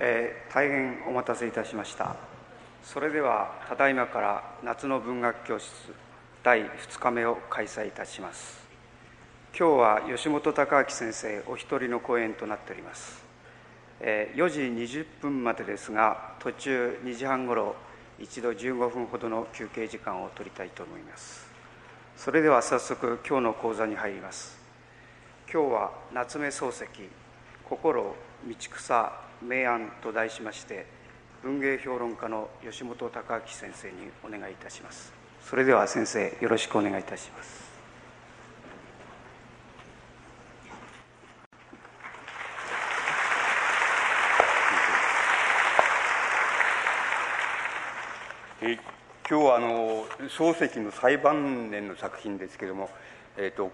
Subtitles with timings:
[0.00, 2.16] えー、大変お待たせいたしました。
[2.84, 5.72] それではただいまから夏の文学教室
[6.44, 8.58] 第2日目を開催いたします。
[9.58, 13.24] 今日は吉本隆明先生お一人の講演となっております、
[13.98, 17.74] えー、4時20分までですが途中2時半ごろ
[18.20, 21.48] 一度15分ほどの休憩時間を取りたいと思います。
[22.16, 24.58] それでは早速今日の講座に入ります。
[25.52, 26.84] 今日は夏目漱石
[27.64, 28.14] 心道
[28.76, 30.86] 草明暗と題しまして
[31.42, 35.12] 文芸評論家の吉本隆明先生にお願いいたします。
[35.40, 37.68] それでは先生よろしくお願いいたします。
[48.60, 48.76] え
[49.30, 52.90] 今日はあの漱石の最晩年の作品ですけれども、
[53.36, 53.70] えーと、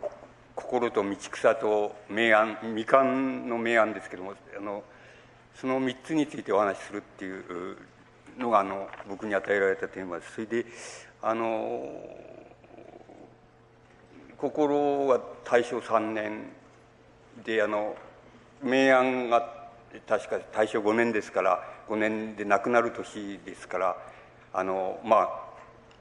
[0.55, 4.85] 心と道草と明暗未完の明暗ですけれどもあの
[5.55, 7.77] その3つについてお話しするっていう
[8.39, 10.35] のがあの僕に与えられたテーマです。
[10.35, 10.67] それで
[11.23, 11.91] あの
[14.37, 16.51] 心は大正3年
[17.45, 17.97] であの
[18.63, 19.69] 明暗が
[20.07, 23.97] 確か大正5年ですから5年で亡くなる年ですから
[24.53, 25.29] あのまあ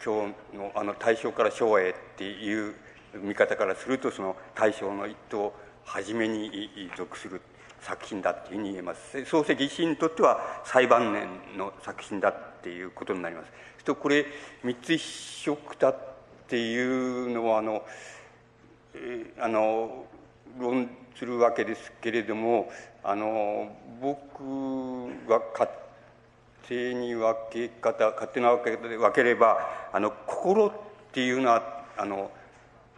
[0.04, 2.74] 今日のあの大正から昭和へっていう
[3.22, 5.54] 見方からするとその大正の一途
[5.86, 7.42] 初めに属する。
[7.84, 9.18] 作品だっていうふうに言えます。
[9.18, 13.52] 漱石医師にとっては最晩年の作品だっていうことになります。
[13.84, 14.26] とこれ
[14.64, 15.98] 三つ一色だっ
[16.48, 17.84] ていうのはあの、
[18.96, 20.06] えー、あの
[20.60, 22.72] 論するわけですけれども
[23.04, 25.70] あの僕が勝
[26.68, 29.60] 手に分け方勝手な分け方で分ければ
[29.92, 30.72] あの心っ
[31.12, 32.32] ていうのはあの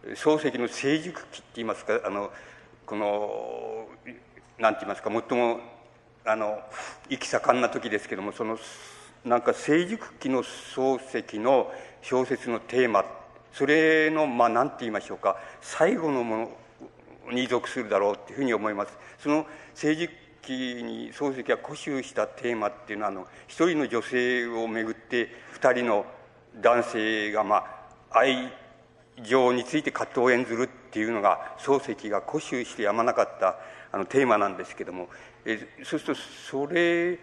[0.04, 2.30] 漱石の成熟期って言いますかあの
[2.86, 3.88] この
[4.58, 5.60] なんて言いますか最も
[6.24, 6.58] あの
[7.08, 8.58] 息盛んな時ですけどもその
[9.24, 11.70] なんか成熟期の漱石の
[12.02, 13.04] 小説のテーマ
[13.52, 16.50] それのまあ何て言いましょうか最後のも
[17.26, 18.96] のに属するだろうっていうふうに思います。
[19.18, 20.12] その成熟
[20.42, 26.06] 期に漱石が固執したテーマっていうのはあの一人の女性をめぐって二人の
[26.60, 27.56] 男性がま
[28.10, 28.52] あ愛
[29.22, 33.56] 情について葛藤を演ずるっていうのが漱石が固執してやまなかった
[33.96, 35.08] あのテーマなんですけども、
[35.46, 36.20] えそうすると
[36.50, 37.18] それ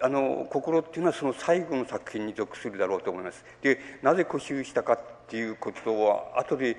[0.00, 3.44] あの心っていうのはその最後の作品に属するだろうと思います。
[3.60, 6.78] でなぜ固執したかっていうことは後で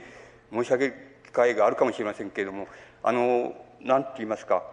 [0.51, 0.93] 申し上げる
[1.27, 2.67] 機会があるかもしれませんけれども
[3.03, 4.63] あの何て言いますか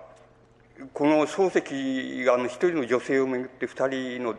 [0.94, 4.34] この漱石があの一人の女性をめぐって二人の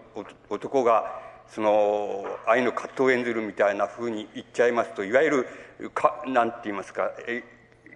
[0.50, 5.46] 男がその愛の葛藤を演ずるみたいなふうに言っちゃいますといわゆ
[5.78, 7.12] るかなんて言いますか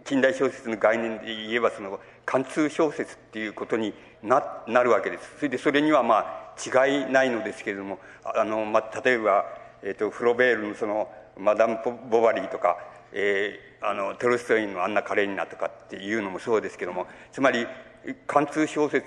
[0.08, 5.36] 近代小説の概念で言えばその貫通小説っていうことにななるわけです。
[5.38, 9.46] それでそれにはまあ違いないのですけれどもあの、まあ、例えば、
[9.84, 11.78] えーと、フロベールのそのマダム・
[12.10, 12.78] ボバリーとか、
[13.12, 17.68] えー、あのトルストインの「アンナ・カレーニナ」とかっていうのもそうですけどもつまり
[18.26, 19.06] 貫通小説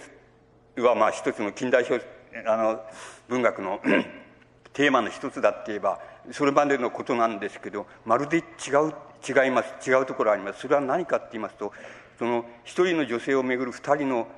[0.77, 1.99] はまあ一つの近代小
[2.47, 2.81] あの
[3.27, 3.81] 文学の
[4.75, 5.99] テーマの一つだって言えば
[6.31, 8.41] それまでのことなんですけどまるで違
[8.89, 8.93] う
[9.27, 9.91] 違います。
[9.91, 10.61] 違うところあります。
[10.61, 11.73] それは何かって言いますと
[12.19, 14.29] その一人の女性をめぐる二人の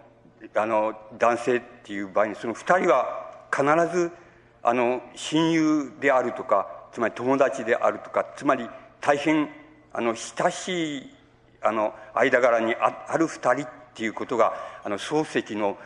[0.54, 3.64] あの男性っていう場合にその二人は必
[3.96, 4.10] ず
[4.62, 8.68] あの親友であるとかつまり友達であるとかつまり
[9.00, 9.48] 大変
[9.92, 11.10] あの親しい
[11.60, 14.54] あの間柄にある二人っていうことが
[14.84, 15.76] あの漱石の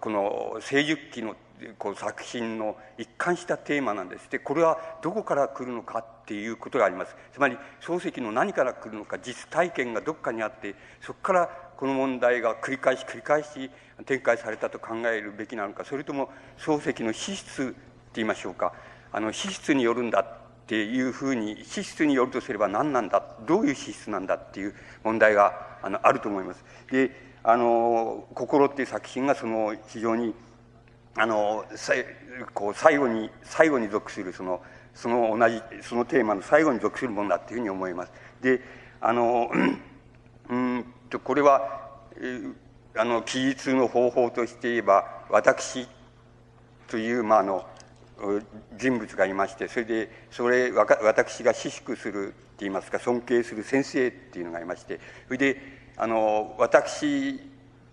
[0.00, 1.36] この成熟期の
[1.78, 4.30] こう作品の一貫したテーマなんです。
[4.30, 7.16] でこれはどこから来るのかっていうことがあります。
[7.32, 13.70] つまり漱石の何から来るのか実体験がどっかにあってそこからこの問題が繰り返し繰り返し
[14.04, 17.74] 展開されたと考えるべきなのかそれとも漱石の資質って
[18.16, 18.72] 言いましょうか。
[19.12, 24.74] あの資質によるんだっていうふうに資質によるとすれば何なんだどういう資質なんだっていう
[25.04, 26.64] 問題があのあると思います。
[26.90, 27.10] で
[27.44, 30.34] あの「心」っていう作品がその非常に
[31.18, 31.64] あの
[32.52, 34.60] こう最後に最後に属するその
[34.94, 38.12] その同じそのテーマの最後に属するものだというふうに思います。
[38.42, 38.60] で
[39.00, 39.50] あの
[40.48, 41.86] うんとこれは
[42.96, 45.86] あの記述の方法として言えば私
[46.88, 47.66] という、まあ、あの
[48.78, 55.60] 人物がいましてそれでそれ私が私淑するって言いますか尊敬する先生っていうのがいましてそれで
[55.96, 57.40] あの私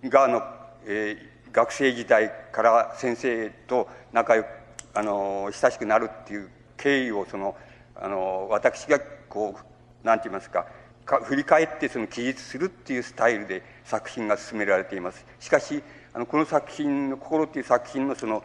[0.04, 0.44] があの、
[0.86, 4.48] えー学生時代から先生と仲良く
[4.96, 7.56] あの親しくなるっていう経緯をその
[7.96, 9.60] あの私がこう
[10.04, 10.66] 何て言いますか
[11.06, 15.26] か振り返ってその記述するっていうスタイルで作品が進められています。
[15.40, 15.84] しかし
[16.14, 18.44] あのこの作品の「心」っていう作品のその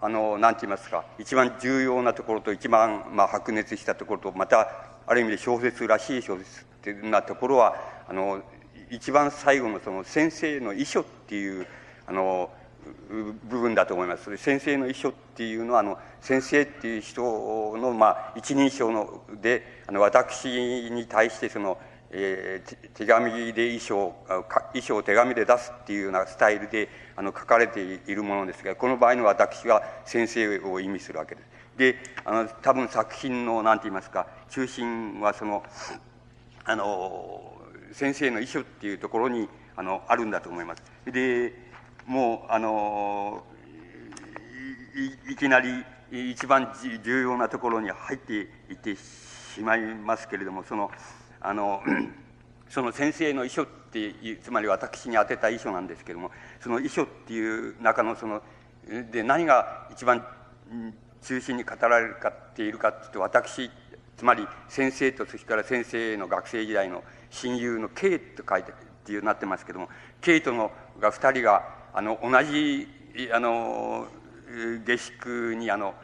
[0.00, 4.70] あの何て言いますか一番重要なところと一番、まあ、白熱したところとまた
[5.06, 7.76] ある意味で小説らしい小説っていうなところは
[8.08, 8.40] あの
[8.90, 11.66] 一番最後のその先生の遺書っていう
[12.08, 12.50] あの
[13.48, 14.36] 部分だと思います。
[14.36, 20.48] 先生の遺書っていうのはあの先生っていう人のまあ一人称のであの私
[20.90, 21.78] に対してその
[22.10, 24.14] えー、手紙で遺書
[24.72, 31.46] 遺書を手紙で出すっていうようなスタイルであの書かれているものですがこの場合の私は先生を意味するわけです。
[31.76, 35.62] であの多分作品の何て言いますか中心はその
[36.64, 37.54] あの
[37.92, 40.82] 先生の遺書っていうところにあのあるんだと思います。
[41.06, 41.67] で
[42.08, 43.44] もうあの
[45.28, 46.72] いいきなり一番
[47.04, 50.90] 重要なところに入っていってしまいますけれどもその
[51.38, 51.82] あの
[52.70, 58.42] その先生の遺書っていうつまり私に宛てた遺書なんですけれどもその遺書っていう中のその
[59.12, 60.26] で何が一番
[61.22, 63.70] 中心に語られるかっているかっていうと私
[64.16, 69.88] つまり先生とそれから先生の学生時代の親友の K と書いてっていうなってますけども
[70.22, 72.86] K とのが2人があの同じ
[73.32, 74.06] あの
[74.86, 75.94] 下宿にあの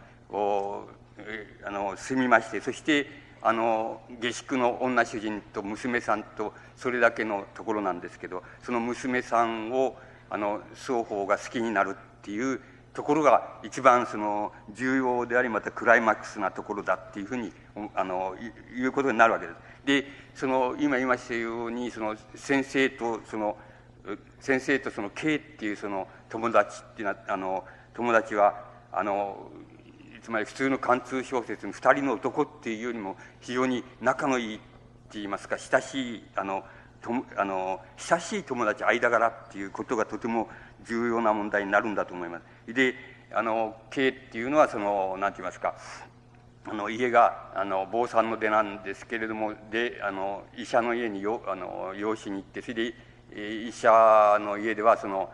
[1.65, 3.07] あの住みましてそして
[3.41, 9.95] あの下宿の女主人と娘さんとそれだけのところなんですけどその娘さんを
[10.31, 12.61] あの双方が好きになるっていう
[12.93, 17.53] ところが一番その重要でありまたクライマックスなところだっていうふうに
[17.95, 18.35] あの
[18.77, 19.59] いうことになるわけです。
[19.85, 23.57] でその今言いましたようにその先生とその
[24.41, 27.65] 先生とその K っていうその友達っていうのはあの
[27.95, 29.51] 友達はあの
[30.23, 34.65] つまり普通の貫通小説の2人の男っていうよりも非常に仲のいいって
[35.15, 36.65] 言いますか親しいあの
[37.03, 40.49] とあの親しい友達間柄っていうことがとても
[40.87, 42.73] 重要な問題になるんだと思います。
[42.73, 42.95] で
[43.35, 45.75] あの K っていうのはその何て言いますか
[46.67, 52.95] あの家があの坊さんの出なんですけれどもであの医者の家によあの養子に行ってそれで
[53.35, 55.31] 医者の家ではその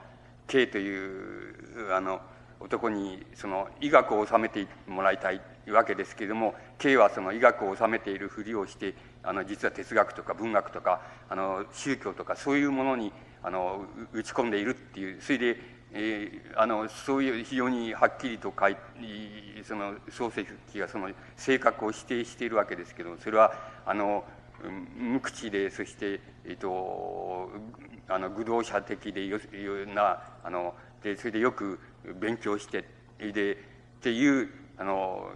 [0.47, 2.21] K というあの
[2.59, 13.13] 男にその医学を収めてもらいたいわけですけれども K はその医学を収めているふりをしてあの実は哲学とか文学とかあの宗教とかそういうものに
[13.43, 15.61] あの打ち込んでいるっていうそれで、
[15.93, 18.77] えー、あのそういう非常にはっきりと書い
[19.65, 23.53] その漱石がその性格を否定しているわけですけどそれは
[23.87, 24.25] あの
[24.97, 27.51] 無口でそして、えーと、
[28.11, 29.39] あの愚道者的でよ
[29.95, 31.79] なあのでそれでよく
[32.21, 32.85] 勉強して
[33.19, 35.31] でっていうあの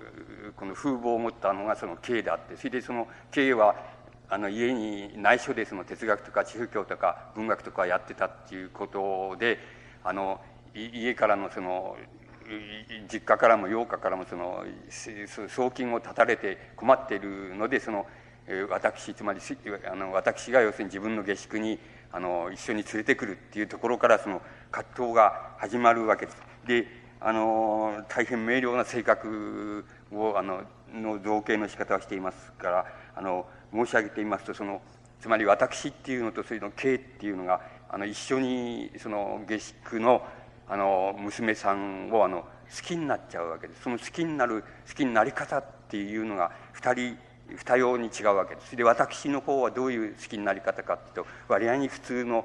[0.57, 2.57] この風貌を持ったのがその K であって。
[2.57, 3.77] それでその K は
[4.29, 9.59] あの家に内緒でその哲学とか地府教とか文学とかやってたっていうことで
[10.03, 10.41] あの
[10.75, 11.97] 家からのその
[13.11, 14.65] 実家からも洋家からもその
[15.49, 18.07] 送金を断たれて困っているのでその
[18.71, 19.41] 私つまり
[19.91, 21.79] あの私が要するに自分の下宿に
[22.15, 24.41] あの一緒に連れてくるっていうところからその
[24.71, 26.41] 葛藤が始まるわけです。
[26.65, 26.87] で
[27.21, 30.63] あの大変明瞭な性格をあの
[30.93, 34.81] の造形の仕方をしていますからあの申し上げていますとその
[35.19, 40.23] つまり私っていうのとそれの K っていうのがあの一緒にその下宿の
[40.69, 47.19] あの娘さんをあの好きになっちゃうわけですその好きになる好きになり方っていうのが2人
[47.57, 48.77] 二様に違うわけです。
[48.77, 52.45] で私の方はどういう好きになり方かっていうと割合に普通の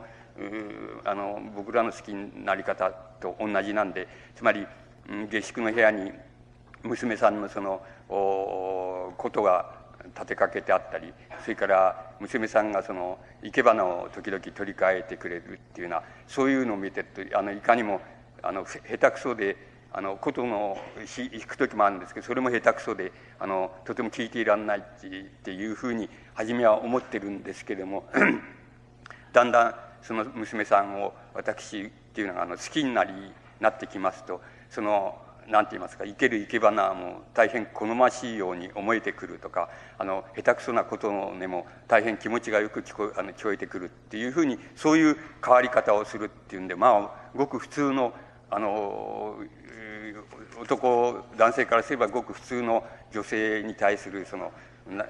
[1.04, 2.90] あの僕らの好きになり方
[3.20, 4.66] と同じなんでつまり
[5.30, 6.14] 下宿の部屋に
[6.84, 9.80] 娘さんのそのおことが
[10.16, 11.14] 立てかけてあったり
[11.44, 18.02] それから娘さんがその生け花を時々取り替えてくれるっていうようなそういうのを見てあのいかにも
[18.42, 19.58] あの下手くそで
[19.92, 24.82] あの琴の弾く時もあるんですけどそれも下手くそであのとても聞いていらんないっ
[25.44, 28.04] ていうふうに初めは思ってるんですけども
[29.34, 33.14] だんだんその娘さんを私っていうのがあの好きになり
[33.60, 35.18] なってきますとその
[35.48, 48.14] 何て言いますか生ける生け花も大変好ましいように思えてくるとかあの下手くそなことの根も大変気持ちがよく聞こあの聞こえてくるっていうふうにそういう変わり方をするっていうんでまあごく普通の
[48.52, 49.36] あの
[50.60, 54.52] 男男性からすればごく普通の女性に対するその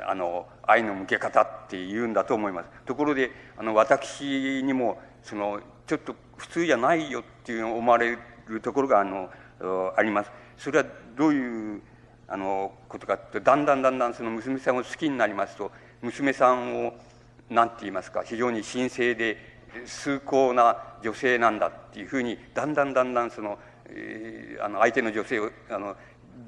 [0.08, 2.70] あの愛の向け方っていうんだと思います。
[2.86, 9.29] ところであの私にもそのちょっと普通じゃないよっていうのを思われるところがあの
[9.96, 10.32] あります。
[10.58, 11.82] それはどういう
[12.27, 16.94] あのことかってだんだんだんだんその娘さんを好きになりますと娘さんを
[17.50, 19.38] 何て言いますか非常に神聖で
[19.86, 23.58] 崇高な女性なんだっていうふうにだんだんだんだんその,、
[23.91, 25.96] え、あの相手の女性をあの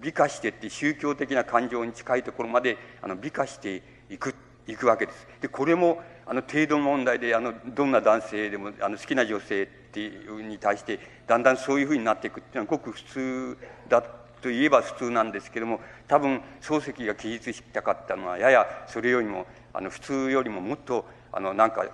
[0.01, 4.33] 美化してって宗教的な感情に近いところまであの美化していく
[4.67, 5.27] いくわけです。
[5.41, 13.57] でこれもあの程度の問題であのどんな男性でもあの好きな女性っていうに対してだんだんそういうふうになっていくっていうのはごく普通
[13.89, 14.01] だ
[14.41, 21.85] といえば普通なんですけども多分漱石が記述したかったのはややそれよりもあの普通よりももっとあのなんか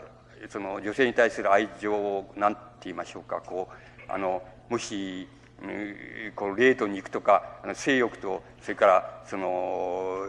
[0.50, 5.28] その女性に対する愛情を何て言いましょうかこうあのもし
[6.36, 10.28] こう霊途に行くとかあの性欲とそれからその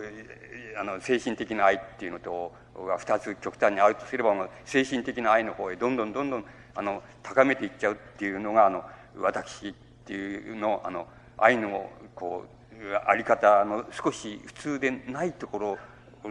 [0.78, 6.44] あの精神的な愛っていうのとが2つ極端にあるとすれば精神的な愛の方へどんどんどんどん
[6.74, 8.84] あの高めていっちゃうっていうのがあの
[9.16, 9.72] 私っ
[10.06, 11.06] ていうのあの
[11.36, 12.58] 愛のこう
[13.06, 15.78] あり方の少し普通でないところ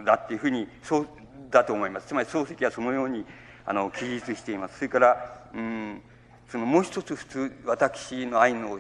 [0.06, 1.08] だっていうふうにそう
[1.52, 2.08] だと思います。
[2.08, 3.26] つまり漱石はそのように
[3.66, 4.78] あの記述しています。
[4.78, 6.02] それからうん
[6.48, 8.80] そのもう一つ普通私の愛の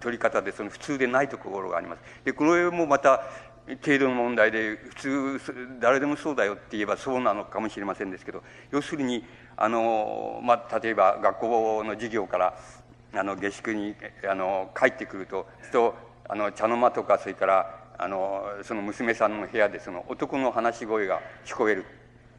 [0.00, 2.02] 取り方でその普通でないところがあります。
[2.24, 3.22] でこれもまた
[3.84, 5.40] 程度の問題で普通
[5.80, 8.42] 誰でもそうだよって言えばそうなのかもしれませんですけど
[8.72, 9.24] 要するに
[9.56, 12.58] あの、まあ、例えば学校の授業から
[13.12, 13.94] あの下宿に
[14.28, 15.94] あの帰ってくるとと
[16.28, 21.84] あの茶の間とかそれからあのその娘さんの部屋でその男の話し声が聞こえる。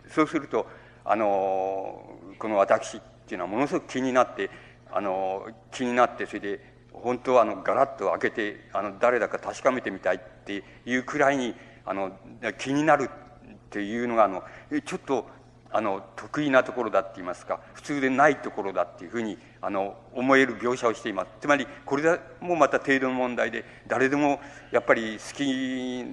[0.09, 0.67] そうすると
[1.05, 3.01] あのこの私っ
[3.31, 4.49] ていうのはものすごく気になって
[4.91, 6.59] あの気になってそれで
[6.91, 12.11] 本当はあのガラッと開けてあの誰だか確かめてみたいっていうくらいにあの
[12.59, 14.43] 気になるっていうのがあの
[14.85, 15.27] ちょっと
[15.71, 21.29] あの得意なところだって言いますか普通でないところだっていうふうにあの思える描写をしています。
[21.39, 24.39] つまりこれもまた程度の問題で誰でも
[24.71, 26.03] やっぱり好き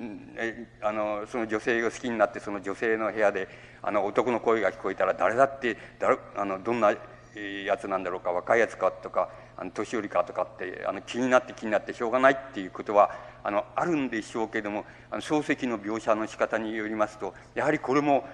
[0.83, 3.49] あのその女性が好きになってその女性の部屋で
[3.83, 6.95] あの男の声が聞こえたら誰だってだあのどんな
[7.35, 13.11] やつなんだろうか若いやつかとかあの年寄りかとかってあの気になって気になってしょうがないっていうことは
[13.43, 18.25] あのあるんでしょうけれどもあの漱石の描写の仕方によりますとやはりこれも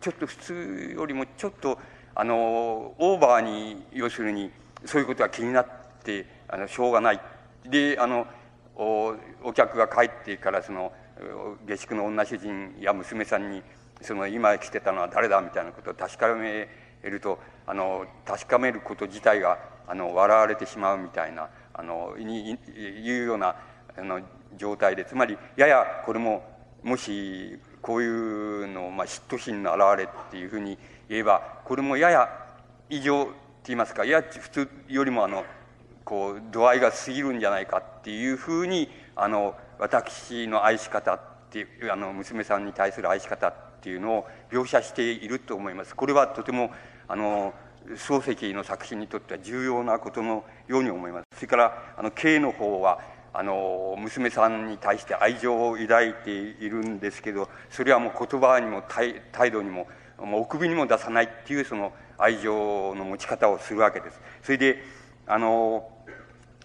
[0.00, 1.78] ちょっと普通よりもちょっと
[2.20, 4.50] あのオーバーに要するに
[4.84, 5.66] そういうことが気になっ
[6.04, 7.20] てあのしょうがない。
[7.64, 8.26] であの
[8.76, 10.92] おお客が帰ってからその
[11.66, 13.62] 下宿の女主人や娘さんに
[14.02, 16.68] その今来てたのは誰だみたいなことを確かめ
[17.02, 19.58] るとあの確かめること自体が
[19.88, 23.56] あの笑われてしまうみたいなあのにいうような
[23.96, 24.20] あの
[24.58, 26.42] 状態でつまりややこれも
[26.82, 30.76] もしこういうの、まあ、嫉妬心の表れっていうふうに
[31.10, 32.28] 言えばこれもやや
[32.88, 33.32] 異常って
[33.66, 35.44] 言いますかやや普通よりもあの
[36.04, 45.96] こう度合いが過ぎるんじゃないかっていうふうにあの私の愛し方っていうあの娘さんに対する愛し方っていうのを描写していると思います。
[45.96, 46.70] これはとても
[47.08, 47.54] あの
[47.88, 51.24] 漱石の作品にとっては重要なことのように思います。
[51.34, 53.00] それからあの K の方は
[53.32, 59.86] あの娘さんに対して愛情を抱いているんですけどそれはもう言葉にも態度にも
[60.20, 64.20] お首にも出さないっていうその愛情の持ち方をするわけです。
[64.42, 64.82] それで
[65.26, 65.88] あの、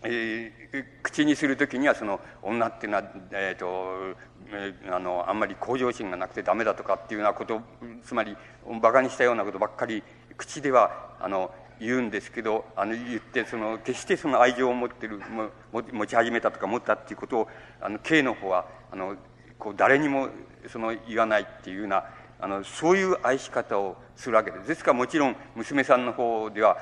[0.03, 4.17] えー、口にする時にはその女っていうのは、えーと
[4.51, 7.62] えー、あのあんまり向上心がなくてダメだとかっていうようなこと
[8.03, 8.35] つまり
[8.81, 10.03] バカにしたようなことばっかり
[10.38, 15.50] 口ではあの言うんですけどあの言ってその決してその愛情を持ってるも
[15.91, 17.47] 持ち始めたとか持ったっていうことを
[17.81, 19.15] あの K の方はあの
[19.59, 20.29] こう誰にも
[20.69, 22.05] その言わないっていうような
[22.39, 26.77] あのそういう愛し方をするわけですですからもちろん娘さんの方では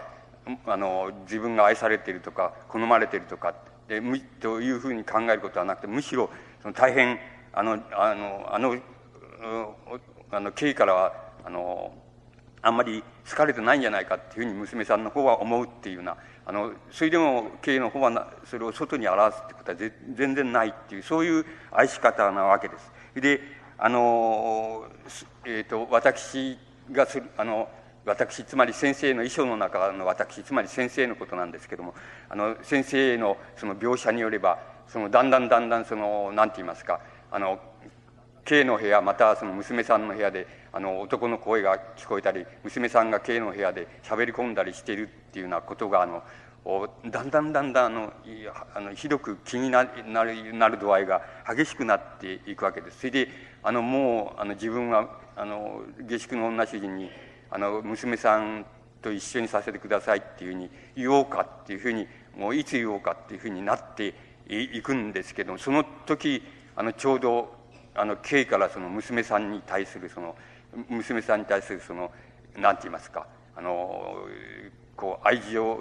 [0.65, 3.55] あの自分が愛されているとか好まれているとか
[3.87, 6.29] でむというふうに考えることはなくてむしろ
[6.61, 7.19] その大変
[7.53, 8.77] あのあのあの
[10.31, 11.13] あの K からは
[11.45, 11.93] あの
[12.61, 19.77] あんまり好かれてないんじゃないかっていうふうに娘さんの方は思うっていうようなあのそれでも経営の方はなそれを外に表すってことは
[20.15, 22.91] 全然ないっていうそういう愛し方なわけです。
[23.15, 23.41] で
[23.85, 24.85] あの、
[25.43, 26.57] えーと、私
[26.89, 27.67] がするあの
[28.05, 31.93] 私つまり先生の遺書の中の私つまり先生のことなんですけども
[32.29, 37.59] あの先生のその描写によればそのだんだんだんだんその何て言いますかあの
[38.45, 46.23] K の部屋またはその娘さんの部屋であの男の声が聞こえたり娘さんが K の部屋で喋り込んだりしているっていうようなことがあの
[47.11, 48.13] だんだんだんだんあの
[48.73, 49.89] あのひどく気になる
[50.53, 52.99] なる度合いが激しくなっていくわけです。
[52.99, 57.09] それであのもうあの自分はあの下宿の女主人に
[57.49, 58.65] あの娘さん
[59.01, 64.13] と一緒にさせてくださいっていうふうに言おうかっていうふうにもういつ言おうかっていうふうになって
[64.47, 66.43] いくんですけどその時
[66.75, 67.53] あのちょうど
[67.95, 70.35] あの K からその娘さんに対するその
[70.89, 72.11] 娘さんに対するその
[72.57, 74.17] 何て言いますかあの
[74.95, 75.77] こう愛情を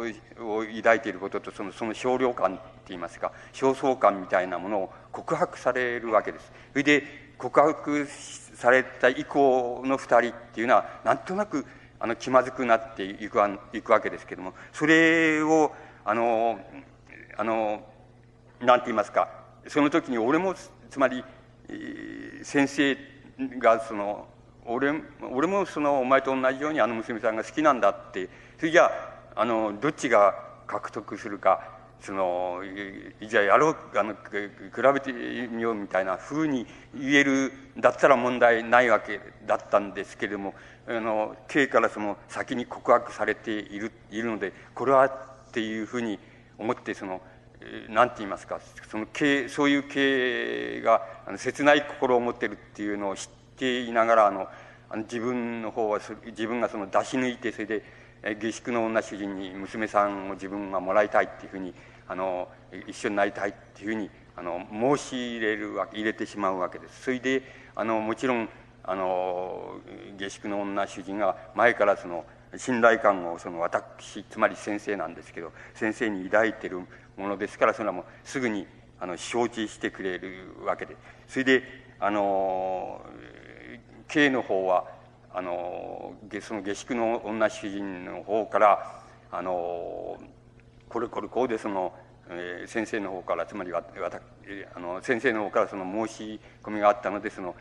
[0.77, 6.53] 抱いていることとそのその少量感っていいますか焦燥感みたいなものを告白されるわけです。
[6.73, 7.05] それで
[7.39, 11.67] 告白された以降の二人っていうのはなんとなく
[11.99, 13.39] あの気まずくなっていく
[13.73, 15.73] いくわけですけどもそれを
[16.05, 16.61] あの
[17.37, 17.85] あの
[18.61, 19.29] なんて言いますか
[19.69, 20.55] その時に俺も
[20.91, 21.25] つまり
[22.43, 22.97] 先生
[23.59, 24.27] がその
[24.65, 24.93] 俺
[25.33, 28.91] 俺もそのお前と同じようにあの娘さんが好きなんだってそれじゃ
[29.35, 30.35] ああのどっちが
[30.67, 32.61] 獲得するかその
[33.21, 34.18] じゃあやろうあの比
[34.94, 35.12] べて
[35.49, 40.54] みようみたいなふうに言えるだったら問題ないわけだったんですけれども
[40.88, 45.11] あの K からその先に告白されているいるのでこれはっ
[45.52, 46.18] ていうふうに
[46.59, 47.21] 思ってその
[47.88, 51.02] 何て言いますかその経そういう経営が
[51.37, 54.49] 切ない心を持ってるっていうのを知っていながらあの
[55.04, 57.85] 自分の方は自分がその出し抜いてそれで
[58.40, 61.75] 下宿の女主人に娘さんを自分がもらいたいっていうふうに
[62.09, 62.49] あの
[62.87, 64.66] 一緒になりたいっていうふうにあの
[64.97, 67.02] 申し入れるわけ入れてしまうわけです。
[67.02, 67.42] それで
[67.75, 68.49] あのもちろん
[68.85, 69.80] あの
[70.18, 72.25] 下宿の女主人が前からその
[72.56, 76.80] 信頼感をその私つまり先生なんですけど先生に抱いてる
[77.16, 78.66] ものですからそれはもうすぐに
[79.00, 80.97] あの承知してくれるわけで
[81.28, 81.62] それで
[81.99, 83.00] あの
[84.09, 84.87] K の方は
[85.35, 90.18] あのその下宿の女主人の方からあの
[90.92, 91.92] これこれこうでその、
[92.28, 93.82] えー、先生の方からつまりわ
[94.75, 97.54] あの先生の方からその申し込みがあったのでその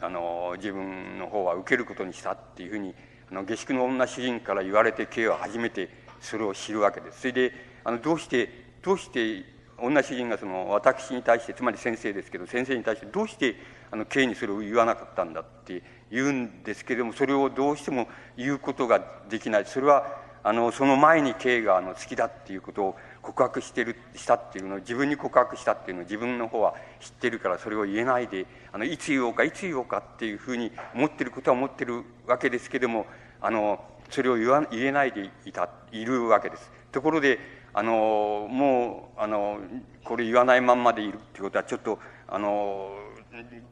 [0.00, 2.94] あの自分の方は受けることにしたっていうふうに
[3.30, 5.88] あの下宿の女主人から言われて K は初めて
[6.20, 7.22] それを知るわけです。
[7.22, 7.52] それで
[7.82, 8.48] あのどうして
[8.82, 9.44] どうして
[9.78, 13.56] 女主人がその私に対してつまり先生ですけど先生に対してどうして
[13.90, 33.06] あの K にそれを言わなかったんだって言うんですけれどもそれをどうしても言うことができないそれはあのその前に K があの好きだっていうことを告白してるしたっていうのを自分に告白したっていうのを自分の方は知ってるからそれを言えないであのいつ言おうかいつ言おうかっていうふうに思ってることは思ってるわけですけども
[33.40, 36.70] あのそれを言わ言えないでいたいるわけです。
[36.92, 37.40] ところで
[37.74, 39.58] あのもうあの
[40.04, 42.96] これ言わないまんまでいるっていうことはちょっとあの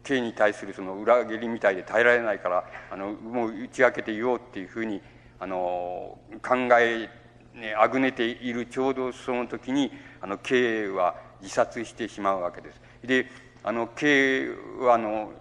[0.02, 5.00] K に対するその裏切りみたいで耐えられないからあのもう打ち明けて言おうっていうふうに
[5.44, 7.10] あの考え、
[7.54, 12.80] ね、あぐねているちょうどその時にあの K は自殺してしまうわけです。
[13.04, 13.26] で
[13.62, 14.48] あの K
[14.80, 15.32] はあの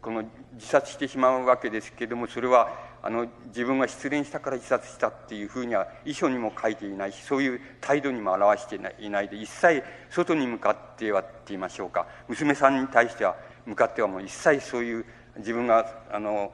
[0.00, 2.68] この自殺してしまうわけですけれどもそれは
[3.00, 15.04] あの自分が失恋したから自殺したっていうふうには遺書にも書いていないしそういう態度にも表していないで一切外に向かってはって言いましょうか娘さんに対しては向かってはもう一切そういう
[15.36, 16.52] 自分があの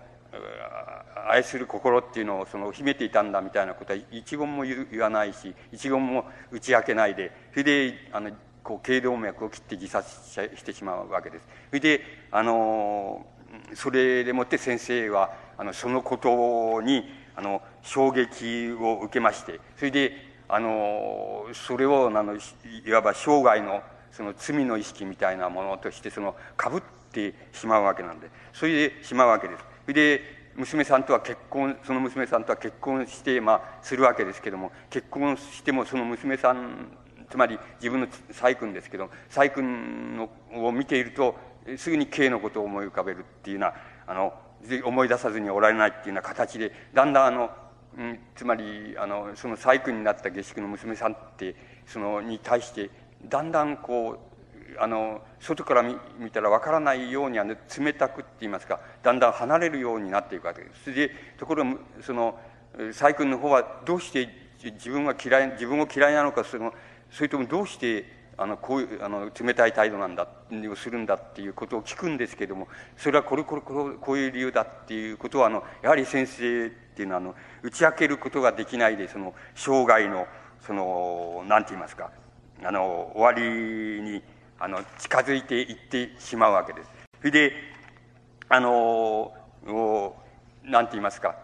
[1.28, 8.30] 愛する心っていうのをその秘めていたんだみたいなことは一言も言わないし一言も打ち明けないでそれであの
[8.62, 11.46] こう頸動脈を切って自殺してしまうわけです。
[11.68, 13.26] それであの
[13.74, 17.04] それでもって先生はあのそのことに
[17.34, 20.12] あの衝撃を受けましてそれで
[20.48, 29.64] あのそれをあのいわば生涯のその罪の意識みたいなものとしてそのかぶってしまうわけなんでそれでしまうわけです。
[29.84, 36.88] それで娘さんとは結婚その娘さんとは結婚して、まあ、するわけですけども結婚してもその娘さん
[37.30, 41.36] つまり自分の細君ですけど細君のを見ていると
[41.76, 43.74] すぐに K のことを思い浮かべるっていうような
[44.06, 44.32] あの
[44.84, 47.50] 思い出さずにおられないっていうような形でだんだんあの、
[47.96, 51.54] うん、つまりあのその細工になった下宿の娘さんって
[51.86, 52.90] そのに対して
[53.24, 54.27] だんだんこう
[54.78, 60.84] あの外から見たらわからないようにあの冷たくって言いますかだんだん離れるようになっていくわけです。
[60.84, 62.38] それでところがその
[62.92, 64.28] 細君の方はどうして
[64.62, 66.72] 自分が嫌い自分を嫌いなのかその
[67.10, 80.28] それともどうしてあのこういうあの冷たい態度なんだをするんだっていうことを聞くんですけどもそれはこれこれこうこういう理由だっていうことはあのやはり先生っていうのはあの打ち明けることができないでその生涯の
[80.64, 82.10] その何て言いますか
[82.62, 84.22] あの終わりに
[84.60, 86.90] あの近づいていってしまうわけです。
[87.18, 87.52] それで
[88.48, 89.32] あの
[90.64, 91.36] 何て言いますか、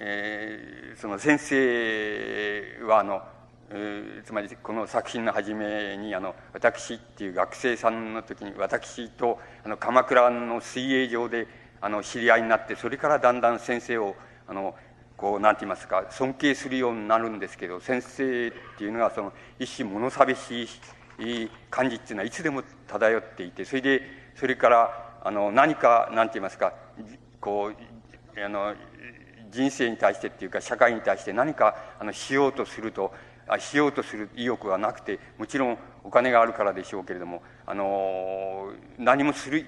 [0.00, 3.22] えー、その先生はあの
[3.70, 11.46] えー、つまりこの作品の初めにあの私っていう学生さんの時に私とあの鎌倉の水泳場で
[11.80, 14.74] あの知り合いになってそれからだんだん先生をあの
[15.18, 20.68] こうなんて言いますか尊敬するようになるんですけど先生っていうのはその一種物寂しい
[21.70, 24.02] 感じっていうのはいつでも漂っていてそれで
[24.34, 26.74] それからあの何かなんて言いますか
[27.40, 27.72] こ
[28.36, 28.74] うあの
[29.50, 33.12] 人生に対してっていうか社会に対して何かあのしようとすると
[33.58, 39.64] しようとする意欲はなくてもちろんお金があるからでしょうけれどもあの何もする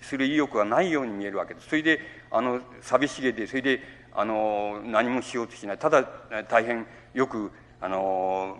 [0.00, 1.68] する意欲がないように見えるわけです。
[1.68, 3.80] それであの寂しげでそれで
[4.12, 5.78] あの何もしようとしない。
[5.78, 6.04] ただ
[6.48, 7.50] 大変よく
[7.84, 8.56] あの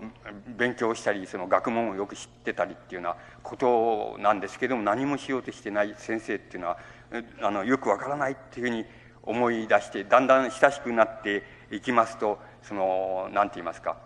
[0.59, 6.79] 勉強したりその学問をよく知ってたりっていうようなことなんですけども何もしようとしてない先生っていうのは
[7.41, 8.85] あのよくわからないっていうふうに
[9.23, 13.97] 思い出してだんだん親しくなっていきますとその何て言いますか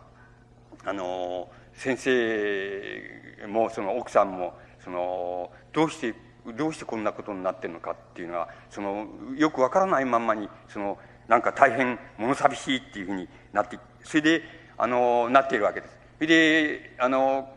[0.85, 4.55] あの先生もその奥さんも
[4.85, 6.15] そのどうして
[6.57, 14.43] どうしてこんなことになってるのかっていうのはそのよくわからないまんまにそのなんか大変物寂しいっていうふうになってそれで
[14.79, 15.99] あのなっているわけです。
[16.21, 17.49] であの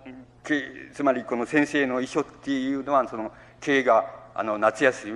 [0.93, 5.07] つまりこの先生の遺書っていうのはその経があの夏休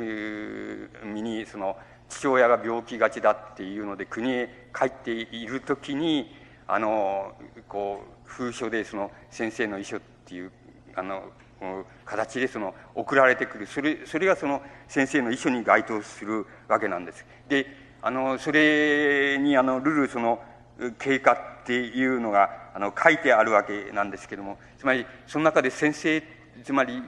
[1.03, 1.75] みにその
[2.09, 6.35] 父親が病気がちだっていうので国へ帰っている時に
[6.67, 7.33] あの
[7.67, 10.51] こう封書でその先生の遺書っていう
[10.95, 11.23] あの
[12.05, 17.25] 形でその送られてくるそれそれがその先生の遺書に該当するわけなんです。
[17.49, 17.65] で
[18.01, 20.39] あのそれにあのルルその
[20.99, 26.23] 経過っていうのがあの書いてあるわけなんですけどもつまりその中で先生
[26.63, 27.01] つまり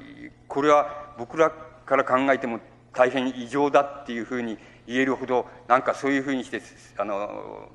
[0.47, 2.60] これは僕らから考えても
[2.93, 6.62] 大変異常だっていうふうに言えるほどなんかそういうふうにして
[6.97, 7.69] あの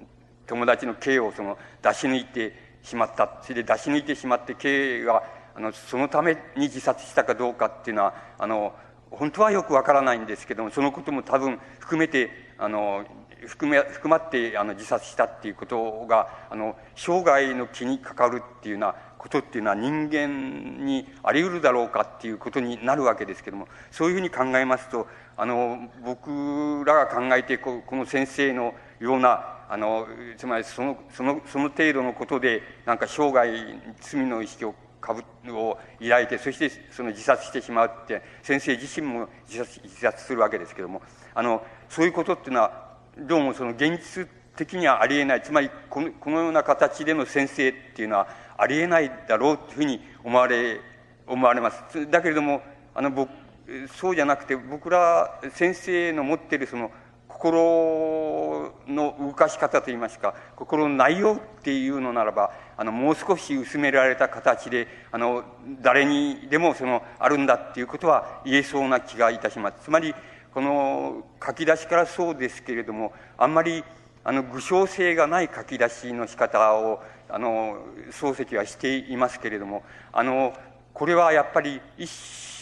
[0.46, 5.22] 友達の K をその出し抜いてしまったそれで出し抜いてしまって K が
[5.55, 8.74] あのそのために自殺したかどうかっていうのはあの
[9.11, 13.05] 本当はよくわからないんですけどもそのことも多分含めてあの
[13.46, 33.50] 含め含まってあの自殺したっていうことがあの生涯の気にかかるっていうようなことっていうのは人間にあり得るだろうかっていうことになるわけですけどもそういうふうに考えますとあの僕らが考えてここの先生のようなあのつまりそのそのその程度のことでなんか生涯
[34.00, 35.24] 罪の意識をかぶ
[35.57, 41.02] を抱いてそしてその自殺してしまうって先生自身も自殺自殺するわけですけども
[41.35, 42.81] あのそういうことっていうのは
[43.18, 45.42] どうもその現実的にはありえない。
[45.42, 50.81] つまりこのこのような形での先生っていうのはありえないだろうというふうに思われ
[51.27, 52.11] 思われます。
[52.11, 52.62] だけれども
[52.94, 53.31] あの僕
[53.94, 56.90] そうじゃなくて僕ら先生の持っているその
[57.29, 65.44] 心の動かし方といいますか心の内容っていうのならばあのもう少し薄められた形であの
[65.83, 69.85] 誰にでもそのあるんだっていうことは言えそうな気がいたします。
[69.85, 70.14] つまり
[70.52, 73.84] この書き出しからそうですけれどもあんまり
[74.24, 77.78] あの具象性がない書き出しの仕方をあの
[78.10, 80.52] 漱石はしていますけれどもあの
[80.92, 82.10] これはやっぱり一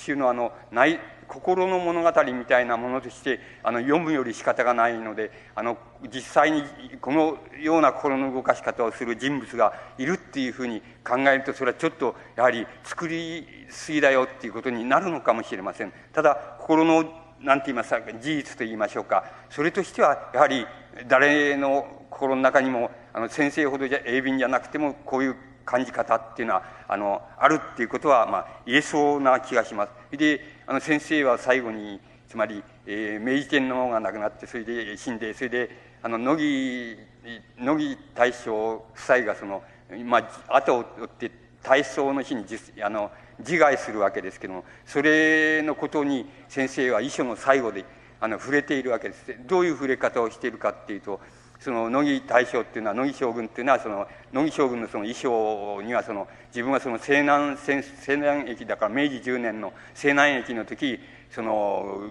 [0.04, 5.78] 種のあの内心の物語みたいなものとしてあの読むより仕方がないのであの
[6.12, 6.64] 実際に
[7.00, 15.92] このような心の動かし方をする人物がいるっていうふうに考えるとそれはちょっとやはり作りすぎだよっていうことになるのかもしれません。
[16.12, 17.04] ただ心の
[17.42, 20.66] 何て言いますか事実と言いましょうかそれとしてはやはり
[21.08, 30.16] 誰の心の中にもあの先生ほどじゃ鋭敏じゃなくてもこういう感じ方っていうのはあのあるっていうことは、まあ、言えそうな気がします。
[30.16, 35.70] であの先生は最後につまり、えー、明治天皇が亡くなってそれで死んでそれで
[36.02, 37.10] あの乃木
[37.58, 39.62] 乃木大将夫妻がその、
[40.04, 41.30] まあ、後を追って
[41.62, 42.44] 大葬の日に
[42.82, 47.84] あの自害するわけですけどもそれのことに先生は遺書の最後で
[48.20, 49.34] あの触れているわけです。
[49.46, 51.20] どういう触れ方をしているかっていうと
[51.60, 57.82] その乃木大将っていうのは乃木将軍っていうのはその乃木将軍のその衣装にはその自分はその西南西
[58.16, 60.98] 南駅だから明治10年の西南駅の時
[61.30, 62.08] その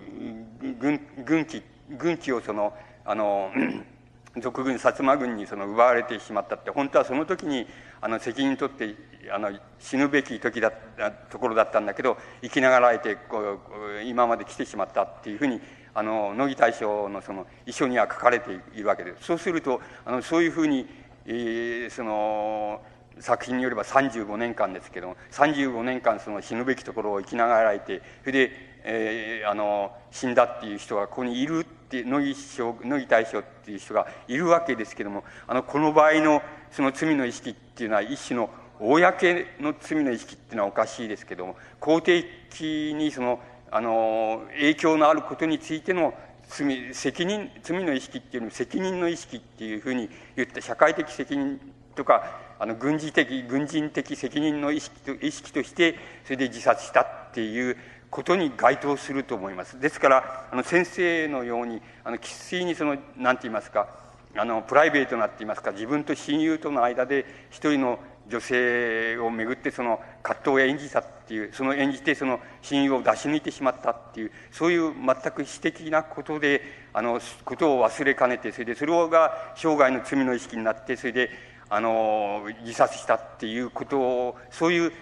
[0.79, 1.63] 軍軍機
[1.97, 2.73] 軍機をその
[3.05, 3.51] あの
[4.37, 7.65] 賊軍薩摩軍にその奪われてしまったって本当はその時に
[8.01, 8.95] あの責任取って
[9.31, 13.59] あの死ぬべき時だったところだったんだけど生きながらえてこ
[13.99, 15.61] う今まで来てしまったっていうふうに
[15.93, 20.87] あの乃木大将のその遺書には書かれているわけですそうするとあのそういうふうに、
[21.25, 22.81] えー、その
[23.19, 28.51] 作品によれば35年間ですけども35年間その死ぬべきところを生きながらえてそれで、
[28.83, 43.39] えー、あの死んだっていう人がここにいるって乃木将乃木大将っていう人がいるわけですけどもあのこの場合のその罪の意識っていうのは一種の公の罪の意識っていうのはおかしいですけども肯定的にその
[43.71, 46.13] あの影響のあることについての
[46.47, 51.59] 罪責任罪の意識っていうのを責任の意識っていうふうに言って社会的責任
[51.95, 57.77] とかあの軍事的軍人的責任の意識と意識としてそれで自殺したっていう
[58.09, 59.79] ことに該当すると思います。
[59.79, 76.61] ですからあの先生のようにあの生粋にその何て言いますかあのプライベートなって言いますか自分と親友との間で一人の女性をめぐってその葛藤を演じたっていうその演じてその親友を出し抜いてしまったっていうそういう全く私的なことで
[76.93, 81.31] あのことを忘れかねてそれでそれが生涯の罪の意識になってそれで
[81.69, 84.93] あの自殺したっていうことをそういう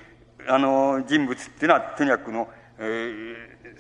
[0.48, 2.48] あの人物っていうのはとにかくの、
[2.80, 3.36] えー、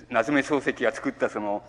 [0.10, 1.64] 夏目漱石が作ったその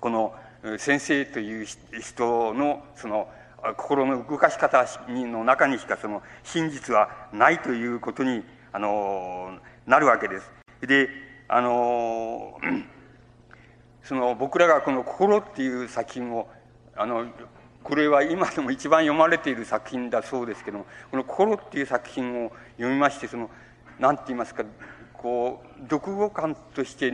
[0.00, 0.34] この
[0.78, 1.66] 先生という
[2.00, 3.28] 人のその
[3.76, 10.50] 心の動かし方の中にしかその真実はないということにあのなるわけです。
[10.80, 11.08] で
[11.48, 12.58] あの
[14.02, 16.48] その僕らがこの「心」っていう作品を
[16.96, 17.26] あの
[17.82, 23.50] これは今でも一番読まれている作品だそうですけどもこの「心」っていう作品を読みましてその
[23.98, 24.64] 何て言いますか
[25.12, 27.12] こう読後感として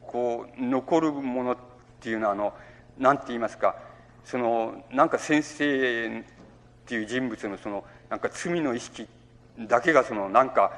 [0.00, 1.56] こう残るものっ
[2.00, 2.54] ていうのはあの
[2.98, 3.76] 何て言いますか
[4.24, 6.22] そのなんか先生っ
[6.86, 9.08] ていう人物のそのなんか罪の意識
[9.58, 10.72] だけがそのなんか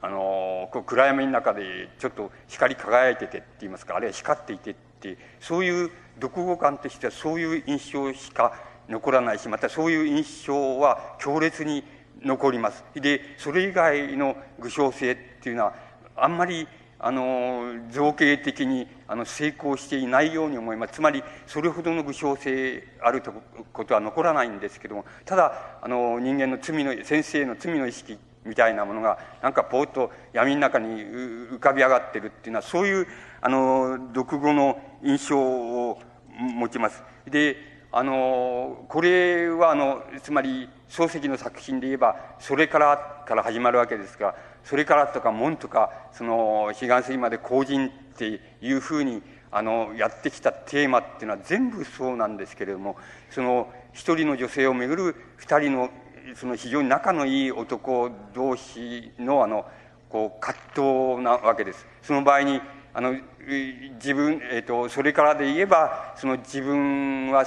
[0.00, 8.54] あのこう暗闇の中でちょっと光り輝いててって言いますかあるいは光っていてってそういう読後感としてはそういう印象しか
[8.88, 11.84] 残らないしまたそういう印象は強烈に
[12.24, 12.84] 残ります。
[12.94, 15.74] でそれ以外の具象性っていうのは
[16.16, 16.66] あんまり
[17.02, 23.32] あの造形的にあの成功していないように思いますつまりそれほどの具象性あると
[23.72, 33.06] ことは残らないんですけどもただあの人間の罪の先生の罪の意識みたいなものがなんかぽーっと闇の中に浮かび上がってるっていうのはそういう
[33.40, 36.00] あの読後の印象を
[36.38, 37.02] 持ちます。
[37.26, 37.56] で
[37.94, 44.34] あのこれはあのつまり漱石の作品で言えば「それから」から始まるわけですが
[44.64, 52.96] 「それから」とか「門」とかその彼岸水まで後人っていうふうにあのやってきたテーマっていうのは全部そうなんですけれども
[53.30, 55.90] その一人の女性をめぐる二人の
[56.34, 59.66] その非常に仲のいい男同士のあの
[60.08, 61.86] こう葛藤なわけです。
[62.02, 62.60] その場合に
[62.94, 63.16] あの
[63.94, 67.44] 自分、えーと、それからで言えばその自分は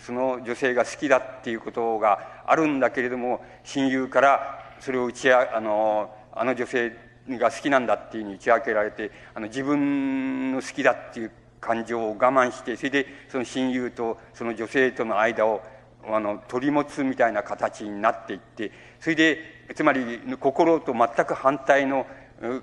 [0.00, 6.92] その女性が好きだっていうことがあるんだけれども親友からそれを打ちああのあの女性
[7.28, 15.62] が好きなんだっていうに打ち明けられてあの自分の好きだっていう感情を我慢してそれでその親友とその女性との間を
[16.06, 19.38] あの取り持つみたいな形になっていってそれで
[19.74, 22.06] つまり心と全く反対の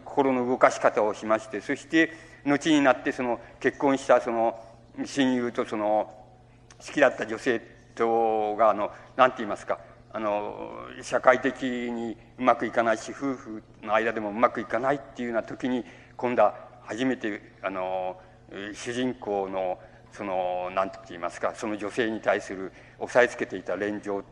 [0.04, 2.12] 心の動かし方をしましてそして
[2.46, 4.60] 後になってその結婚したその
[5.06, 6.12] 親友とその
[6.80, 7.62] 好きだった女性
[7.96, 9.80] とがあの何て言いますか
[10.14, 15.84] あの社会的にうまくいかないし夫婦の間でもうまくいかないっていうような時に
[16.16, 18.18] 今度は初めてあの
[18.74, 19.78] 主人公の
[20.12, 24.24] その何て言いますかその女性に対する押さえつけていた連情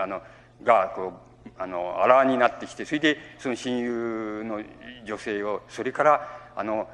[0.00, 0.22] あの
[0.62, 1.12] がこ
[1.46, 4.62] うあのあらわになってきてそれでその親友の
[5.04, 6.88] 女性をそれからあの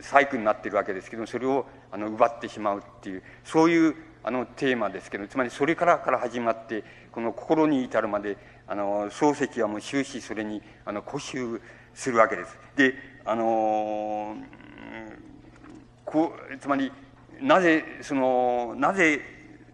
[0.00, 11.60] 細工になってるわけですけどそれをあの奪ってしまうっていうそういうあのテーマですけどつまりそれからから始まってこの心に至るまであの漱石はもう終始それにあの固執
[11.94, 12.58] するわけです。
[12.76, 14.36] であの
[16.04, 16.92] こうつまり
[17.40, 19.20] なぜそのなぜ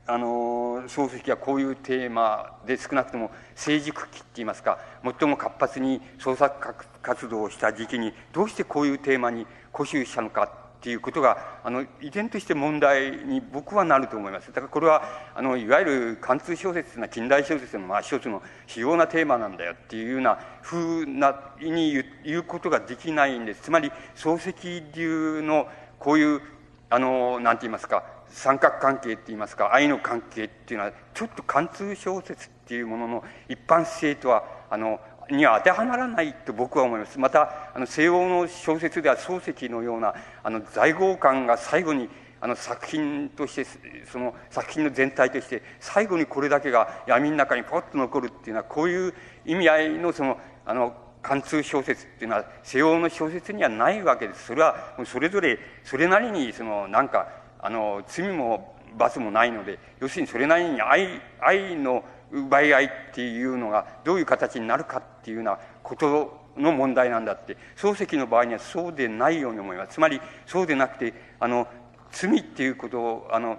[0.06, 14.52] あの漱石はこういうテーマで少なくとも成熟期っていいますか最も活発に創作活動をした時期にどうしてこういうテーマに固執したのかっていうことがあの依然として問題に僕はなると思います。
[14.52, 15.02] だからこれは
[15.34, 23.62] あのいわゆる貫通小説な近代小説のまあ一つの主要なテーマなんだよっていうようなふうなに言うことができないんです。
[23.62, 25.66] つまり漱石流の
[25.98, 26.40] こういう
[26.88, 37.18] あの何て言いますか三角関係って言いますか愛の関係っていうのはちょっと貫通小説っていうものの一般性とはあのには当てはまらないと僕は思います。
[37.18, 42.08] またあの西欧の小説では漱石のようなあの在郷感が最後に
[42.40, 43.66] あの作品として
[44.10, 54.46] その作品の全体として最後にこれだけが闇の中にポッと残るっていうのはこういう意味合いのそのあの貫通小説っていうのは西欧の小説にはないわけです。
[54.46, 71.68] それはそれぞれそれなりにそのなんかあの罪も罰もないので要するにそれなりに愛愛の奪い合いっていうのがどういう形になるかっていうようなことの問題なんだって漱石の場合にはそうでないように思いますつまりそうでなくてあの
[72.10, 73.58] 罪っていうことをあの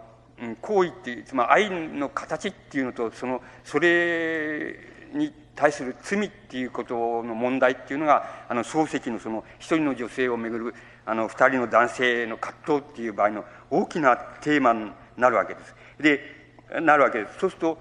[0.62, 4.75] 行為っていうつまり愛の形っていうのとそのそれ
[5.13, 10.75] に対する罪っていうことの問題っていうのがあの漱石のその一人の女性をめぐる
[11.06, 15.75] あの二人の男性の葛藤っていう場合の大きなテーマになるわけです。
[15.99, 16.38] で
[16.82, 17.39] なるわけです。
[17.39, 17.77] そうすると、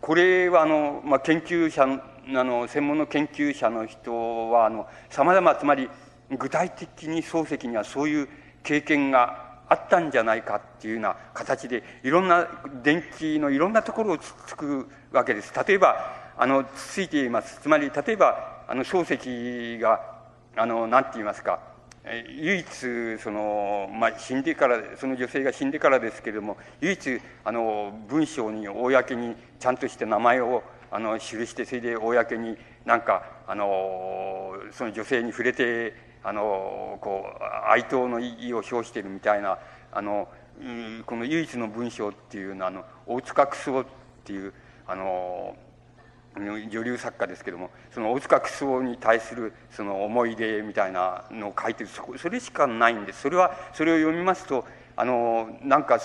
[0.00, 5.88] これはあの、まあ、研究者あの専門の研究者の人はあの様々つまり
[6.30, 8.28] 具体的に漱石にはそういう
[8.62, 12.48] 経験があったんじゃないかっていうような形でいろんな
[12.82, 15.52] 電気のいろんなところをつつくわけです。
[15.66, 15.96] 例えば
[16.36, 17.60] あのついています。
[17.60, 20.00] つまり例えばあの漱石が
[20.56, 21.60] あの何て言いますか
[22.04, 39.58] 唯一その、まあ、死んでからその女性が死んでからですけれども唯一あの文章に公にちゃんとして名前をあの記してそれで公になんかあのその女性に触れてあのこう哀悼の意を表しているみたいな
[39.92, 40.28] あの
[41.06, 43.84] この唯一の文章っていうのはあの大塚楠夫っ
[44.24, 44.52] ていう
[44.86, 45.56] あの
[46.36, 53.22] 女流作家ですけどもその大塚クソに対するその思い出みたいなのを書いてるそれしかないんです。
[53.22, 54.64] それはそれを読みますと
[54.96, 56.00] あのなんか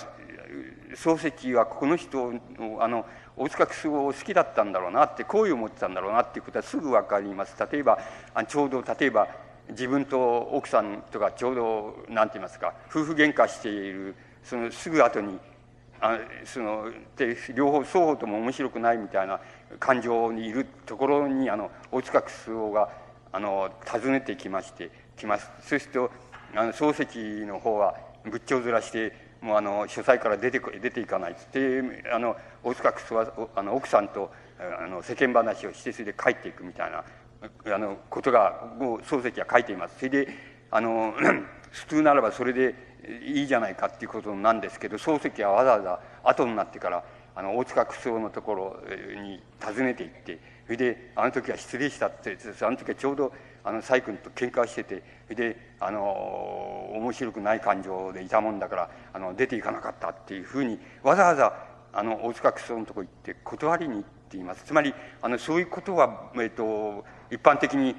[0.96, 2.34] 漱石はこの人
[2.80, 3.06] あの
[3.38, 7.56] 大塚クソを好きだったんだろうなって好意を持ってたんだろうなっていうことはすぐ分かります。
[7.72, 8.00] 例えば
[8.48, 9.28] ちょうど例えば
[9.70, 15.40] 自分と奥さんとかちょうど何て言いますか夫婦喧嘩しているそのすぐ後に
[16.00, 19.40] あそので両方双方とも面白くないみたいな
[19.80, 22.90] 感情にいるところにあの大塚楠夫が
[23.32, 25.50] あの訪ねてきましてきます。
[25.62, 26.12] そうすると
[26.56, 37.04] あの漱石の方は仏頂面してもうあの書斎から出て出ていかないっつってあの大塚楠夫はあの奥さんとあの世間話をしてそれで帰っていくみたいな
[37.74, 40.00] あのことがもう漱石は書いています。
[40.00, 40.28] それで
[40.72, 41.14] あの
[41.72, 42.74] 普通ならばそれで
[43.24, 47.04] いいじゃないかっていうことなんですけど漱石はわざわざ後になってから
[47.36, 48.80] あの大塚楠夫のところ
[49.22, 56.02] に訪ねて行ってそれであの時は失礼したってあの時はちょうどあの細君と喧嘩しててそれであの
[56.96, 61.54] 面白くない感情でいたもんだからあの出ていかなかったっていうふうにわざわざ
[61.94, 64.64] あの大塚楠夫のところ行って断りに行っています。
[64.66, 67.96] つまりあのそういうことは、えっと、一般的に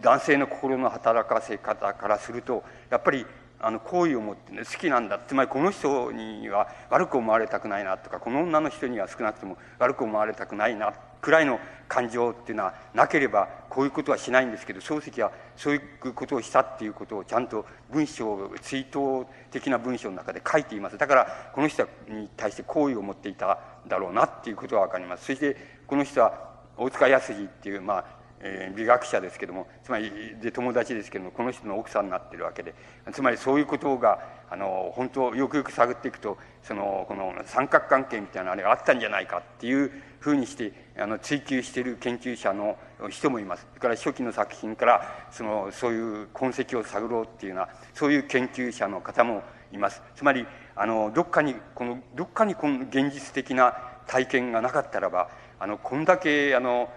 [0.00, 3.26] 男性の心の働かせ方からするとやっぱり
[3.60, 20.98] あの好意を持って、ね、好きなんだつまりこの人には悪く思われたくないなとかこの女の人には少なくとも悪く思われたくないなくらいの感情っていうのはなければこういうことはしないんですけど漱石はそういうことをしたっていうことをちゃんと文章追悼的な文章の中で書いています。
[20.98, 25.24] だからこの人に対して好意を持っていただろうなっていうことが分かります。
[25.26, 28.04] そしてこの人は大塚康次っていう、まあ、
[28.40, 32.74] えー、美学者ですけどもつまりで友達ですけどもこの人の奥さんになってるわけで
[33.12, 34.20] つまりそういうことが
[34.50, 42.76] あの本当よくよく探っていくとそのこの三角関係みたいなあれがあったんじゃないかっていうふうにしてあの追求している研究者の
[43.10, 43.66] 人もいます。
[43.70, 50.02] それから初期の作品からそのそういう痕跡を探ろうっていうようなそういう研究者の方もいます。
[50.16, 55.28] つまりあのどっかにこのどっかにこの現実的な体験がなかったらば
[55.60, 56.90] あのこんだけあの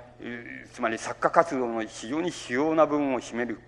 [0.73, 3.60] つまり作家活動の非常に主要な部分を占める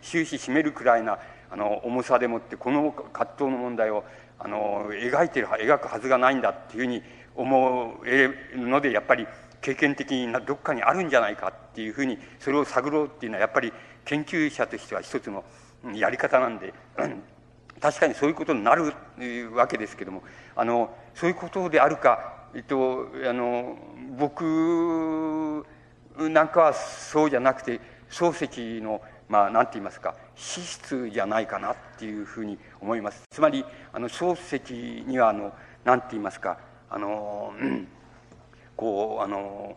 [0.00, 1.18] 終始占めるくらいな
[1.50, 4.04] あの重さでもってこの葛藤の問題を
[4.38, 7.02] あの描いてる描くはずがないんだっていうふうに
[7.36, 9.26] 思えるのでやっぱり
[9.60, 13.72] 経験的にどっかにあるんじゃないかっていうふうにそれを探ろうっていうのはやっぱり
[14.04, 15.44] 研究者としては一つの
[15.94, 16.74] やり方なんで
[17.80, 18.92] 確かにそういうことになる
[19.54, 20.22] わけですけども
[20.56, 23.76] あのそういうことであるか、えっと、あの
[24.18, 25.64] 僕
[26.16, 33.22] なんかはそうじゃなくて漱石のまあ何て言いますか資質じゃないかなっていうふうに思います。
[33.30, 35.52] つまりあの漱石にはあの
[35.84, 36.58] 何て言いますか
[36.90, 37.54] あの、
[38.76, 39.76] こうあの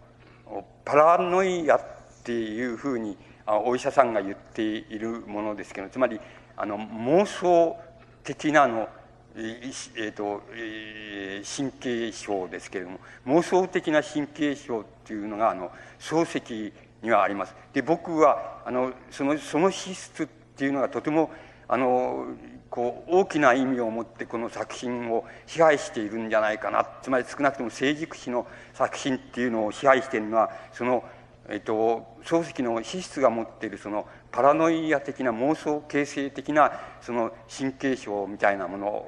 [0.84, 1.82] パラノイアっ
[2.24, 3.18] ていうふうに
[3.48, 6.20] お医者さんが言っているものですけどつまり
[6.58, 7.78] あの妄想
[8.24, 8.90] 的なの
[9.38, 17.56] えーとえー、神経症ですけれども妄想的な神経症っていうのがあの漱石にはあります。
[17.74, 21.32] で僕はあのそのその資質っていうのがとても
[21.68, 22.28] あの
[22.70, 26.88] こう大きな意味を持ってこの作品を支配しているんじゃないかな。
[27.02, 31.04] つまり少なくとも成熟史の作品っていうのを支配しているのはその、
[31.50, 39.08] えっと、漱石の資質が持っているそのパラノイア的な妄想形成的なその神経症みたいなもの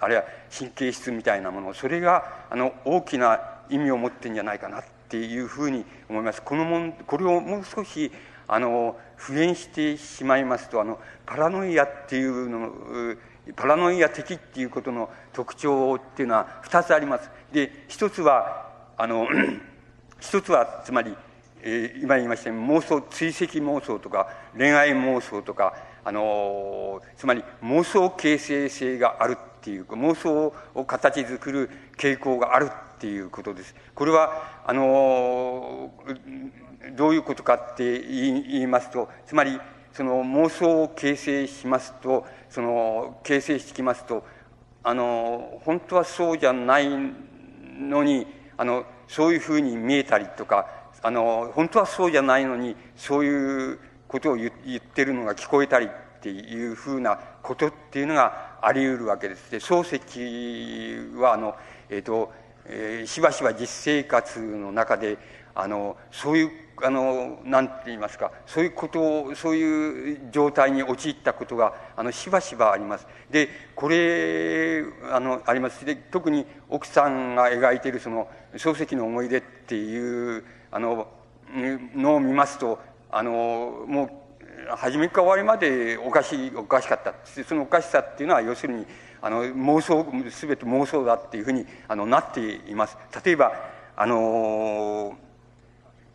[0.00, 0.24] あるいは
[0.56, 3.40] 神経質みたいなものそれがあの大きな
[3.70, 6.42] 意味を持ってるんじゃないかなっていうふうに思います。
[6.42, 8.12] このもんこれをもう少し
[8.46, 12.72] あの復元してしまいますとあのパラノイアっていうの
[13.56, 17.30] パラノイア的っていうことの特徴っていうのは2つあります。
[17.52, 19.26] で一つはあの
[20.20, 21.14] 一つはつまり、
[21.62, 25.74] えー、今言いましたように妄想追跡妄想とか恋愛妄想とか
[26.04, 29.38] あのつまり妄想形成性がある
[29.68, 33.74] っていう妄想を形作る傾向があるっていうことです。
[33.94, 35.92] これは、あの、
[36.96, 39.60] どういうことかって言いますと、つまり、
[39.92, 44.24] その妄想を形成しますと、その、形成してきますと、
[44.82, 50.66] あの、本当はそうじゃないのに、あの、そういうふうに見えたりとか、
[51.02, 59.50] あの、本当はそうじゃないのに、そういうことを言ってるのが聞こえたりっていうふうなことっていうのがあり得るわけです。
[59.50, 61.54] で、漱石は、あの、
[61.88, 62.32] えっ、ー、と、
[62.66, 65.18] えー、しばしば実生活の中で、
[65.54, 66.50] あの、そういう
[66.82, 73.06] あの、なんて言いますか、そういうことを、そういう状態に陥ったことが、あの、しばしばあります。
[73.30, 75.84] で、これ、あの、あります。
[75.84, 81.08] で、特に奥さんが描いているその、漱石の思い出っていう、あの、
[81.94, 82.78] のを見ますと、
[83.10, 84.10] あの、もう、
[84.76, 87.14] 初めから終わりまでおかしい、おかしかった。
[87.44, 88.86] そのおかしさっていうのは、要するに、
[89.20, 92.96] あの、妄想、すべて妄想だっていうふうに、あの、なっています。
[93.24, 93.52] 例えば、
[94.00, 95.18] あの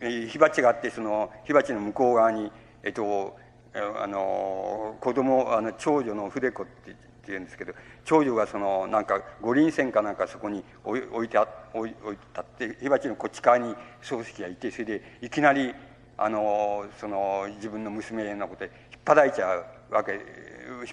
[0.00, 2.50] 火鉢があってその火鉢の向こう側に
[2.82, 3.36] えっと
[3.74, 7.74] あの子供あの長女の筆子って言うんですけど
[8.06, 11.94] 長女がそのなんか五輪線かなんかそこに置いてあ置い
[12.32, 15.74] たって火鉢のこっち側に漱石がいてそれでいきなり
[16.16, 20.22] あのその自分の娘のことで引っ張いちゃうわけ引っ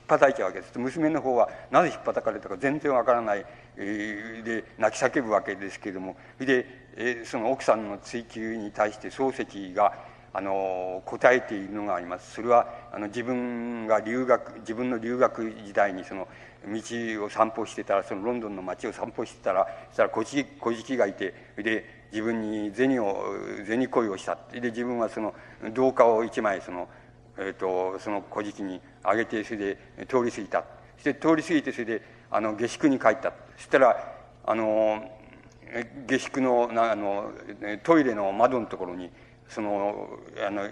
[0.07, 0.77] 張いちゃうわけです。
[0.77, 3.45] 娘の方はなぜ引っ張かれたか全然わからない
[3.75, 6.15] で泣き叫ぶわけですけれども。
[6.39, 6.65] で
[7.25, 9.93] その奥さんの追求に対して漱石が
[10.33, 12.33] あの答えているのがあります。
[12.33, 16.27] それはあの自分が留学自分の留学時代にその
[16.65, 23.23] 道を散歩してたらそのロンドンの街を散歩してたらそしたら小じ小じがいてで自分に銭を
[23.65, 25.33] 銭恋をしたで自分はその
[25.73, 26.89] 銅貨を一枚その,、
[27.37, 30.63] えーと、その小じにあげてそれで通り過ぎた。
[30.97, 33.33] そして通り過ぎてそれであの下宿に帰った。
[33.57, 34.13] そしたら
[34.45, 35.03] あの
[36.05, 37.31] 下宿のなあの
[37.83, 39.09] トイレの窓のところに
[39.47, 40.63] そのあの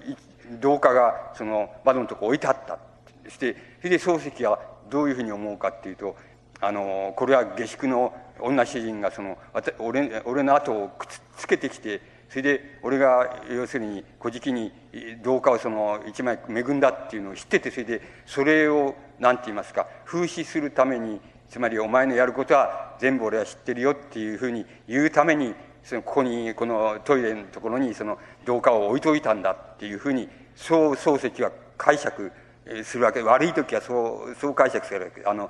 [0.60, 2.80] 廊下がその窓のとこ置いてあった。
[3.26, 4.60] そしてそれで漱石は
[4.90, 6.16] どういうふうに思うかっていうと
[6.60, 9.38] あのこれは下宿の女主人がその
[9.80, 14.72] 俺俺の後をくっつけてきてそれで俺が要するに「古事記」に
[15.24, 21.20] 廊下をその一枚恵んだっていうのを知っててそれでそれを何て言いますか風刺するために
[21.50, 32.32] つまりお前のやることは全部俺は知ってるよっていうふうに言うためにそのここにこのトイレのところにその廊下を置いといたんだっていうふうにそう漱石は解釈
[32.84, 33.22] するわけ。
[33.22, 35.24] 悪い時はそうそう解釈するわけ。
[35.26, 35.50] あの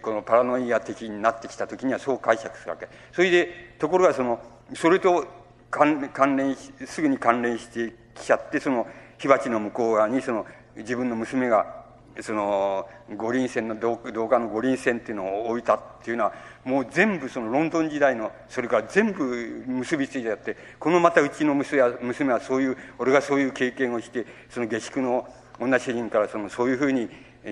[0.00, 2.88] このパラノイア的になってきた時にはそう解釈するわけ。
[3.12, 4.40] それでところがその
[4.74, 5.26] それと
[5.70, 8.86] 関連すぐに関連してきちゃってその
[9.18, 11.82] 火鉢の向こう側にその自分の娘が
[12.20, 25.26] その五輪線の動画の五輪線っていうのを置いたっていうのはもう全部そのロンドン時代のそれから全部結びついてあってこのまたうちの娘は娘はそういう俺がそういう経験をしてその下宿の
[25.58, 27.08] 女主人からそのそういうふうに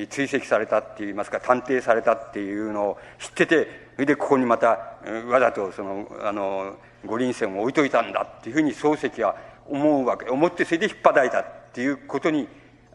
[0.08, 4.96] 追跡されたっていいますか探偵されたっていうのを知っててそれでここにまた
[5.28, 9.36] わざとそのあの五輪線を置いといたんだっていうふうに漱石は
[9.66, 12.46] 思うわけ思ってそれで引っ張いたっていうことに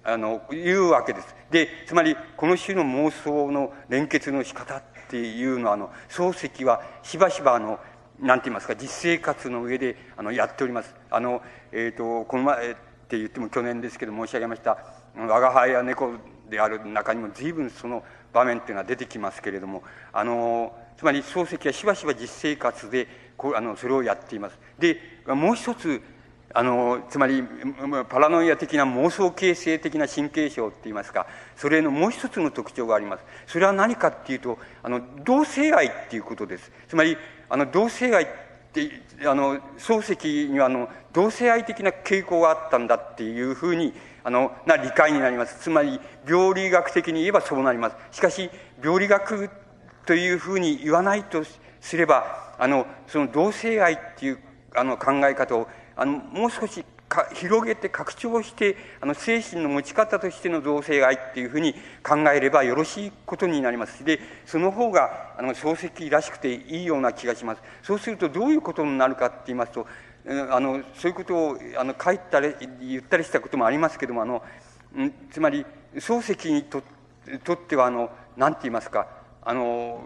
[0.07, 1.35] あの、言うわけです。
[1.49, 7.79] で、つまり、この種の妄想の連結の仕方っていうのは、あの、漱石はしばしば、あの、
[8.19, 10.95] なんて言いますか、実生活の上で、あの、やっております。
[11.09, 11.41] あの、
[11.71, 12.75] えっ、ー、と、この前っ
[13.07, 14.77] て言っても去年ですけど申し上げました、
[15.15, 16.11] 我が輩や猫
[16.49, 19.83] である中にも随分その場面っていうのは出てきますけれども、
[20.13, 24.57] あの、つまり漱石はしばしば実生活で、こうあのそれをやっています。
[24.79, 26.01] で、もう一つ、
[26.57, 27.43] あのつまり
[28.07, 31.27] パラノイア的な妄想形成的な神経症っていいますか
[31.57, 37.17] それのもう一つの特徴がありますそれは何かっていうとあの同性愛っていうことですつまり
[37.49, 38.27] あの同性愛っ
[38.71, 38.89] て
[39.25, 43.93] あの漱石にはあの同性愛的な傾向があったんだっていうふうに
[44.25, 45.59] あのな理解になります。
[45.61, 47.95] つまり病理学的に言えばそうなります。
[48.11, 48.49] しかし
[48.83, 49.51] 病理学
[50.07, 51.43] というふうに言わないと
[51.79, 54.39] すればあのその同性愛っていう
[54.75, 64.03] あの考え方をあのもう少しか広げて拡張してあの精神の持ち方としての同性愛っていうふうに考えればよろしいことになります。
[64.03, 67.61] でその方があの漱石らしくていいような気がします。
[67.83, 69.85] そうするとどういうことになるかって言いますと
[70.27, 74.41] あのそういうことをあの書いたり言ったりしたこともありますけどもあの
[75.31, 75.65] つまり
[75.95, 76.81] 漱石にと
[77.43, 79.07] とってはあの何て言いますか
[79.43, 80.03] あの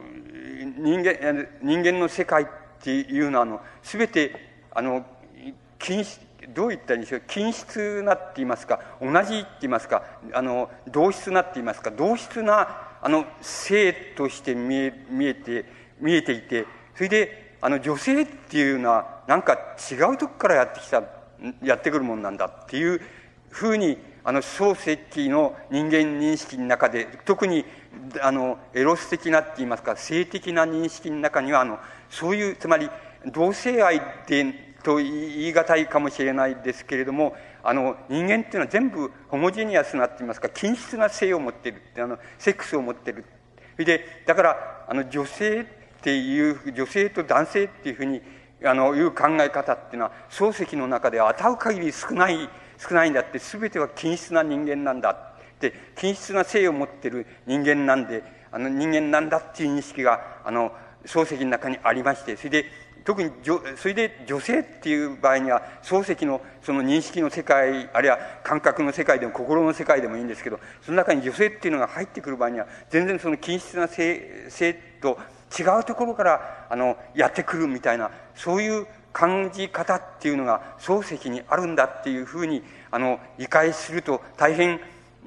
[0.78, 2.48] 人間人間の世界っ
[2.82, 4.36] ていうのはあの全て
[4.72, 5.06] あの
[5.78, 6.04] 均
[6.54, 10.04] どういったらいいんでしょう均質なって言いますか同じって言いますか
[10.34, 15.66] あの同質なって言いますか同質なあの性として見え見えて
[16.00, 16.66] 見えていて
[16.96, 19.58] それであの女性っていうのはなんか
[19.92, 21.04] 違うとこからやってきた
[21.64, 23.02] やってくるもんなんだっていう
[23.50, 27.66] ふうにあの創世記の人間認識の中で特に
[28.22, 31.80] あのエロス的なって言いますか性的な認識の中にはあの
[32.10, 32.90] そういうつまり
[33.34, 43.26] 同性愛でと言い難いかもしれないですけれどもあの人間っていうのは全部ホモジニアスなって言いますか均質な性を持ってるあのセックスを持ってる
[43.78, 45.66] でだからあの女性
[46.00, 48.22] っていう女性と男性っていうふうに
[48.64, 60.72] あのいう考え方っていうのは漱石の中では当たる限り少ない少ないんだって全ては均質な人間なんだって均質な性を持ってる人間なんであの人間なんだっていう認識があの
[61.06, 62.66] 漱石の中にありましてそれで
[63.06, 63.32] 特に
[63.78, 75.18] それで女性っていう場合には漱石のその認識の世界あるいは感覚の世界でも心の世界でもいいんですけどその中に女性っていうのが入ってくる場合には全然その均質な性性と
[75.58, 84.80] 違うところからあのやってくるみたいなそういう感じ方っていうのが漱石にあるんだっていうふうにあの理解すると大変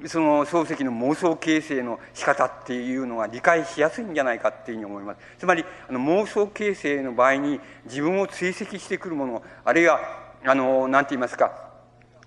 [0.05, 5.19] その漱石の妄想形成の仕方っていうのが理解しやすいんじゃないかっていうふうに思います。
[5.39, 9.99] つまりあの妄想形成の場合に自分を追跡してくるものあるいは
[10.43, 11.73] あの何て言いますか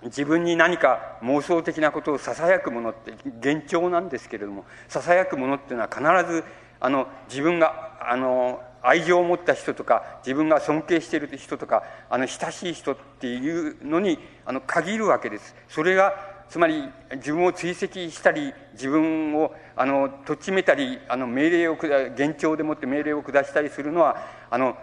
[0.04, 6.44] 自分に何か妄想的なことをささやくものって幻聴なんですけれどもささやくものっていうのは必ず
[6.80, 15.56] あの自分があの愛情を持った人とか自分が尊敬している人とかあの親しい人っていうのにあの限るわけです。
[15.68, 24.16] それがつまり自分を追跡したり自分をあのとっちめたりあの命令を幻聴でもって命令を下したりするのは
[24.48, 24.76] あの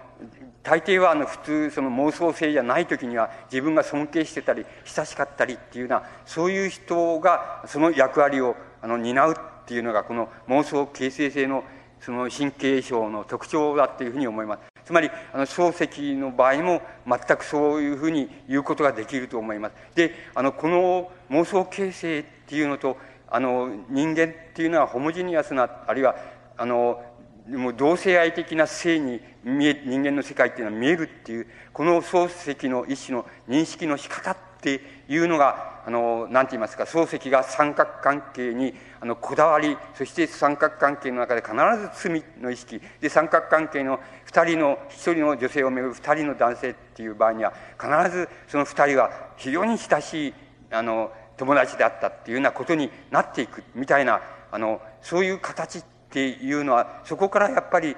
[0.61, 11.63] 大抵はあの普通その妄想性じゃない時には自分が尊敬してたり親しかったりっていうようなそういう人がその役割をあの担うっていうのがこの妄想形成性の
[12.03, 14.61] その神経症の特徴だっていうふうに思います。
[14.83, 19.75] つまりあの漱石の場合も全くそういうふうに言うことができると思います。
[19.95, 22.97] であのこの妄想形成っていうのと
[23.29, 26.15] あの人間っていうのはホモジニアスなあるいは
[26.57, 27.01] あの
[27.47, 42.81] もう同性愛的な性に見え人間の世界っていうのは見えるっていうこの漱石の一種の認識の仕方っていうのがあの何て言いますか漱石が三角関係にあのこだわりそして三角関係の中で必ず罪の意識。
[43.01, 43.99] で三角関係の
[44.31, 50.33] 2人の1人の女性をめぐる2人の男性っていう場合には必ずその2人は非常に親しい
[50.71, 57.97] あの友達であったっていうようなことになっていくみたいなあのそういう形っていうのはそこからやっぱり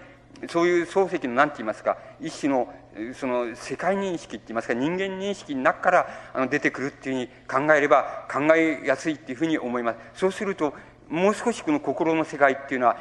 [0.50, 2.68] そういう漱石の何て言いますか一種の
[3.14, 10.20] その世界認識って言いますか人間認識の中からあの出てくるっていうふうに考えれば考えやすいっていうふうに思います。
[10.20, 10.74] そうすると
[11.10, 12.98] もう少しこの心の世界っていうのは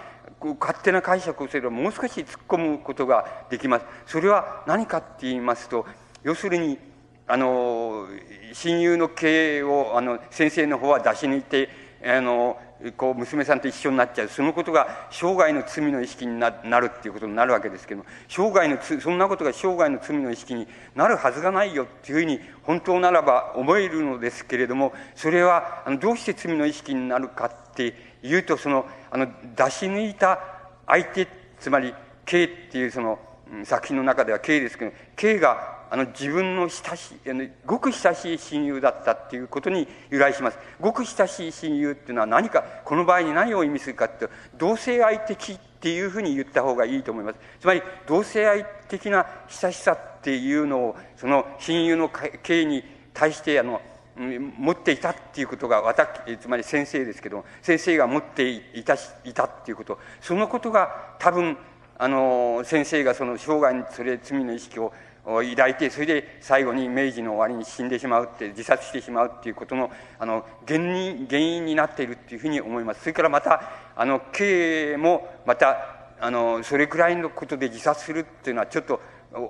[0.61, 3.86] 勝手な解釈をすればもう少し突っ込むことができます。
[4.07, 5.86] それは何かって言いますと
[6.22, 6.78] 要するに
[7.26, 8.07] あの
[8.53, 12.59] 親友の経営をあの先生の方は出し抜いてあの
[12.98, 14.28] こう娘さんと一緒になっちゃう。
[14.28, 29.26] そのことが生涯の罪の意識になるっていうことになるわけですけども生涯のそんなことが生涯の罪の意識になるはずがないよっていうふうに本当ならば思えるのですけれどもそれはあのどうして罪の意識になるかっていうとそのあの
[29.57, 30.40] 出し抜いた
[30.86, 31.26] 相手
[31.59, 31.94] つまり
[32.26, 33.18] K っていうその
[33.64, 37.18] 作品の中では K ですけど K があの自分の親しい
[37.66, 40.59] ごく親しい親友だったっていうことに由来します。
[40.80, 47.39] ごく親しい親友っていうのは何かこの場合に何を意味するかっていうと同性愛的っていうふうに言った方がいいと思います。
[47.61, 52.11] つまり同性愛的な親しさっていうのをその親友の
[52.43, 52.82] 刑に
[53.12, 53.80] 対してあの
[54.16, 59.99] 持っていたっていうことが私つまり先生ですけど先生が持っていたいたっていうこと。
[60.20, 61.57] そのことが多分
[61.97, 64.93] あの先生がその生涯にそれ罪の意識を
[65.24, 73.00] を抱いてそれで最後に明治の終わりに死んでしまうって自殺してしまうっていうことのあの原因原因になっているっていうふうに思います。
[73.00, 73.62] それからまた
[73.96, 79.00] あの経営もまたあのそれくらいのことで自殺するっていうのはちょっと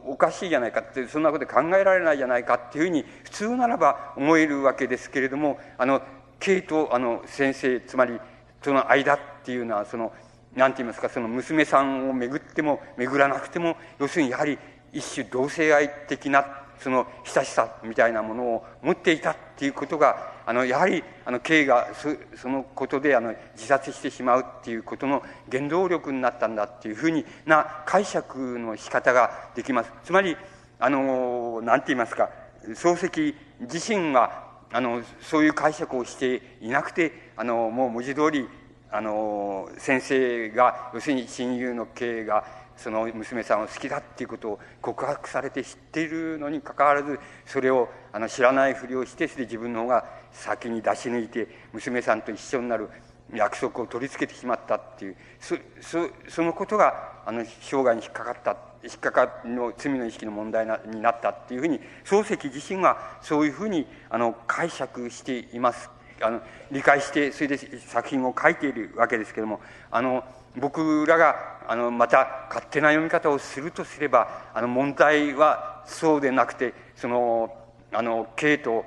[0.06, 6.02] おかしいじゃないかってそんなこと考えられないじゃないかっていうふうに普通ならば思えるわけですけれどもあの
[6.40, 8.18] K とあの先生つまり
[8.62, 10.12] その間っていうのはその
[10.56, 14.58] 何て言いますかその娘さんを巡っても巡らなくても要するにやはり
[14.94, 21.88] 一種同性愛的なその親しさみたいなものを持っていたっていうことがあのやはりあの K が
[22.36, 29.92] そのことであの自殺してしまうっていうことの原動力になったんだっていうふうにな解釈の仕方ができます。
[30.04, 30.36] つまり
[30.78, 32.30] あの何て言いますか
[32.68, 38.48] 漱石自身はあのそういう解釈をしていなくてあのもう文字通り
[38.90, 42.44] あの先生が要するに親友の K が
[42.76, 52.88] その娘さんを好きだっていうことを告白されて知っているのにかかわらずそれをあの知らないふりをしてそれで自分の方が先に出し抜いて娘さんと一緒になる
[53.32, 65.90] 約束を取り付けてしまったっていうそそそのことがあの生涯に引っかかった引っかかの罪の意識の問題なになったっていうふうに漱石自身はそういうふうにあの解釈しています。
[66.20, 69.60] あの理解してそれで作品を書いているわけですけれども
[69.90, 70.24] あの
[70.56, 77.54] 僕らがあのまた勝手な読み方をするとすればあの問題はそうでなくてその
[77.92, 78.84] あの経と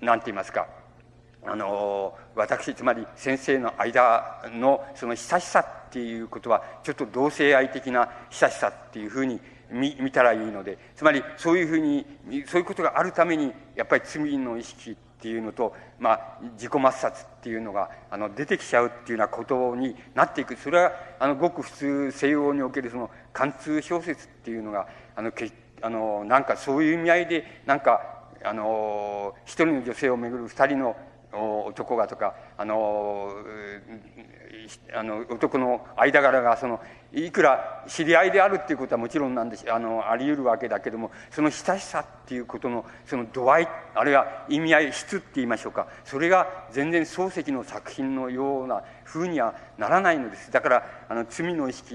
[0.00, 0.68] 何て言いますか
[1.46, 9.40] あの私つまり先生の間のその親しさっていうことはちょっと同性愛的な親しさっていうふうに
[9.70, 12.04] 見見たらいいのでつまりそういうふうに
[12.46, 20.56] そういうことがあるためにやっぱり罪の意識っていうのと、まあ、自己抹殺っていうのがあの出てきちゃうっていうようなことになっていく。
[20.56, 25.52] それはあのごく普通西洋におけるその貫通小説っていうのがあのけ
[25.82, 28.00] あのなんかそういう意味合いでなんか
[28.42, 30.96] あの一人の女性をめぐる二人の
[31.66, 33.30] 男がとかあの
[34.92, 36.80] あの男の間柄がその
[37.12, 39.70] いくら知り合いであるっていうことはもちろんなんです。
[39.70, 45.88] あのあり得るわけだけどもその親しさっていうことのその度合いあるいは意味合い質って言いましょうか。
[46.04, 50.52] それが全然漱石の作品のようなふうにはならないのです。
[50.52, 51.94] だからあの罪の意識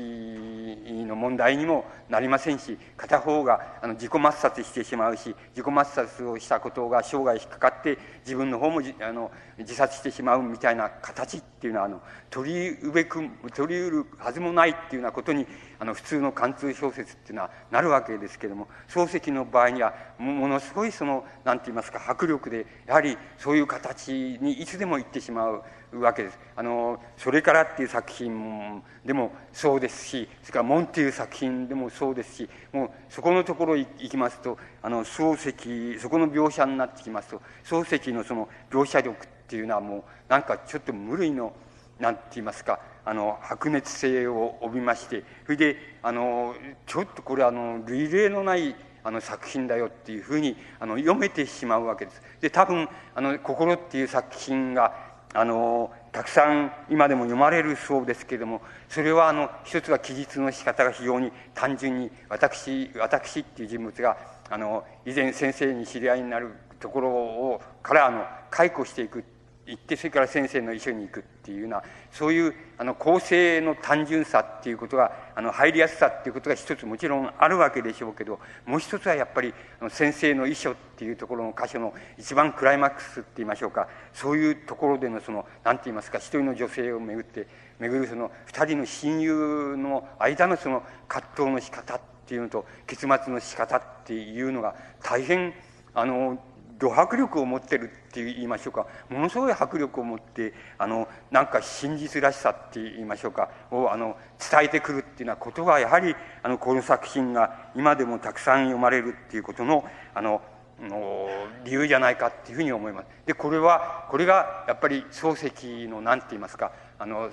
[1.06, 12.02] の問題にもなりませんし片方があの自己抹殺してしまうし自己抹殺をしたことが生涯引っかかって自分の方もあの自殺してしまうみたいな形っていうのはあの
[12.46, 15.48] 取りうべく取り得るはずもないっていうようなことに
[15.80, 25.64] あの普通の貫通小説っていうのはなるわけですけれども漱石の場合にはものすごいその何て言いますか迫力でやはりそういう形にいつでも行ってしまう
[26.00, 26.40] わけです。
[26.56, 41.54] あのそれからっていう作品でもそうですしそれから「門」っていう作品でもそうですしもうそこのところ行きますとあの漱石そこの描写になってきますと漱石のその描写力っていうのはもうなんかちょっと無類の
[42.00, 52.22] 何て言いますかあの白熱性を帯びましてそれであのちょっとこれあの類例のないあの作品だよっていうふうにあの読めてしまうわけです。
[52.42, 54.96] で多分あの「心」っていう作品が
[55.36, 64.18] あのたくさん今でも読まれるそうですけれどもそれはあの一つは記述の仕方が非常に単純に私私っていう人物が
[64.50, 69.24] あの以前先生に知り合いになるところをからあの解雇していく
[69.68, 79.54] 行ってそれから先生の一緒に行くっていうようなそういうあの構成の単純さっていうことがあの入りやすさっていうことが一つもちろんあるわけでしょうけどもう一つはやっぱり
[79.90, 83.88] 先生の遺書っていうところの箇所の一番クライマックスって言いましょうか。
[84.14, 87.48] そういうところでのその何て言いますか一人の女性をめぐって
[87.80, 95.54] 巡るその二人の親友の間のその葛藤の仕方っていうのと結末の仕方っていうのが大変
[95.94, 96.40] あの
[96.78, 110.42] ド迫力を持ってるって言いましょうかものすごい迫力を持ってあのなんか真実らしさって言いましょうかをあの伝えてくるっていうようなことがやはりあのこの作品が今でもたくさん読まれるっていうことのあの
[110.82, 111.30] の
[111.64, 113.08] 理由じゃないかっていうふうに思います。
[113.26, 117.30] でこれはこれがやっぱり漱石の何て言いますかあの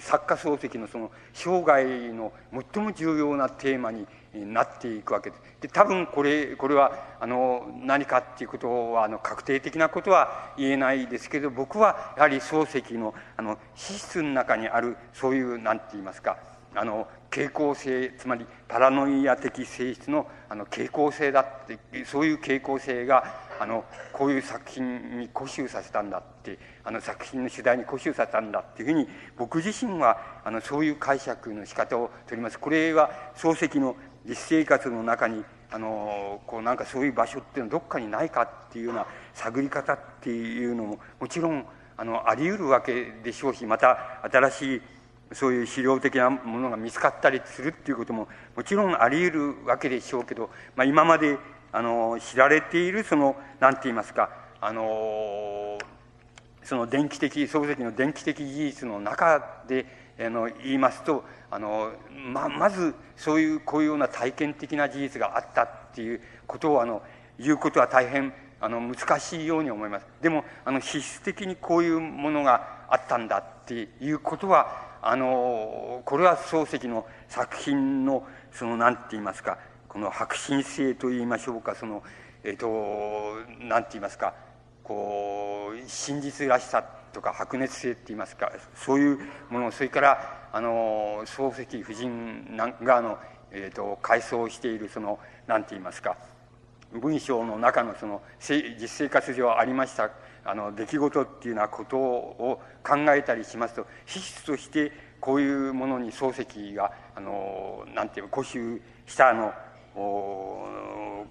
[0.00, 2.32] 作家漱石のその生涯の
[2.74, 5.42] 最も重要なテーマになっていくわけです。
[5.60, 16.36] で多分これこれはあの何かっていうことはあの確定的なことは言えないですけど僕はやはり漱石のあの資質の中にあるそういう何て言いますか
[16.74, 32.58] あの傾向性つまりパラノイア的性質のあの傾向性だってそういう傾向性があのこういう作品に固執させたんだってあの作品の主題に固執させたんだっていうふうに僕自身はあのそういう解釈の仕方をとります。
[32.58, 33.96] これは漱石の
[34.26, 41.64] 実生活の中にあのこうなんかそういう場所っていうのはどっかにないかっていうような探り方っていうのももちろん
[41.96, 44.82] あのあり得るわけでしょうしまた新しい
[45.32, 51.38] そういう資料的なものが見つかったりするっていうことももちろんあり得るわけでしょうけど、まあ、今まで
[51.70, 55.78] あの知られているその何て言いますかあの
[56.62, 59.86] その電気的漱石の電気的事実の中で
[60.20, 67.02] あの言いますとあのままずそういうこういうような体験的な事実があったっていうことをあの
[67.38, 70.06] 言うことは大変あの難しいように思います。
[70.20, 79.58] でもあの必須的にこういうものがあったんだっていうことはあのこれは漱石の作品のその何て言いますか
[79.88, 82.02] この迫真性といいましょうかその
[82.42, 84.34] えっ、ー、と何て言いますか
[84.82, 89.18] こう真実らしさとか白熱性っていいますかそういう
[89.50, 93.18] ものそれからあの漱石夫人があの、
[93.50, 96.16] えーと、回想しているその何て言いますか
[96.92, 100.10] 文章の中のその実生活上ありました
[100.44, 109.52] あの出来事っていうようなことを考えたりしますと資質としてこういうものに漱石があのなんていう固執したあの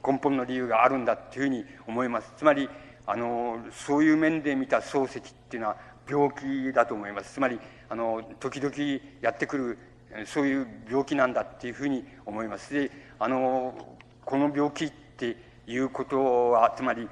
[0.05, 2.31] 根本の理由があるんだっていうふうに思います。
[2.37, 2.69] つまり
[3.07, 5.77] あのそういう面で見た漱石っていうのは
[6.07, 7.33] 病気だと思います。
[7.33, 8.73] つまりあの時々
[9.21, 9.77] やってくる
[10.25, 12.73] そういう病気なんだっていうふうに思います。
[12.73, 13.95] であの
[14.25, 15.37] この病気って
[15.67, 17.07] いうことはつまり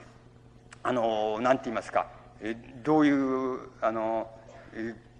[0.83, 2.07] あの何て言いますか
[2.83, 4.29] どういうあの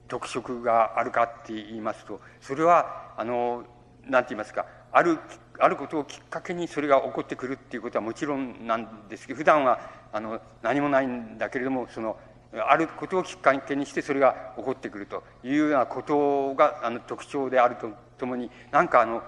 [0.08, 3.64] 特色があるかって言いますとそれはあの
[4.08, 5.20] 何て言いますかある
[5.60, 9.80] あることをきっかけにそれが起こってくるっていうことはもちろんなんですけど普段は
[10.12, 12.18] あの何もないんだけれどもその
[12.54, 19.22] あることをきっかけにしてそれが起こってくるというようなことがあの特徴であるとともになんかあの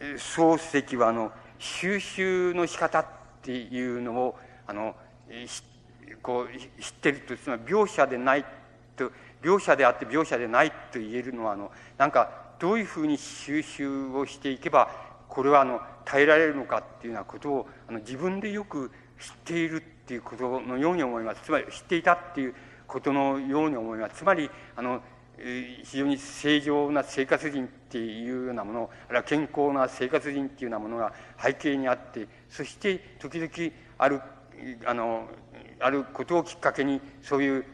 [0.00, 3.06] 漱石はあの収集の仕方っ
[3.42, 4.94] ていうのをあの
[6.22, 8.44] こう知ってるとつまり描写でない
[8.96, 9.10] と
[9.42, 14.90] 描写であって描写でないと言えるのはあのなんかどういうふうに収集をしていけば
[15.28, 21.42] これはあの耐えられるのかっていうようなことをあの自分でよく知っているっていうことのように思います。
[21.42, 22.54] つまり知っていたっていう
[22.86, 24.16] ことのように思います。
[24.16, 25.02] つまりあの
[25.36, 33.50] 非常に正常な生活人っていうようなものあるいは健康な生活人っていうようなものが背景にあってそして時々
[33.98, 34.20] ある
[34.84, 35.28] あの
[35.78, 37.64] あることをきっかけにそういう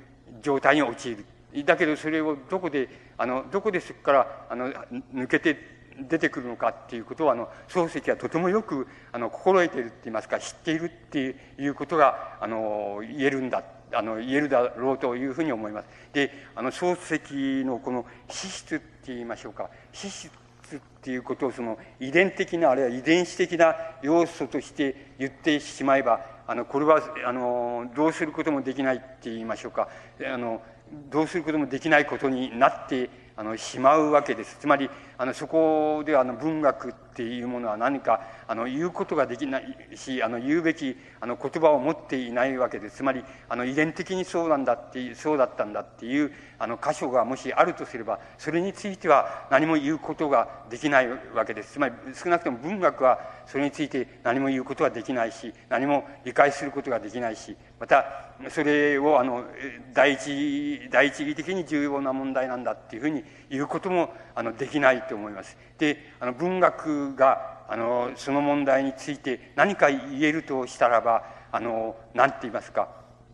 [0.42, 1.24] 状態に陥る。
[1.64, 4.68] だけどそれをどこであのどこでそこからあの
[5.14, 5.56] 抜けて
[6.00, 15.88] 出てくるのかっていうことをあの漱石はとてもよくあの心得ているって言いますか知っているっていうことがあの言えるんだあの言えるだろうというふうに思います。
[16.12, 19.70] であの漱石のこの資質って言いましょうか。
[19.92, 20.30] 資質
[20.76, 29.88] っていうことをその遺伝的なあるいは遺伝子的な要素として言ってしまえばあのこれはあのどうすることもできないって言いましょうか。
[30.26, 30.62] あの
[31.10, 34.58] どうすることもできないことになってあのしまうわけです。
[34.60, 51.74] つまりあのそこであの文学っていうものは何かあの言うことができないしあの言うべきあの言葉を持っていないわけですつまりあの遺伝的にそうなんだってそうだったんだっていうあの箇所がもしあるとすればそれについては何も言うことができないわけです。
[51.74, 58.04] つまり少なくとも文学はそれについて何も言うことはできないし何も理解することができないしまた
[58.50, 59.44] それをあの
[59.92, 65.56] 第一第一義的に重要な問題なんだっていうふうに言うこともあのできないと思います。
[65.78, 72.88] であの文学があのその問題について何か言えるとしたらばあの何て言いますか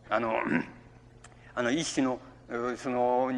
[0.09, 0.35] あの
[1.55, 2.21] あの一種の
[2.77, 3.31] その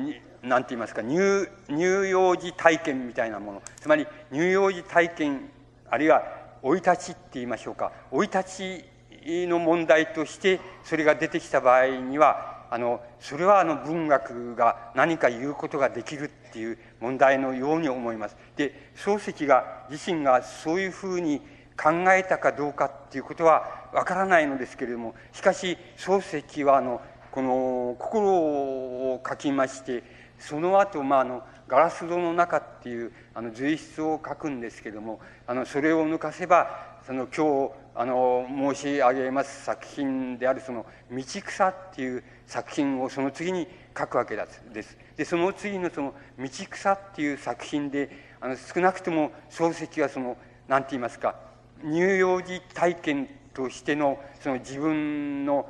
[0.42, 5.50] 何て言いますか乳乳幼児体験みたいなものつまり乳幼児体験
[5.90, 6.22] あるいは
[6.62, 8.84] 生い立ちって言いましょうか生い立
[9.24, 18.36] ちの問題としてそれが出てきた場合にはあのそれはあの文学が何か言うことができるっていう問題のように思います。
[18.56, 21.42] で漱石が自身がそういうふうに
[21.76, 30.02] 考えたかどうかっていうことはわからないのですけれどもしかし漱石はあのこの心を書きまして
[30.38, 44.96] その後、まああのガラス戸の中っていうあの随筆を書くんですけどもあのそれを抜かせばその今日あの申し上げます作品であるその「道草」っていう作品をその次に書くわけです。
[45.16, 50.36] でその次のその「道草」っていう作品であの少なくとも漱石はその
[50.68, 51.34] 何て言いますか
[51.82, 55.68] 乳幼児体験としてのその自分の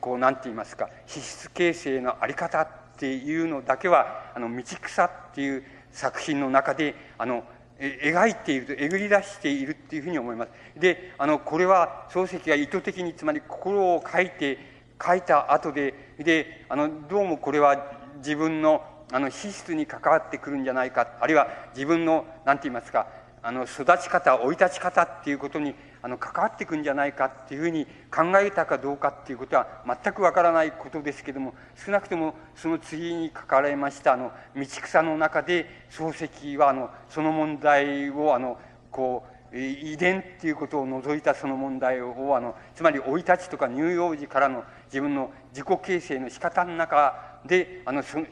[0.00, 7.42] こう何て言いますか資質形成の在り方っていうのだけは「あの道草」っていう作品の中であの
[7.78, 10.50] 描いているとえぐり出しているっていうふうに思います。
[10.76, 14.58] であのこれは漱石が意図的につまり心を書いて
[15.04, 23.06] 書いた後でであのどうもこれは自分のあの資質に関わってくるんじゃないかあるいは自分の何て言いますか
[23.42, 38.58] あの育ち方生い立ち方っていうことにあの関わっていくんじゃないかっていうふうに考えたかどうかっていうことは全くわからないことですけども少なくともその次に書かれましたあの道草の中で漱石はあのその問題をあの
[38.90, 48.26] こう遺伝っていうことを除いたその問題をあのつまり生い立ちとか乳幼児からの自分の自己形成の仕方の中であのその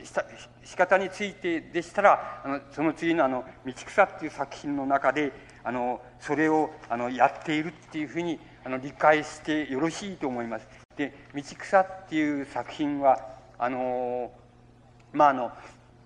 [0.63, 5.33] 仕方についてでしたらあのその次のあの「道草」っていう作品の中で
[5.67, 10.69] あのそれをあのやっているっていうふうにあの理解してよろしいと思います。
[10.97, 13.19] で「道草」っていう作品は
[13.59, 14.31] あの
[15.13, 15.53] まああの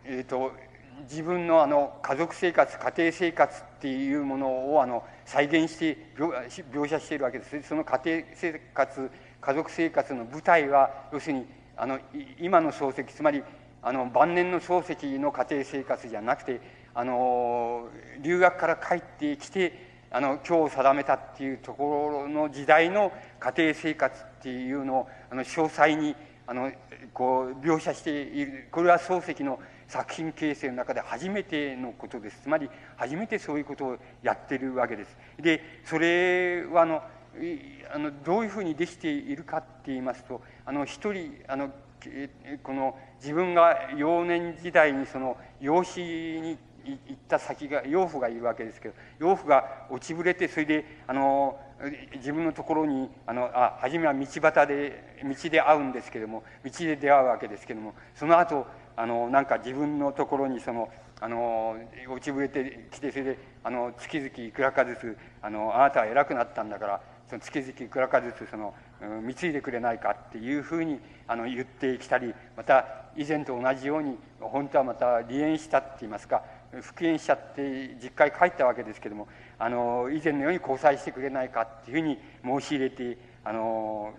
[0.07, 0.53] えっ、ー、と
[1.03, 9.11] 自分のあの家族生活家庭生活っていうものをあの再現して描写しているわけですその家庭生活
[9.43, 11.47] 家族生活の舞台は要するに
[11.77, 11.99] あの
[12.39, 13.43] 今の漱石つまり
[13.83, 16.61] あの晩年の漱石の家庭生活じゃなくて
[16.95, 17.89] あの
[18.21, 26.17] 留学から帰ってきてあの今日定めたっていうところの時代の家庭生活っていうのをあの詳細に
[26.47, 26.73] あの
[27.15, 35.17] こう描写しているこれは漱石の作品形成の中で初めてのことですつまり初めてそういうことをやってるわけです。
[35.39, 37.03] でそれはあの
[37.95, 41.71] あのどういうふうにできているかって言いますとあの一人あの
[42.63, 51.59] この自分が幼年時代にその養子に行った先が養父がいるわけですけど養父が落ちぶれてそれであの
[52.17, 58.67] 自分のところにあのあ初めは道端で道で会うんですけども道で出会うわけですけどもその後
[58.97, 60.91] あのなんか自分のところにその
[61.23, 61.77] あの
[62.09, 68.75] 落ちぶれてきてそれであの月々いくらかずつあのあなたは偉くなったんだからその月々いくらかずつその
[69.23, 76.43] 貢いでくれないかっていうふうにあの言ってきたりまた以前と同じように本当はまた離縁したって言いますか
[76.81, 84.15] 復縁しちゃって実家へ帰ったわけですけどもあの以前のように交際してくれないかっていうふうに申し入れてあの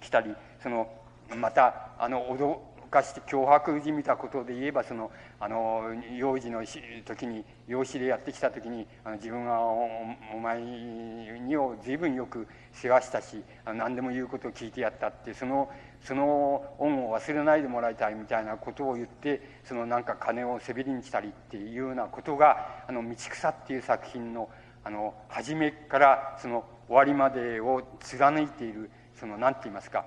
[0.00, 0.88] 来たりその
[1.36, 5.82] またあの脅かして脅迫じみたことで言えばそのあの
[6.16, 6.64] 幼児の
[7.04, 15.70] 時に養子でやってきた時にあの自分はお前にを随分よく世話したし何でも言うことを聞いてやったってその
[16.02, 24.48] その恩を忘れないでもらいたいみたいなことを言ってそのなんか金をせびりにしたりっていうようなことが「あの道草」っていう作品の
[24.84, 30.06] あの初めからその終わりまでを貫いているその何て言いますか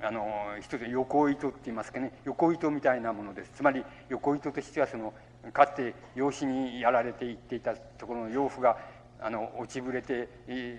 [0.00, 3.52] あの一つ横糸って言いますかね横糸みたいなものです。
[3.54, 5.12] つまり横糸としてはその
[5.52, 8.78] かつて養子にやられていっていたところの養父が
[9.24, 10.28] あの落ちぶれて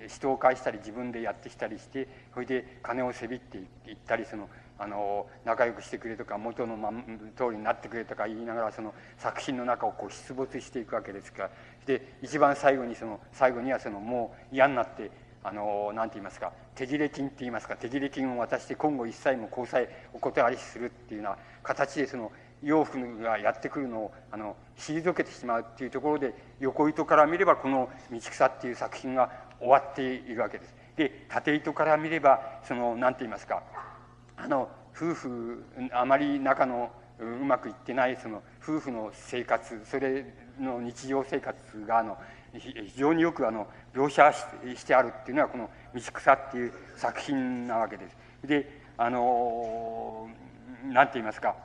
[0.08, 3.62] 人を介したり自分でやってきたりしてそれで金をせびってい
[3.94, 6.92] ったりそのあの仲良くしてくれとか元の、ま、
[7.38, 11.50] 通りになってくれとか言いながらその作品の中をこう出没していくわけですから
[11.86, 15.12] で一番最後にその最後にはそのもう嫌になって
[15.44, 22.32] あの何て言いますか手切れ金って言いますか手切れ金を渡して今後一切も交際お断りするっていうような形でその
[22.64, 30.76] 洋服がやってくるのをあの退けてしまうっていうところで横糸から見ればこの「道草」っていう作品が終わっているわけです。
[30.96, 33.64] で縦糸から見ればその何て言いますか
[34.38, 40.26] あの夫婦あまり仲のうまくいってないその夫婦の生活それ
[40.60, 42.18] の日常生活があの
[42.54, 44.32] 非常によくあの描写
[44.76, 48.18] してあるっていうのはこの「道草」っていう作品なわけです。
[48.44, 50.30] であの
[50.86, 51.56] 何て言いますか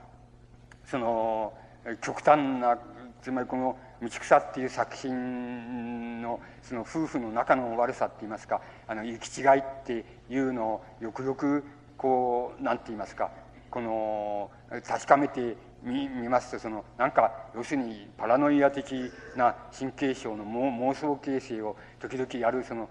[0.90, 1.52] その
[2.00, 2.78] 極端な
[3.22, 11.64] つまりこの「道草」っていう作品のその夫婦の仲の悪さって言いますかあの行き違いっていうのをよくよく
[11.96, 13.30] こう何て言いますか
[13.70, 14.50] この
[14.86, 22.88] 確かめてみ見ますとそのなんか要するにパラノイア的な神経症の妄想形成を時々やるその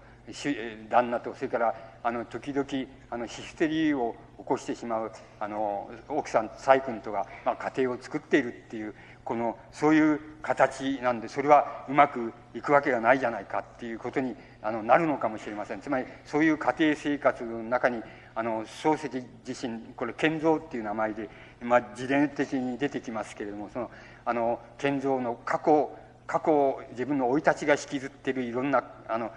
[0.88, 2.66] 旦那とそれからあの時々
[3.10, 15.80] あのヒステリーを起こしてしまうあの奥さん細君とが、まあ、家庭を作っているっていうこのそういう形なんでそれはうまくいくわけがないじゃないかっていうことにあのなるのかもしれません。
[15.80, 18.00] つまりそういう家庭生活の中に
[18.34, 21.28] あの漱石自身これ建造っていう名前で、
[21.60, 23.90] まあ、自伝的に出てきますけれどもその
[24.24, 25.90] あの建造の過去
[26.26, 29.30] 過去自分の生い立ちが引きずってるいろんなあの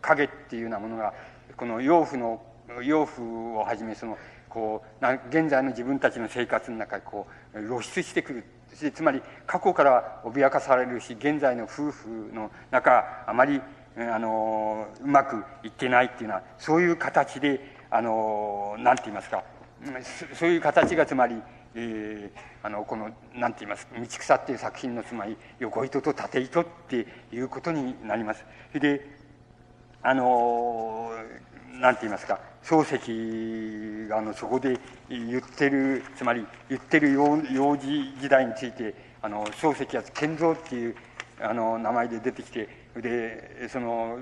[0.00, 1.14] 影っていうようなものが
[1.56, 2.42] この養父の
[2.82, 4.18] 養父をはじめその
[4.48, 8.44] こう現在の自分たちの生活の中にこう露出してくる。
[8.94, 13.60] つまり過去から脅かされるし現在の夫婦の中あまり
[13.96, 19.42] あのうまくいってないっていうのはそういう形であの何て言いますか。
[20.34, 21.40] そういう形がつまり、
[21.74, 28.44] えー、あのこの何て言います道草っていう作品のつまり横糸と縦糸っていうことになります。
[28.74, 29.18] で
[30.02, 31.10] あの
[31.80, 32.82] 何て言いますか漱
[34.04, 40.96] 石があのそこで言ってるつまり言ってる幼児時代についてあの漱石は建造っていう
[41.40, 44.18] あの名前で出てきてでその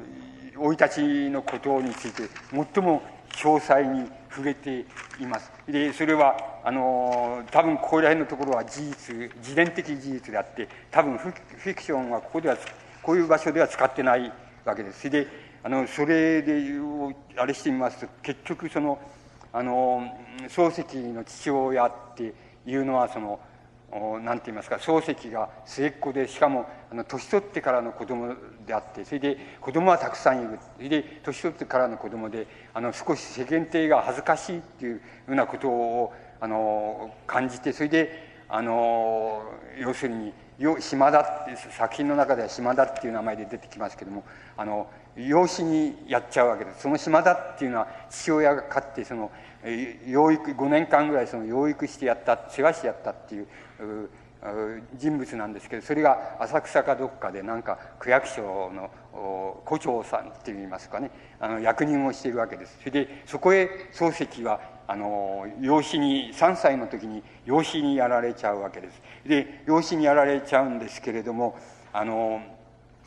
[0.55, 4.85] 生い立ちのことについて最も詳細に触れて
[5.19, 5.51] います。
[5.67, 12.57] でそれはあの多分ここら辺のところは事実自伝的事実であって多分フィクションはここでは
[13.03, 14.33] こういう場所では使ってない
[14.65, 15.09] わけです。
[15.09, 15.27] で
[15.67, 16.63] あのそれで
[17.37, 19.01] あれしてみますと結局その
[19.53, 20.01] あの
[20.49, 23.41] 漱石の父親っていうのはその
[24.23, 28.33] 何て言いますか漱石が末っ子でしかもあの年取ってからの子供
[28.65, 30.61] であってそれで子供はたくさんいる。
[30.77, 35.01] それで年取ってからの子供であの少し世間体が恥ずかしいっていうよ
[35.31, 39.43] うなことをあの感じてそれであの
[39.81, 40.33] 要するに
[40.79, 44.23] 島田って作品の中では島田っていう名前で出てきますけども
[44.57, 46.83] あの養子にやっちゃうわけです。
[46.83, 49.31] その島田っていうのは父親が飼ってその
[50.07, 53.49] 養育5年間ぐらいその養育してやった世話してやったっていう
[54.95, 58.91] 人物なんですけどそれが浅草かどっかでなんか区役所の
[59.65, 61.11] 胡長さんっていいますかね
[61.41, 62.77] あの役人をしているわけです。
[62.79, 69.01] それでそこへ漱石はあの養子に3歳の時に養子にやられちゃうわけです。
[69.27, 71.59] で養子にやられちゃうんですけれども
[71.93, 72.41] あの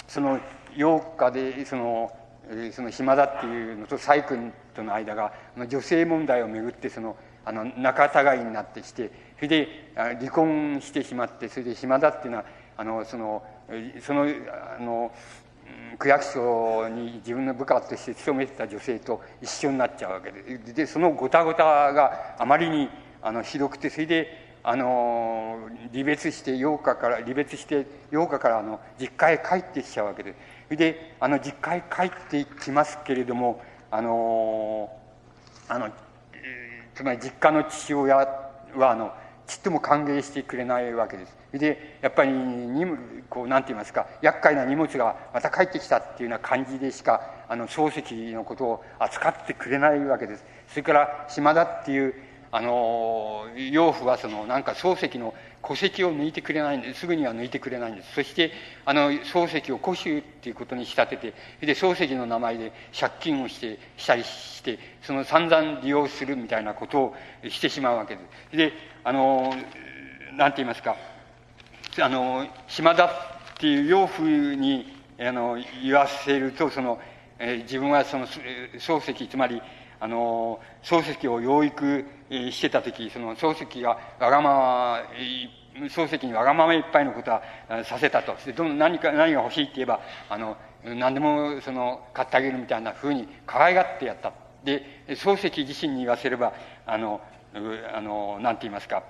[0.07, 0.39] その
[0.75, 2.11] 8日でその
[2.71, 5.33] その暇だっていうのと細君との間が
[5.67, 7.15] 女性問題をめぐってその
[7.45, 12.45] あの仲違いになってきてそれで離婚してしまってそれで暇だっていうのは
[12.77, 13.43] あのその
[14.01, 15.11] そのあの
[15.99, 22.89] 区役所に自分の部下として勤めてた女性と一緒になっちゃうわけででそのごたごたがあまりに
[23.21, 30.37] あのひどくてそれであの離別して8日から離別して8日からあの実家へ帰ってきちゃうわけです
[30.69, 33.59] それであの実家へ帰ってきますけれども
[33.89, 34.95] あの
[35.67, 35.89] あの
[36.93, 39.11] つまり実家の父親はあの
[39.47, 41.35] ちっとも歓迎してくれないわけです。
[41.53, 42.85] でやっぱりに
[43.31, 50.45] こうなんて言いますか厄介な荷物がまた帰ってきたっていうような感じでしかあの漱石のことを扱ってくれないわけです。
[50.67, 52.13] それから島田っていう
[52.51, 58.13] あの養父はそのなんか漱石の戸籍を抜いてくれないんですぐには抜いてくれないんです。
[58.15, 58.51] そして
[58.85, 67.15] あの漱石を古州っていうことに仕立ててで漱石の名前で借金をしてしたりしてその散々利用するみたいなことを
[67.49, 68.21] してしまうわけで
[68.51, 68.57] す。
[68.57, 68.73] で
[69.03, 69.53] あの
[70.35, 70.95] なんて言いますか
[72.01, 73.09] あの島田っ
[73.57, 76.99] ていう養父にあの言わせるとその、
[77.37, 79.61] えー、自分はその漱石つまり
[79.99, 85.03] あの漱石を養育してた時その漱石がわがまま
[85.87, 87.41] 漱石にわがままいっぱいのことは
[87.83, 88.35] させたと。
[88.55, 89.99] ど何か何が欲しいって言えば
[90.29, 94.33] あの何でもその買ってあげるみたいなふうに可愛がってやった。
[94.63, 96.53] で漱石自身に言わせれば
[96.85, 97.21] あの
[97.93, 99.03] あのなんて言いますか。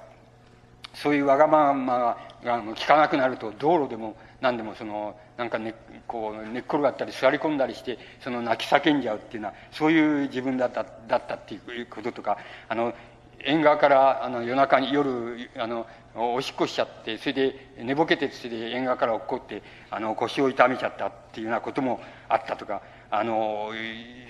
[0.94, 5.76] そういうわがままが効かなくなると道路でも何でもそのなんかね
[6.08, 12.38] こう寝っ転がったり座り込んだりしてその泣き叫んじゃうっていうのはそういう自分だっただったっていうこととか
[12.68, 12.94] あの
[13.42, 22.82] 縁側からあの夜中に夜あのおしっこしちゃってそれで寝ぼけてそれで縁側から落っこってあの腰を痛めちゃったっていうようなこともあったとか
[23.12, 23.72] あの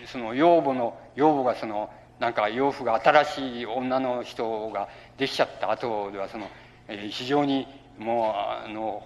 [0.05, 1.89] その養母の養母がその
[2.19, 6.47] なんか養父が新しい女の人ができちゃった後ではその、
[6.87, 7.65] え、非常に
[7.99, 9.01] もうあの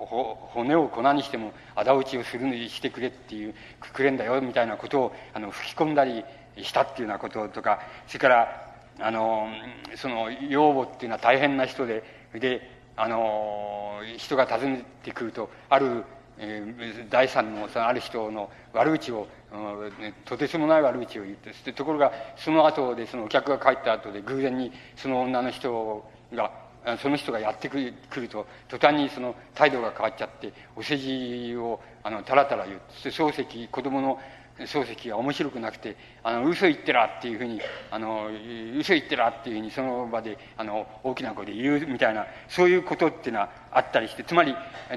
[0.54, 6.24] 骨を粉にしても仇討ちをするしてくれっていうくくれんだよみたいなことをあの吹き込んだり
[6.62, 9.48] したっていうようなこととかそれからあの
[9.96, 16.04] その養母っていうのは大変な人でであの人が訪ねてくるとある、
[16.38, 26.52] えー、第三のそのある人の悪口を、うん、とてつもない悪口を言ってところがその後でそのお客が帰った後で偶然にその女の人が
[27.01, 34.19] その人がやってくると途端にその態度が変わっちゃってお世辞をあのたらたら言って漱石子供の
[34.59, 37.59] 漱石が面白くなくて「あの嘘言ってら」っていうふうに
[37.89, 38.29] 「あの
[38.77, 44.55] 嘘言ってら」っていうふうにその場であの大きな声で言うみたいなそういうことっていうのはあったりしてつまり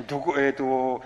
[0.08, 1.02] どこえっ、ー、と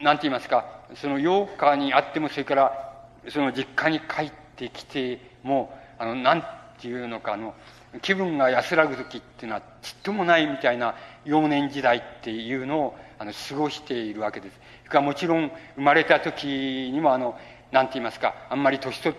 [0.00, 0.64] なんて言いますか
[0.94, 2.96] その8日にあってもそれから
[3.28, 6.44] その実家に帰ってきてもあのなん
[6.80, 7.54] ていうのかあの
[8.02, 14.60] 気分が安らぐ時っていうのはちっともないみたいな幼年時代っていうのをあの過ごしているわけです。
[14.84, 16.46] それかもちろん生まれた時
[16.92, 17.38] にもあの
[17.72, 19.18] 何て言いますかあんまり年取っ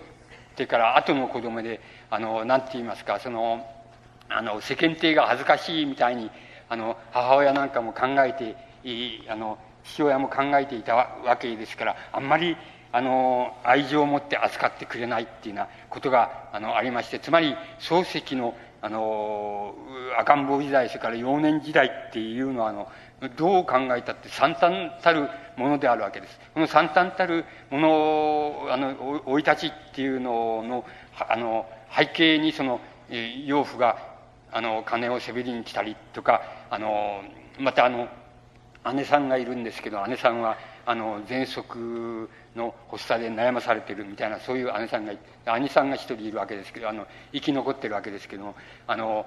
[0.55, 3.65] てから後の子供であの何て言いますかその
[4.29, 6.29] あの世間体が恥ずかしいみたいに
[6.69, 8.55] あの母親なんかも考えて
[9.29, 12.57] あの父親も考えていたわけですからあんまり
[12.91, 19.73] あの愛情を持って扱ってくれないっていうようなことがあのありましてつまり漱石のあの
[20.19, 22.87] 赤ん坊時代それから幼年時代っていうのはあの
[23.35, 25.27] どう考えたって惨憺たる
[25.57, 26.39] ものであるわけです。
[26.53, 30.85] この惨憺たるものあの生い立ちっていうのの
[31.17, 31.65] あの
[31.95, 32.79] 背景にその
[33.45, 33.97] 養父が
[34.51, 37.21] あの金をせびりに来たりとかあの
[37.59, 38.07] またあの
[38.93, 45.13] 姉さんがいるんですけど姉さんはあの喘息の発作で悩まされてるみたいなそういう姉さんが
[45.45, 48.55] 兄さんが一人いるわけですけどあの生き残ってるわけですけども
[48.87, 49.25] あの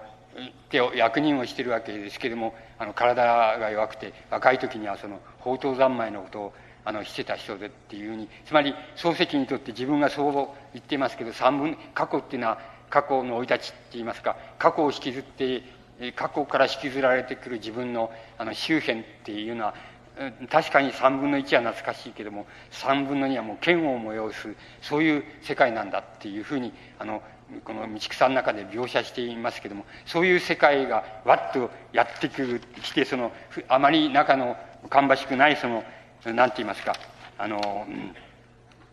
[0.69, 3.25] 手を役人をしてるわけですけどもあの体
[3.59, 6.53] が弱くて若い時にはその宝刀三昧のことを
[6.85, 10.33] あのしてた人でっていうふうにつまり漱石にとって自分がそう
[10.73, 12.59] 言っていますけど三分過去っていうのは
[12.89, 15.63] 過去の生い立ちって言いますか過去を引きずって
[16.17, 19.75] 過去から引きずられてくる自分のあの周辺っていうのは
[20.51, 27.23] 確かに3分の1は懐かしいけども3分の2はもう嫌悪を催すそういう世界なんだっていうふうにあの
[27.65, 33.33] この道草の中で描写していますけどもそういう世界がわっとやってくる来てその
[33.69, 34.57] あまり仲の
[34.91, 35.85] 芳しくないその
[36.25, 36.95] 何て言いますか
[37.39, 37.87] あの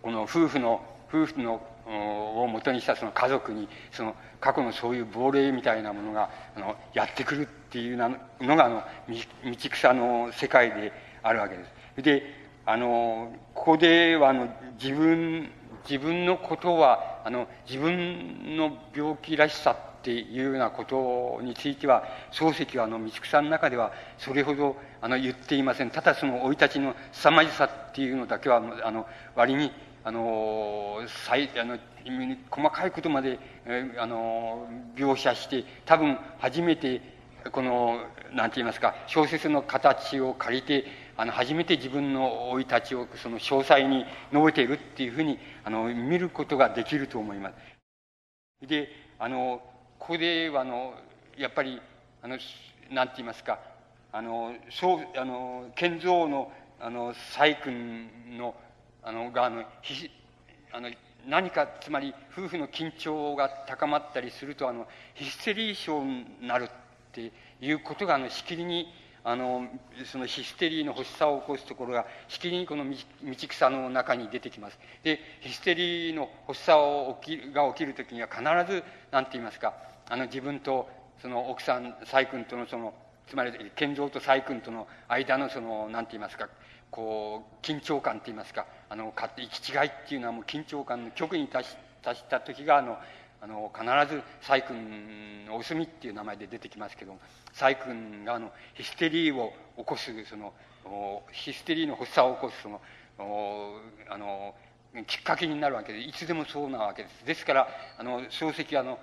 [0.01, 8.09] この夫婦の夫婦のをもとにしたその家族にその過去のそういう亡霊みたいなものがあのやってくるっていうの
[8.55, 10.91] があの道草の世界で
[11.28, 11.63] あるわけで
[11.95, 12.01] す。
[12.01, 12.23] で
[12.65, 14.49] あのここではあの
[14.82, 15.49] 自分
[15.89, 29.71] 自分のことはあの自分の病気らしさっていうようなことについては漱石はあの道草の中ではそれほどあの言っていませんただその生い立ちの凄まじさっていうのだけはあの割に
[30.03, 31.78] あの最あの
[32.49, 33.38] 細かいことまで、
[33.99, 34.65] あの
[34.95, 37.01] 描写して多分初めて
[37.51, 37.99] この
[38.34, 40.86] 何て言いますか小説の形を借りて
[41.18, 47.51] あの初めて自分の生い立ちをその詳細に述べているっていうふうにあの見ることができると思いま
[48.61, 48.68] す。
[48.68, 49.61] であの
[49.97, 50.93] ここではあの
[51.36, 51.82] やっぱり
[52.22, 52.38] あの
[52.91, 53.59] 何て言いますか
[54.11, 58.55] あのそうあの建造のあの細君の
[59.01, 60.11] あのがあのひ
[60.72, 60.89] あの
[61.28, 66.70] 何かつまり夫婦の緊張が高まったりするとあのヒステリー症になるっ
[67.11, 68.88] ていうことがあのしきりに
[69.30, 69.67] あの
[70.05, 72.95] そのヒステリーの発作を起こすところがしきりにこの道
[73.49, 74.80] 草の中に出てきます。
[75.03, 79.73] でヒステリーの発作を起きが起きる時には必ず何て言いますか
[80.07, 80.88] あの自分と
[81.21, 82.93] その奥さん細君とのその
[83.28, 86.47] つまり健三と細君との間のその何て言いますか
[86.89, 91.75] こう緊張感と言いますかあの行き違いっていうのはもう緊張感の極に達し
[92.30, 92.97] た時があの
[93.42, 93.86] あの必
[94.16, 97.18] ず細君お墨っていう名前で出てきますけど
[97.54, 100.54] 細君があのヒステリーを起こすその
[101.32, 102.82] ヒステリーの発作を起こすその
[104.10, 104.56] あの
[105.06, 107.26] きっかけになるわけでいつでもそうなわけです。
[107.26, 107.68] ですから
[107.98, 109.00] あの漱石あの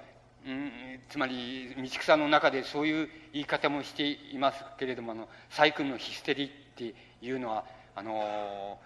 [0.47, 0.71] うん、
[1.09, 7.65] つまり道草の中でそういう言い方もしていますけれどもあの細君のヒステリーっていうのは
[7.97, 8.79] あの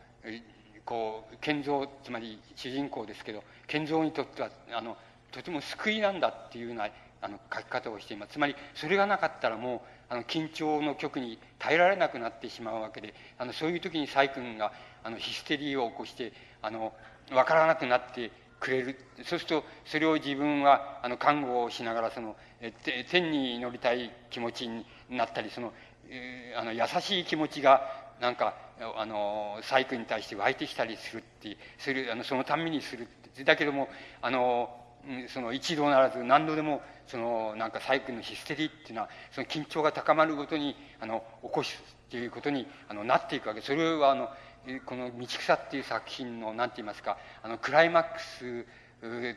[0.85, 4.97] こう建造つまり主人公ですけど建造にとってはあの
[5.33, 6.89] とても救いなんだっていうような
[7.21, 8.33] あの書き方をしています。
[8.33, 14.73] つまりそれがなかったらもうあの緊張の極に耐えられなくなってしまうわけであのそういう時に細君が
[15.03, 16.93] あのヒステリーを起こしてあの
[17.29, 18.99] 分からなくなってくれる。
[19.25, 22.37] そうするとそれを自分はあの看護をしながらその
[23.11, 25.73] 天に祈りたい気持ちになったりその,、
[26.09, 27.83] えー、あの優しい気持ちが
[28.21, 28.55] なんか
[28.97, 33.45] あの細工に対して湧いてきたりするってするあのそのためにするって。
[33.45, 33.89] だけども
[34.21, 34.71] あの
[35.29, 43.61] その一度ならず何度でもそのなんか細工のヒステリーっていうのはその緊張が高まるごとにあの起こすっていうことにあのなっていくわけ。
[43.61, 44.29] それはあの
[44.85, 48.65] この「道草」っていう作品の何て言いますかあのクライマックス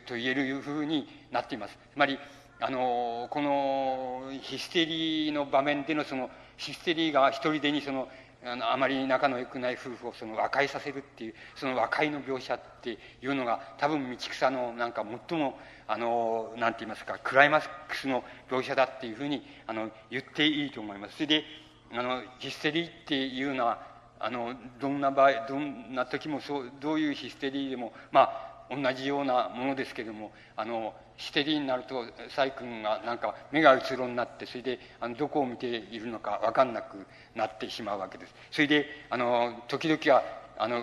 [0.06, 1.78] と言えるふうになっています。
[1.92, 2.18] つまり
[2.60, 8.08] あのこのヒステリーの場面でのそのヒステリーが一人でにその
[8.44, 21.14] あのあまり仲の良くない夫婦をその和解させるっていうその和解の描写っていうのが多分道草のなんか最もあのなんて言いますかクライマックスの描写だっていうふうにあの言っていいと思います。
[21.14, 21.44] それで
[21.92, 23.86] あのヒステリーっていうのは
[24.18, 38.34] あのどんな場合どんな時もそうどういうヒステリーでもまあ同じようなものですけどもあのヒステリになると細君がなんか目がうつろになってそれであのどこを見ているのか分かんなくなってしまうわけです。
[38.50, 40.22] それであの時々は
[40.58, 40.82] あの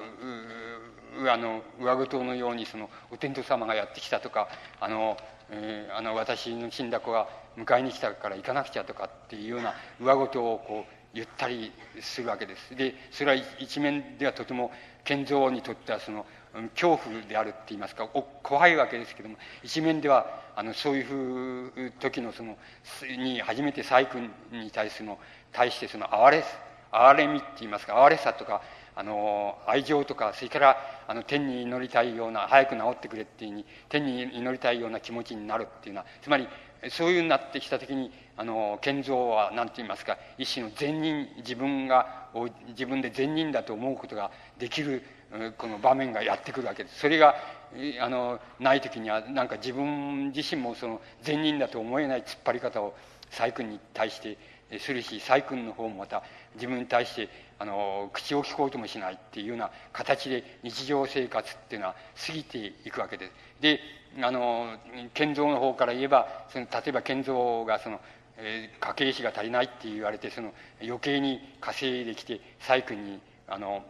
[1.28, 4.48] あの上ごとのようにそのお天道様がやってきたとか
[4.80, 5.18] あの、
[5.50, 11.72] えー、あの私の死んだ子が迎えに来たから行かなくちゃとかっていうような上ごとをこう言ったり
[12.02, 12.76] するわけです。
[12.76, 14.72] でそれは一面ではとても
[15.04, 16.26] 建造にとってはその
[16.74, 22.58] 恐怖であるって言いますか怖いわけですけども一面ではあのそういうふう時のその
[23.18, 24.20] に初めて細工
[24.52, 25.20] に対するの
[25.52, 26.44] 対してその哀れ
[26.92, 28.62] 哀れみって言いますか哀れさとか
[28.96, 30.78] あの愛情とかそれから
[31.08, 36.48] あの天に祈りたいような早く治ってくれっていううに天に祈りたいような気持ちになるっていうのはつまり
[36.90, 42.28] そういうふうになってきた時にあの建造は何て言いますか一種の善人自分が
[42.70, 45.04] 自分で善人だと思うことができる
[45.58, 47.00] この場面がやってくるわけです。
[47.00, 47.36] それが
[48.02, 52.96] あのない時にはなんか自分自身もその善人だと思えない突っ張り方を
[53.30, 54.38] 細君に対して
[54.80, 56.24] するし細君の方もまた
[56.56, 57.30] 自分に対して
[57.60, 61.96] あの口を聞こうともしないっていうような形で日常生活っていうのは
[62.28, 63.32] 過ぎていくわけです。
[63.62, 63.80] で
[64.22, 64.78] あの
[65.14, 68.00] 健三の方から言えばその例えば健三がその、
[68.38, 73.84] えー、家計費が足りないって言われてその余計に稼いできて細君にあの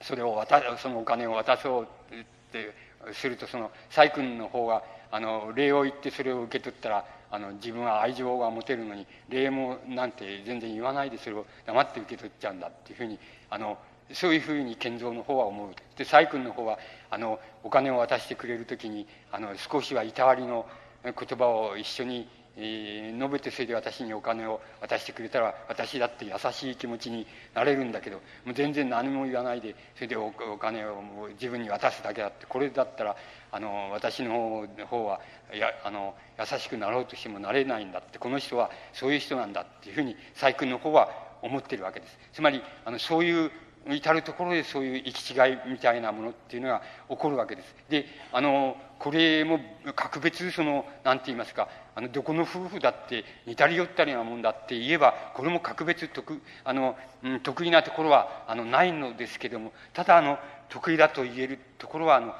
[0.00, 2.72] それを渡そのお金を渡そうって
[3.12, 13.18] するとその細君の方があの礼を言ってそれを受け取ったらあの自分は愛情が持てるのに礼もなんて全然言わないでそれを黙って受け取っちゃうんだっていうふうに
[13.50, 13.78] あの
[14.12, 16.78] そういうふうに健三の方は思うで細君の方は
[17.10, 20.66] あのお金を渡してくれる時にあの少しはいたわりの
[21.04, 22.28] 言葉を一緒に
[22.60, 33.16] え、述べてそれで私にお金を渡してくれたら私だって優しい気持ちになれるんだけどもう全然何も言わないでそれでお金をもう自分に渡すだけだってこれだったら
[33.52, 35.20] あの私の方は
[35.52, 41.08] やあの優しくなろうとしてもなれないんだってこの人はそういう人なんだっていうふうに細君の方は
[41.42, 42.18] 思ってるわけです。
[42.32, 43.52] つまりあのそういう
[43.86, 47.74] 至る所でそういう行き違いみたいなものっていうのが起こるわけです。
[47.88, 49.60] で、あの、これも
[49.94, 60.38] 格別その、なんて言いますか、あの、どこの夫婦だって似たり寄ったりなもんだって言えば、これも格別得、あの、うん、得意なところは、あの、ないのですけども、ただ、あの、
[60.68, 62.34] 得意だと言えるところは、あの、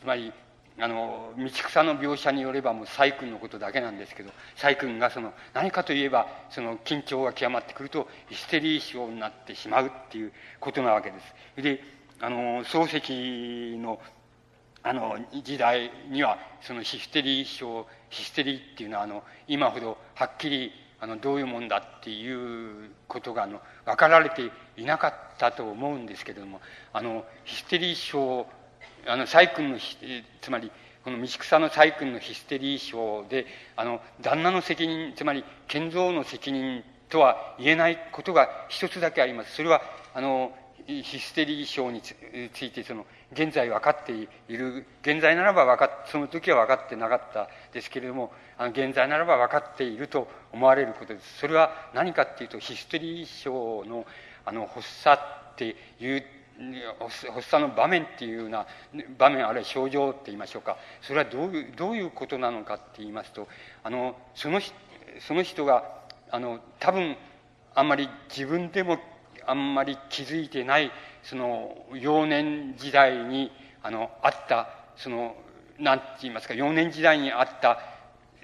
[0.00, 0.32] つまり、
[0.78, 11.20] あの道草の描写によればもう細君のことだけなんですけど細君がその何かといえばその緊張が極まってくるとヒステリー症になってしまうっていうことなわけで
[11.56, 11.62] す。
[11.62, 11.80] で
[12.20, 14.00] あの漱石の
[14.82, 26.60] あの時代にはそのヒステリー症ヒステリーっていうのはあの今ほどはっきりあのどういうもんだっていうことがあの分かられていなかったと思うんですけれども
[26.92, 28.46] あのヒステリー症
[29.06, 29.78] あの細君の
[30.40, 30.70] つまり
[31.04, 39.54] この道草の細君のヒステリー症であの旦那の責任つまり建造の責任とは言えないことが一つだけあります。
[39.54, 39.82] それは
[40.14, 40.52] あの
[40.86, 42.12] ヒステリー症につ
[42.64, 51.38] いてその現在分かっている現在ならば分かその時は分かってなかったですけれどもあの現在ならば分かっていると思われることです。
[51.38, 54.06] それは何かっていうとヒステリー症の
[54.46, 55.22] あの発作
[55.52, 56.24] っていう
[57.32, 58.66] 発作の場面っていうような
[59.18, 60.76] 場面あるいは症状って言いましょうか。
[61.02, 63.48] それはどういうどういうことなのかって言いますと
[63.82, 64.60] あのその
[65.20, 65.84] その人が
[66.30, 67.16] あの多分
[67.74, 68.98] あんまり自分でも
[69.46, 70.90] あんまり気づいてない
[71.22, 73.50] その幼年時代に
[73.82, 75.36] あのあったその
[75.78, 77.78] 何て言いますか幼年時代にあった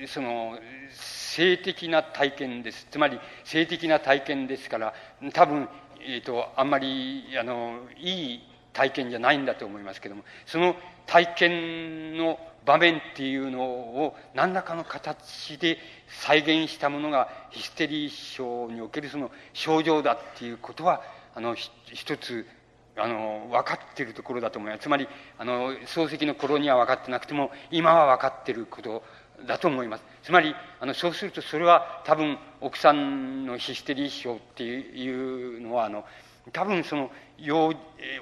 [0.07, 0.59] その
[0.91, 2.87] 性的な体験です。
[2.91, 4.95] つまり性的な体験ですから
[5.33, 5.69] 多分
[6.13, 8.41] えーと、あんまりあのいい
[8.73, 10.75] 体験じゃないんだと思いますけどもその
[11.07, 15.79] 体験の場面っていうのを何らかの形で
[16.09, 21.03] 再現したものがヒステリー症におけるその症状だっていうことは
[21.35, 22.47] あの一つ
[22.97, 24.83] あの分かってるところだと思います。
[24.83, 25.09] つまり
[25.39, 29.03] あの漱石の頃には分かってなくても今は分かってること
[29.47, 30.05] だと思います。
[30.23, 36.05] つまり、あの、そうするとそれは多分奥さんのヒステリー症っていうのは、あの、
[36.53, 37.11] 多分その、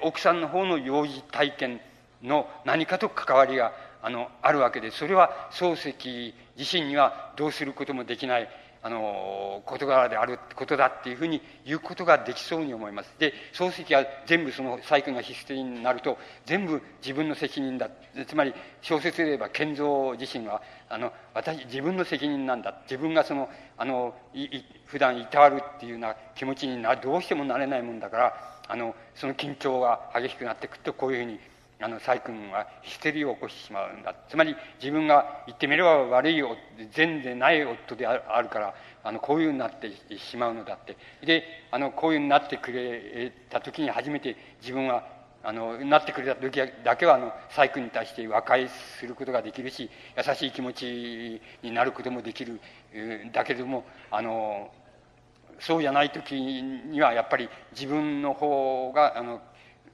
[0.02, 1.80] 奥さんの方の幼児体験
[2.22, 3.72] の何かと関わりが、
[4.02, 8.48] あの、あるわけで、それは漱石自身にはどうすることもできない、
[8.82, 13.12] あの事柄であることだっていうふうに言うことができそうに思います。
[13.18, 17.90] で漱石は全部その細工がヒステリーになると全部自分の責任だ。
[18.26, 22.74] つまり小説で言えば賢三自身はあの私自分の責任なんだ。
[22.82, 28.34] 自分がそのあのいい普段いたわるっていうような気持ちになどうしてもなれないもんだから
[28.68, 31.40] あのその緊張が激しくなってくるとこういうふうに
[31.80, 34.14] あの細君はヒステリーを起こしてしまうんだ。
[34.28, 36.42] つまり自分が言ってみれば悪い
[36.92, 38.74] 善でない夫であるから
[39.04, 40.96] あのこういうになってしまうのだって。
[41.24, 52.60] であのこういうふうになってくれた時に初めて自分はあのなってくれた時だけはあの細君に対して和解することができるし優しい気持ちになることもできる
[53.32, 54.70] だけれどもあの
[55.60, 59.40] そうじゃない時にはやっぱり自分の方があの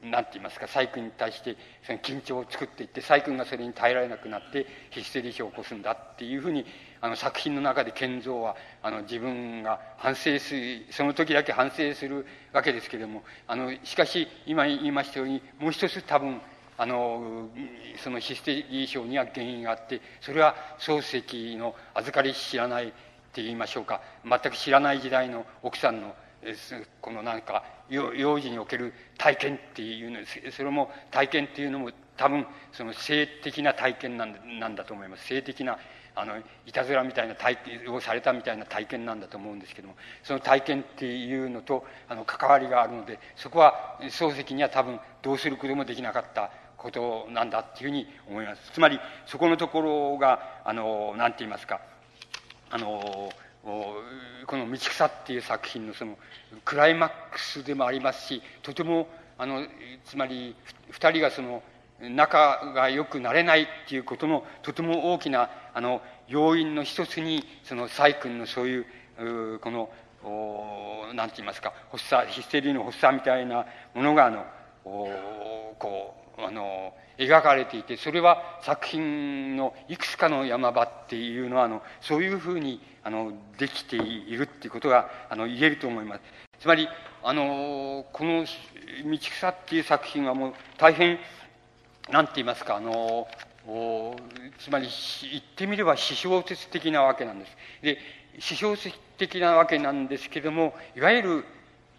[0.05, 1.57] 何て言いますか細君に対して
[1.87, 6.65] その緊張を作っていって細君がそれに耐えられなくなってヒステリー症を起こすんだっていうふうに
[7.01, 16.41] あの作品の中で賢三はあの自分が反省するその時だけ反省するわけですけれどもあのしかし今言いましたようにもう一つ多分
[16.77, 17.49] あの
[18.03, 22.91] そのヒステリー症には原因があってそれは漱石の預かり知らないっ
[23.33, 24.01] て言いましょうか。
[24.25, 26.15] 全く知らない時代の奥さんの
[27.01, 30.19] このなんか幼児における体験っていうの
[30.53, 35.79] それも体験っていうのも多分その性的な体験なんなんだと思います性的な
[36.17, 36.35] あの
[36.65, 48.71] いたずらみたいな体験をされたみたいな体験なんだと思うんですけどもその体験っていうのとあの関わりがあるのでそこは漱石には多分どうすることもできなかったことなんだっていうふうに思います。
[48.73, 51.81] つまりそこのところがあの何て言いますか
[52.71, 53.31] あの
[53.65, 54.03] こ
[54.57, 56.19] の「道草」っていう作品のその
[56.65, 59.09] クライマックスでもありますしとても
[59.39, 59.67] あの
[60.05, 60.55] つまり
[60.93, 61.63] 2人がその
[62.01, 69.91] 仲が良くなれないっていうことのとても大きなあの要因の一つにその細君のそういうこの
[71.15, 74.45] 何て言いますか発作ヒステリーの発作みたいなものがあの
[75.79, 86.23] こうあの描かれていてそれは作品のいくつかの山場っていうのはあのそういうふうにあのできているっていうことがあの言えると思います。
[86.61, 86.89] つまり
[87.23, 88.45] あのこの
[89.05, 91.19] 「道草」っていう作品はもう大変
[92.11, 93.29] 何て言いますかあの
[93.67, 94.17] お
[94.59, 94.89] つまり
[95.31, 97.57] 言ってみれば私小説的なわけなんです。
[97.83, 97.99] で
[98.39, 101.45] 私小説的なわけなんですけどもいわゆる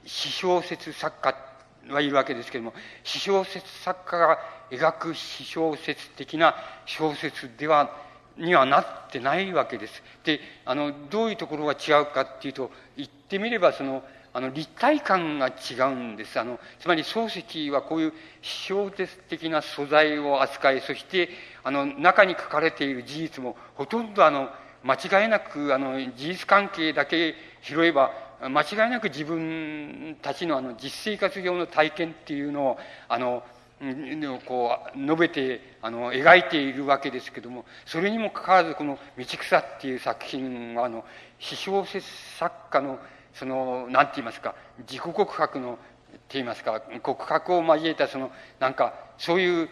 [0.06, 1.36] 私小説作家
[1.90, 4.40] はいるわけですけれども私小説作家が
[4.72, 6.56] 描く私小説的な
[6.86, 8.04] 小説では
[8.38, 10.04] にはなってないわけです。
[10.24, 14.04] であのどういうところが違うかっていうと言ってみればその
[14.34, 16.38] あの立体感が違うんです。
[16.40, 21.30] あのつまり漱石はこういう小説的な素材を扱いそして
[21.64, 24.50] あの中に書かれている事実もほとんどあの
[24.84, 33.44] 間違いなくあの事実関係だけ拾えば間違いなく自分たちのあの実生活上の体験っていうのをあの
[34.46, 41.04] こう述べてあの描いているわけですけどもそれにもかかわらずこの「道草」っていう作品はあの
[41.40, 42.08] 私小説
[42.38, 43.00] 作家の
[43.34, 45.78] その何て言いますか自己告白のっ
[46.16, 49.70] て言いますか告白を交えたそのなんかそういう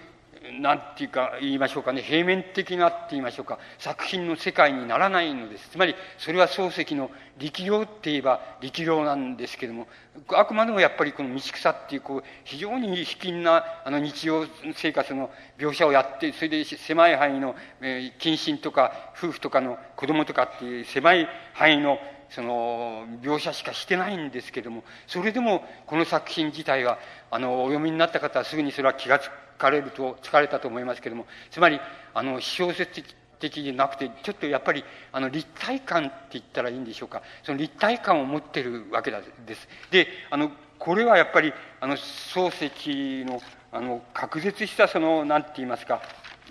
[0.60, 5.70] なんていうか言いましょうかね平面的なって言いましょうか作品の世界にならないのです。
[5.70, 9.88] つまりそれは漱石の力量って言えば力量なんですけども
[10.30, 14.46] あくまでもやっぱりこの道草っていうこう非常に卑近なあの日常
[14.76, 21.98] 生活の描写をやってそれで狭い範囲の、えー、謹慎とか夫婦とかの子供とかっていう狭い範囲の
[22.30, 26.98] その描写しかしてないんですけどもそれでもこの作品自体は
[27.32, 29.43] あのお読みになった方はすぐにそれは気が付く。
[29.64, 31.80] かれると疲れたと思いますけどもつまり
[32.14, 37.22] あの小説的的じゃなくてちょっとやっぱりあの立体感って言ったらいいんでしょうか。
[37.44, 39.68] その立体感を持ってるわけです。
[39.92, 40.50] であの
[40.80, 43.42] これはやっぱりあの漱石の
[43.74, 46.02] あの隔絶したその何て言いますか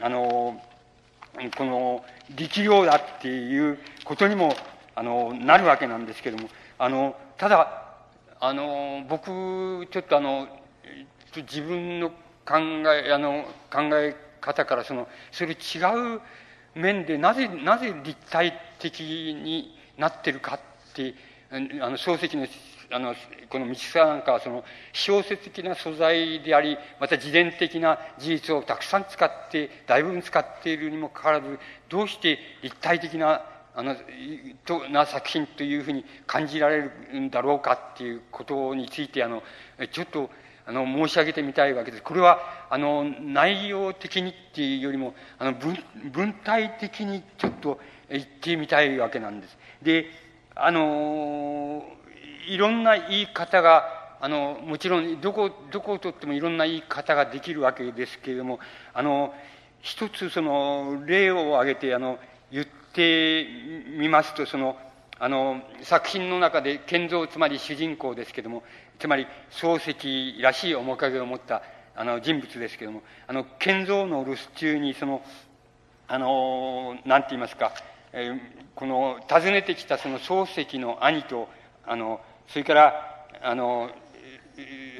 [0.02, 0.60] あの
[1.56, 4.54] この力量だっていうことにも
[4.94, 7.84] あのなるわけなんですけどもあのただ
[8.38, 10.46] あの僕ちょっとあの
[11.34, 12.12] 自分の
[12.46, 12.58] 考
[12.92, 16.20] えあの考え方からそのそれ違う
[16.74, 21.14] 面でなぜなぜ立体的になってるかって
[21.50, 22.46] あの漱石の
[22.94, 23.14] あの
[23.48, 31.58] この道草なんかはその小説的な素材でありまた自伝的な事実をたくさん使って大部分使っているにもかかわらず
[31.88, 33.96] どうして立体的なあの
[34.66, 39.42] とな作品というふうに感じられるんだろうかっていうことについてあの
[39.90, 40.28] ちょっと
[40.66, 42.02] あの申し上げてみたいわけです。
[42.02, 42.40] これは
[42.70, 45.76] あの内容的にっていうよりもあの文
[46.12, 49.58] 文体的にちょっと言ってみたいわけなんです。
[49.82, 50.06] で
[50.54, 51.84] あの
[52.48, 58.60] いろんな言い方があのもちろんどこどこをとってもいろんな言い方ができるわけですけれども
[58.94, 59.34] あの
[59.80, 62.18] 一つその例を挙げてあの
[62.52, 63.46] 言って
[63.98, 64.76] みますとその
[65.18, 68.62] あの作品の中で賢三つまり主人公ですけども
[68.98, 71.62] つまり漱石らしい面影を持った
[71.94, 75.22] あの人物ですけどもあの建造の留守中にその
[76.08, 77.72] あの何て言いますか、
[78.12, 78.40] えー、
[78.74, 81.48] この訪ねてきたその漱石の兄と
[81.86, 83.90] あのそれからあの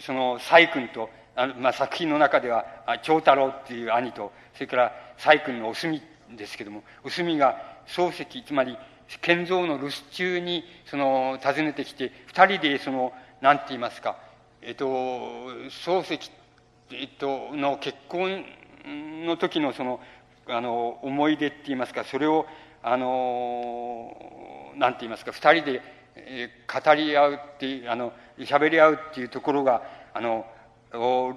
[0.01, 2.65] その細君とあの、まあ、作品の中では
[3.03, 6.03] 長太郎っていう兄とそれから細君のお墨
[6.37, 7.57] ですけどもお墨が
[7.87, 8.77] 漱石つまり
[9.21, 13.13] 建造の留守中にその訪ねてきて二人でその
[13.43, 14.17] 何て言いますか、
[14.63, 16.31] えっと、漱石、
[16.93, 18.45] えっと、の結婚
[19.27, 19.99] の時のその、
[20.47, 22.47] あの、思い出って言いますか、それを、
[22.85, 25.83] あの、何て言いますか、二人で、
[26.15, 29.83] えー、語り合うっていう、あの、喋り合うっていうところが、
[30.15, 30.47] あの、
[30.95, 31.35] お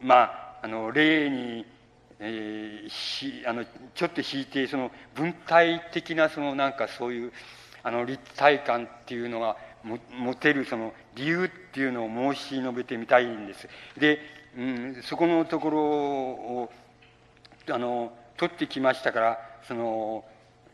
[0.00, 1.64] まあ、あの、例に、
[2.18, 7.32] えー、しあのちょっと引いてその文体的なそのなんかそういう
[7.84, 13.68] あの立体感っていうのが持てるその理由っていうのを申し述べてみたいんです。
[13.98, 14.20] で、
[14.56, 16.72] うん、そこのところを
[17.70, 20.24] あの取ってきましたからその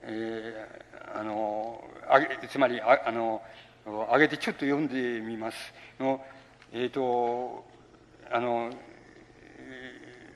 [0.07, 3.43] えー、あのあげつまりああの
[3.87, 5.57] 上げてちょっと読んでみます
[5.99, 6.21] の
[6.73, 7.65] えっ、ー、と
[8.31, 8.71] あの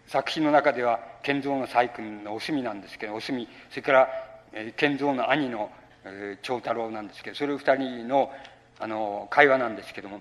[0.06, 4.08] 作品の中では賢三の細君のお墨なんですけどお墨それから
[4.76, 5.70] 賢三の兄の
[6.04, 8.30] え長太郎なんですけどそれ二人の
[8.78, 10.20] あの会話なんですけども。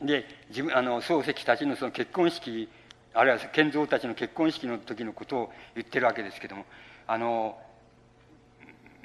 [0.00, 2.68] で自分あの漱石たちのその結婚式
[3.14, 6.64] あるいは賢三たちの結婚式の時のことを言ってるわけですけども。
[7.10, 7.58] あの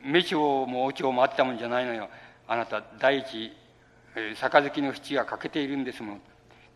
[0.04, 2.10] 目帳もお帳もあったもんじゃないのよ。
[2.48, 3.54] あなた第一
[4.14, 6.18] 杯の縁が欠けているんですもん。
[6.18, 6.20] っ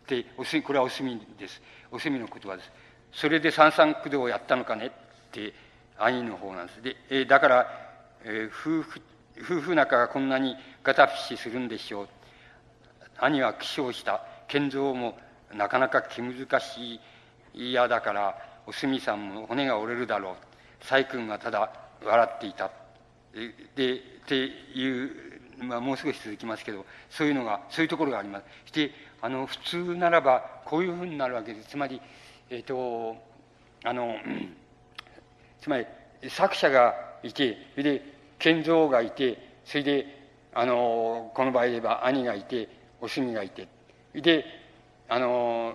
[0.06, 1.60] ておすこれはお墨です。
[1.92, 2.72] お墨の言葉です。
[3.12, 4.86] それで三三九度をやったのかね？
[4.86, 4.90] っ
[5.30, 5.52] て
[5.98, 6.82] 兄の方なんです。
[6.82, 7.66] で、えだから、
[8.24, 9.02] えー、夫婦
[9.40, 10.56] 夫婦仲がこんなに
[10.88, 12.08] ガタピシするんでしょう。
[13.18, 14.22] 兄は起床した。
[14.46, 15.18] 賢三も
[15.54, 17.00] なかなか気難しい
[17.52, 20.34] 嫌だからおすみさんも骨が折れるだろう。
[20.80, 21.70] 細君がただ
[22.02, 22.70] 笑っていた。
[23.76, 25.10] でっていう、
[25.62, 28.44] まあ、もう少し続きますけどそういうのがそういうところがあります。
[28.64, 28.90] して
[29.20, 31.68] あの普通ならばこういうふうになるわけです。
[31.68, 32.00] つまり
[32.48, 33.14] えっ、ー、と
[33.84, 34.16] あの
[35.60, 35.86] つまり
[36.30, 38.02] 作者がいてそれで
[38.38, 39.36] 賢三がいて
[39.66, 40.17] それで
[40.54, 42.68] あのこの場合で言えば兄がいて
[43.00, 43.68] おすみがいて。
[44.14, 44.44] で
[45.08, 45.74] あの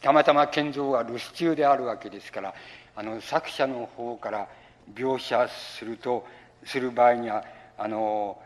[0.00, 2.54] たまたま賢三が留守中であるわけですから
[2.96, 4.48] あの作者の方から
[4.94, 6.26] 描写すると
[6.64, 7.44] する場合には
[7.78, 8.38] あの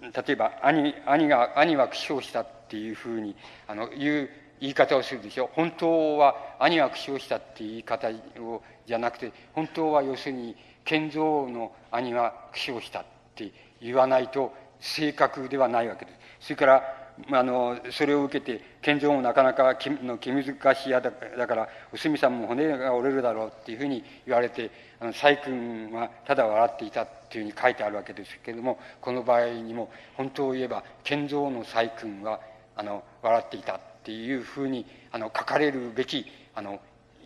[0.00, 3.34] 例えば兄兄が兄は苦笑したっていうふうに
[3.66, 4.30] あの言う
[4.60, 8.08] 言い方をするでしょ本当は兄は苦笑したっていう言い方
[8.42, 13.04] をじゃなくて本当は要するに賢三の兄は苦笑した。
[13.46, 16.46] って言わないと正確ではないわけです。
[16.46, 16.82] それから
[17.32, 20.44] あのそれを受けて賢三もなかなか気の気難
[20.74, 24.70] しいやだだからおすみさんも骨が折れるだろうっていうふうに言われて
[25.00, 32.40] あの細君はただ笑っていたっていうふうに書いてあるわけですけれどもこの場合にも本当を言えば賢三の細君は
[32.76, 36.24] あの笑っていたっていうふうにあの書かれるべき
[36.54, 36.80] あの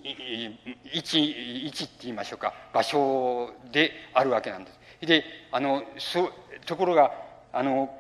[0.04, 4.81] 位置位置って言いましょうか場所であるわけなんです。
[5.06, 6.30] であのそ
[6.66, 7.12] ところが
[7.52, 7.90] あの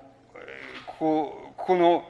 [0.86, 2.04] ここここの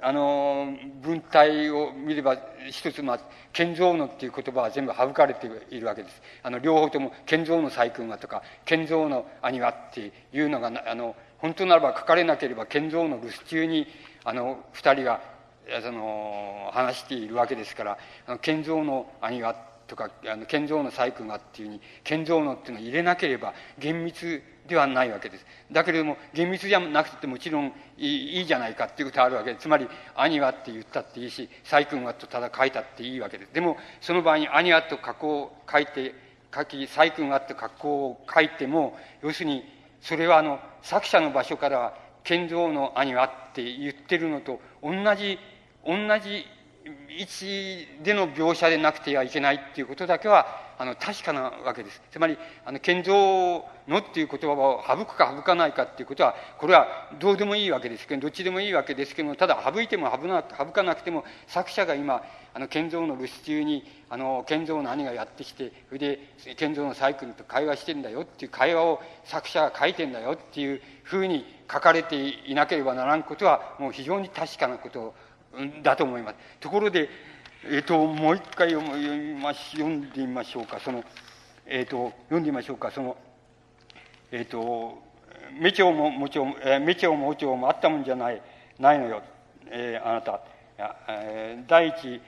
[0.00, 2.36] あの文体を見れば
[2.70, 3.20] 一つまあ
[3.52, 6.22] 建造のっていう言葉は全部省かれているわけです。
[6.44, 13.88] あの両方とも建造の細君はとか建造の兄はっていうのがあの本当ならば書かれなければ建造の留守中に
[14.24, 15.20] あの二人が
[15.82, 19.56] その話しているわけですからあの建造の兄が
[19.88, 25.46] とかあの建造の細工がっていうふうに建造のっていうのを入れなければ厳密ではないわけです。
[25.72, 29.62] だけれども厳密じゃなくてもちろんいいじゃないかっていうことはあるわけです。
[29.62, 33.52] つまり兄はって言ったっていいし細君はとただ書いたっていいわけです。
[33.52, 36.14] でもその場合に兄はと加工を書いて
[36.54, 39.64] 書き細君はって格好を書いても要するに
[40.00, 41.94] それはあの作者の場所から
[42.24, 45.38] 建造の兄はって言ってるのと同じ
[45.84, 46.44] 同じ
[47.08, 50.46] 位置での描写でなくてはいけないっていうことだけは
[50.78, 52.00] あの確かなわけです。
[52.12, 56.86] つまりあの建造のっていう言葉を省くか省かないかっていうことはこれは
[57.18, 62.22] どうでもいいわけですけどどっちでもいいわけですけどもただ省いても省な省かなくても作者が今
[62.54, 66.20] あの建造の留守中にあの建造の兄がやってきてそれで
[66.56, 72.16] 建造のサイクルと会話してんだよっていう会話を作者が書いてんだよっていうふうに書かれて
[72.46, 75.14] いなければならんことはもう非常に確かなこと
[75.82, 76.36] だと思います。
[76.60, 77.08] ところで、
[77.64, 80.78] えっ、ー、と、もう一回読みまし読んでみましょうか。
[80.80, 81.04] その、
[81.66, 82.90] えっ、ー、と、読んでみましょうか。
[82.90, 83.16] その、
[84.30, 85.02] えっ、ー、と、
[85.60, 88.42] 目帳ももちろん、えー、目帳もお帳もあったもんじゃない、
[88.78, 89.22] ないのよ。
[89.70, 90.40] え、あなた。
[91.08, 92.20] え、第一、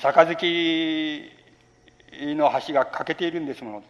[0.00, 1.32] 杯
[2.36, 3.82] の橋が欠けているんですもの。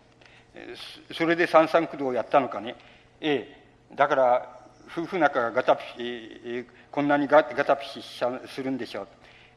[1.13, 2.77] それで三三九度をやったのかね。
[3.21, 3.55] え
[3.91, 3.97] え。
[3.97, 4.58] だから、
[4.91, 8.03] 夫婦仲がガタピシ、こんなにガタピシ
[8.47, 9.09] するんでしょう。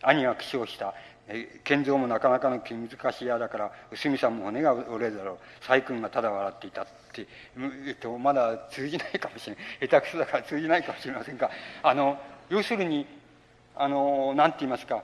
[0.03, 0.93] 兄は起床した。
[1.63, 5.37] 健三もなかなかの気難しいやだから、薄美さんも骨が折れるだろう。
[5.61, 7.27] 細君がただ笑っていたって、
[7.87, 9.65] えっと、まだ通じないかもしれない。
[9.87, 11.49] 下手くそだから通じないかもしれませんが、
[11.83, 13.05] あの、要するに、
[13.75, 15.03] あの、なんて言いますか、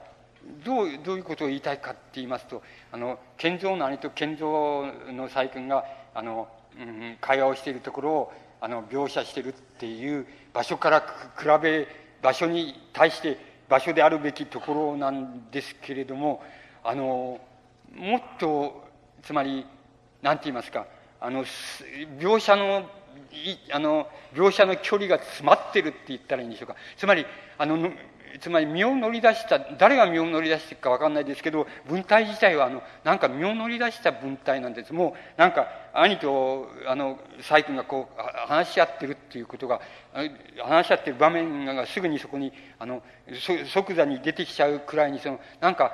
[0.64, 5.84] どうどういうことを言いたいかって言いますとあの健三の兄と健三の細君が
[6.14, 6.48] あの、
[6.78, 11.00] うん、会話をしているところをあの描写してるっていう場所から
[11.38, 11.88] 比べ
[12.22, 13.38] 場所に対して
[13.68, 16.42] 場所であるべきところなんですけれども
[16.82, 17.40] あの
[17.94, 18.84] もっと
[19.22, 19.66] つまり
[20.22, 20.86] 何て言いますか
[21.20, 21.44] あの
[22.18, 22.88] 描写の
[23.72, 26.76] あの描写の距離が詰まってるって言ったらいいんでしょうか。
[26.96, 27.26] つまり
[27.58, 27.90] あの
[28.40, 34.92] つまり身を乗り出した誰が身を乗り出してるか分かんないですけど文体自体はあのなんか身を乗り出した文体なんです。
[34.92, 39.80] もうなんか兄とあの細君がこう話し合ってるっていうことが
[40.62, 43.02] 話し合ってる場面がすぐにそこにあの
[43.66, 45.92] 即座に出てきちゃうくらいにそのなんか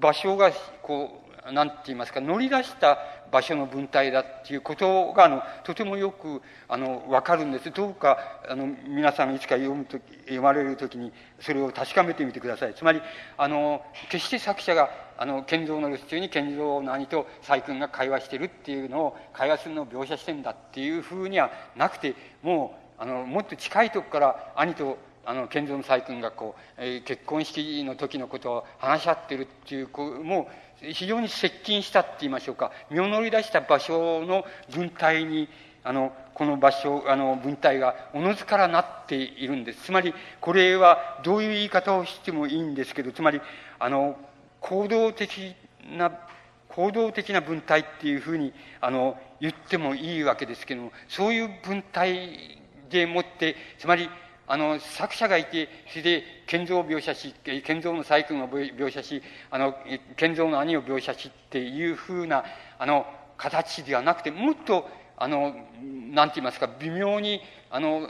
[0.00, 0.52] 場所が
[0.82, 2.98] こうなんて言いますか乗り出した
[3.30, 7.70] 場所の文体だっていうことがあのとてもよくあの分かるんです。
[7.70, 8.18] どうか
[8.48, 12.74] あの皆さんいつか読むと読まれる時にそれを確かめてみてください。
[12.74, 13.02] つまり
[13.36, 24.96] あの決して作者があの建造の留守中に建造の兄と細君が会話してるっていうのを会話するのを描写してんだっていうふうにはなくてもうあのもっと近いとこから兄と
[25.26, 30.46] あの建造の細君がこう、えー、結婚式の時のことを話し合ってるっていうこうもう
[30.92, 35.48] 非常に接近したって言いましょうか身を乗り出した場所の文体に
[35.82, 39.84] あのこの場所あの文体がおのずからなっているんです。
[39.84, 43.40] つまりこれはどういう言い方をしてもいいんですけどつまり
[43.78, 44.16] あの
[44.60, 45.54] 行動的
[45.96, 46.10] な
[46.68, 52.58] 行動的な文体っていうふうにあの言ってもいいわけですけどもそういう文体
[52.90, 54.08] でもってつまり
[54.46, 57.34] あの、作者がいて、それで、建造を描写し、
[57.64, 59.74] 建造の細君を描写し、あの、
[60.16, 62.44] 建造の兄を描写しっていうふうな、
[62.78, 63.06] あの、
[63.36, 65.54] 形ではなくて、もっと、あの、
[66.10, 67.40] なんて言いますか、微妙に、
[67.70, 68.08] あの、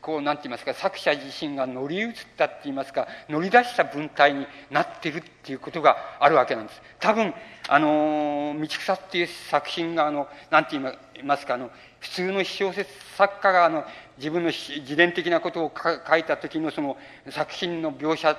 [0.00, 6.82] こう、なんて言いますか、作者自身が乗り移ったって言いますか、乗り出した文体になってるっていうことがあるわけなんです。
[7.00, 7.34] 多分、
[7.68, 11.70] あの、道草っていう作品が、あの、なんて言いますか、あの、
[12.00, 13.84] 普通の小説作家が、あの、
[14.18, 16.96] 自分の自伝的なことを書いた時のその
[17.28, 18.36] 作品の描写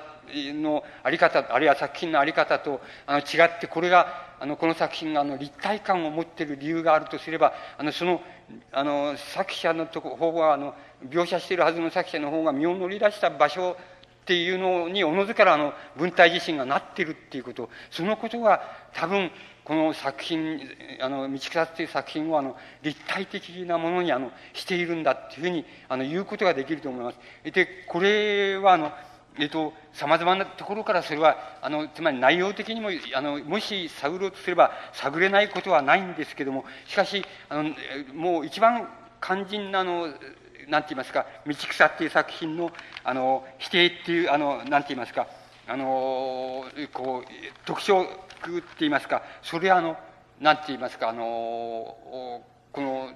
[0.54, 8.20] のあり方、あるいは作品のあり方とあの違って、これが、あの、この作品があの立体感を持っている理由があるとすれば、あの、その、
[8.72, 10.74] あの、作者のとこ方が、あの、
[11.08, 17.70] 描写しているはずの作者の方が身を乗り出した場所っていうのにおのずからあの文体自身がなっているっていうこと。
[17.90, 18.60] そのことが
[18.92, 19.30] 多分
[19.68, 20.58] この作品
[20.98, 27.18] あの道草っていう作品をあの立体的なものにあのしているんだっていうふうにあの言うことができると思います。
[27.52, 28.90] でこれはあの
[29.38, 37.70] えっと、様々なところからそれは、あの、つまり内容的にも、あの、もし探ろうとすれば探れないことはないんですけども、しかし、あの、
[38.14, 38.88] もう一番
[39.20, 40.08] 肝心な、の、
[40.66, 42.72] なんて言いますか、道草っていう作品の、
[43.04, 45.28] あの、否定っていう、あの、なんて言いますか、
[45.68, 49.96] あの、こう、特徴って言いますか、それはあの、
[50.40, 51.22] なんて言いますか、あの、
[52.72, 53.10] この、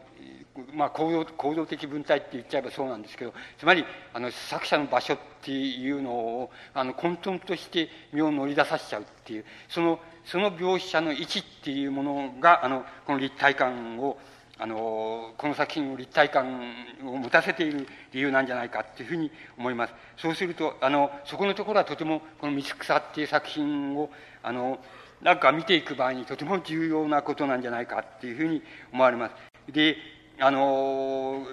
[0.74, 14.18] まあ、行動行動的文体って言っちゃえばそうなんですけどつまりあの作者の場所っていうのをあの混沌として身を乗り出させちゃうっていうそのその描写の位置っていうものがあのこの立体感を
[14.62, 16.72] あのこの作品を立体感
[17.04, 19.94] を持たせている理由なんじゃないかっていうふうに思います。
[20.16, 24.08] そうするとあのそこのところはとてもこの「道草」っていう作品を
[24.40, 24.78] あの
[25.20, 28.62] なんか見ていく場合にとても重要なことなんじゃないかっていうふうに
[28.92, 29.72] 思われます。
[29.72, 29.96] で、
[30.40, 31.46] あの、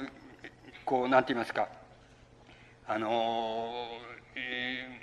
[0.86, 1.68] こう、なんて言いますか、
[2.88, 3.88] あの、
[4.36, 5.02] え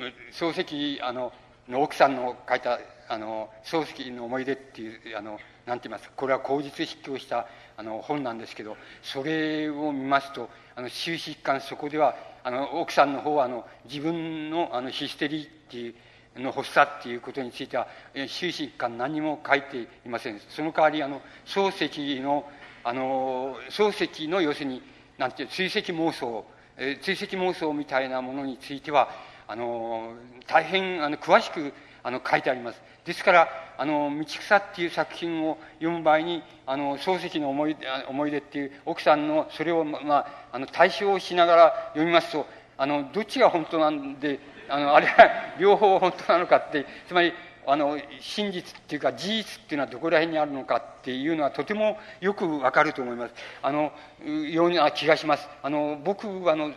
[0.00, 0.50] ー、漱
[0.96, 1.32] 石、あの、
[1.68, 2.78] の奥さんの書いた、
[3.08, 12.14] あの、漱石の思い出っていう、あの、なんて言います、これは口実筆記をしたあの本なんですけど、それを見ますと、あの終始一貫そこでは、
[12.44, 15.94] あの奥さんの方はあの自分のあのヒステリーってい
[16.36, 20.40] うの発作っていうことについては終始一貫何も書いていません。
[20.48, 22.48] その代わりあの漱石の
[22.84, 24.80] あの漱石の要するに
[25.18, 26.44] なんていう追跡妄想、
[26.76, 29.08] え、追跡妄想みたいなものについては
[29.48, 30.14] あの
[30.46, 31.72] 大変あの詳しく
[32.06, 32.80] あの書いてあります。
[33.04, 37.76] ですからあの道草っていう作品を読む場合にあの漱石の思い
[38.08, 42.46] 思い出っていう奥さんのそれを、まあ、あの対象をしながら読みますと
[42.78, 44.38] あのどっちが本当なんで
[44.68, 47.32] あのあれは両方本当なのかってつまり
[47.66, 53.34] あの真実っていうか事実っていうのはどこら辺にあるのかっていうのはとてもよくわかると思います。
[53.62, 53.90] あの
[54.24, 55.48] ような気がします。
[55.60, 56.72] あの僕はあの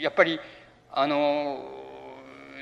[0.00, 0.38] やっぱり
[0.92, 1.81] あの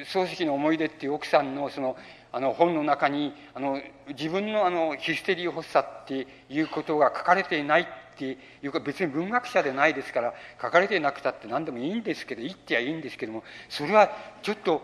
[0.04, 1.96] 漱石の思い出っていう奥さんのその
[2.32, 7.86] あの本の中にあの自分のあのヒステリー発作っていうことが書かれていないっ
[8.16, 14.10] ていうか別に文学者でないですから書かれてなくたって何でもいいんですけど言ってはいいんですけどもそれは
[14.42, 14.82] ちょっと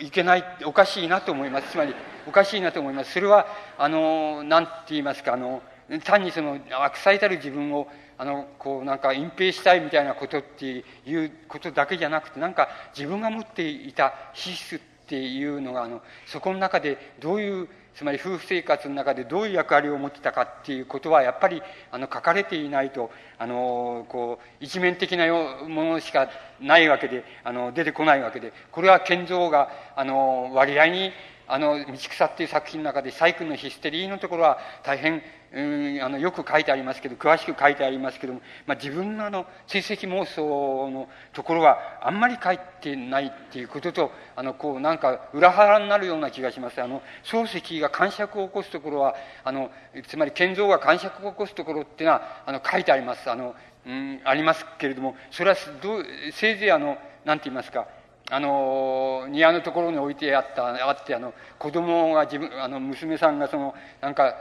[0.00, 1.70] いけないおかしいなと思います。
[1.70, 1.94] つまり
[2.26, 3.12] おかしいなと思います。
[3.12, 3.46] それは
[3.78, 5.62] あの何て言いますかあの
[6.04, 7.88] 単にその悪妻たる自分を
[8.22, 14.78] あのこうなんか隠蔽したいみたいなことっていうことだけじゃなくてなんか自分が持っていた資質っ
[15.08, 26.30] ていうのがあのそこの中でどういうつまり夫婦生活の中でどういう役割を持ってたかっていうことはやっぱりあの書かれていないとあのこう一面的なものしか
[26.60, 28.52] ないわけであの出てこないわけで。
[28.70, 31.10] これは建造があの割合に
[31.48, 35.22] あの「道草」っていう作品の中でサイクルのヒステリーのところは大変
[35.54, 46.80] うんあのよく書いてありますけど詳しく書いてありますけども、まあ、自分のあの追跡妄想のところはあんまり書いてないっていうこととあのこうなんか裏腹になるような気がします。
[46.80, 49.14] あの漱石が感触を起こすところは
[49.44, 49.70] あの
[50.06, 53.30] つまり建造が感触を起こすところっていうのはあの書いてあります。
[53.30, 53.54] あの、
[53.86, 57.86] うん、ありますけれどもそれはどうせいぜいあのなんて言いますか
[58.30, 64.34] あの庭のところに置いてあったあってあの子供が自分あの娘さんがそのなんか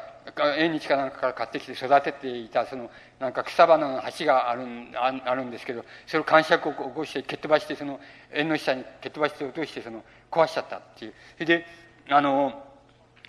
[0.57, 4.63] 縁日かなんかから買ってきて育てていたそのなんか草花の橋がある
[5.25, 7.99] あるんですけどそれを感触を起こして蹴っ飛ばしてその
[8.31, 11.13] 縁の下に蹴っ飛ばして落としてその壊しちゃったっていう。
[11.35, 11.65] それで
[12.09, 12.63] あの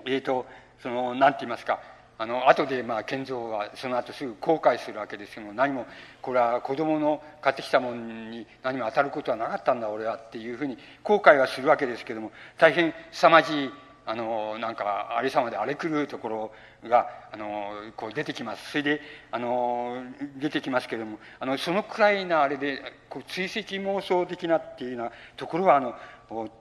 [0.05, 0.47] えっ、ー、と
[0.83, 1.81] そのなんて言いますか
[2.19, 5.87] あの後でまあ賢三はその後すぐ後悔するわけですけども何も
[6.21, 13.71] これは子供の買ってきたもんに何も当たることはなかったんだ俺はっていうふうに後悔はするわけですけども大変凄まじい
[14.05, 16.53] あのなんかありさまで荒れ狂うところ
[16.89, 19.01] があのこう出てきますそれで
[19.31, 20.03] あの
[20.39, 25.95] 出てきますけれどもあのそのくらいなあれでこう追跡妄想的なっていうようなところはあの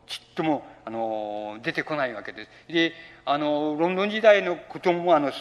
[0.05, 2.73] ちっともあの出てこないわけです。
[2.73, 2.93] で
[3.25, 5.31] あのロンドン時代のこともあの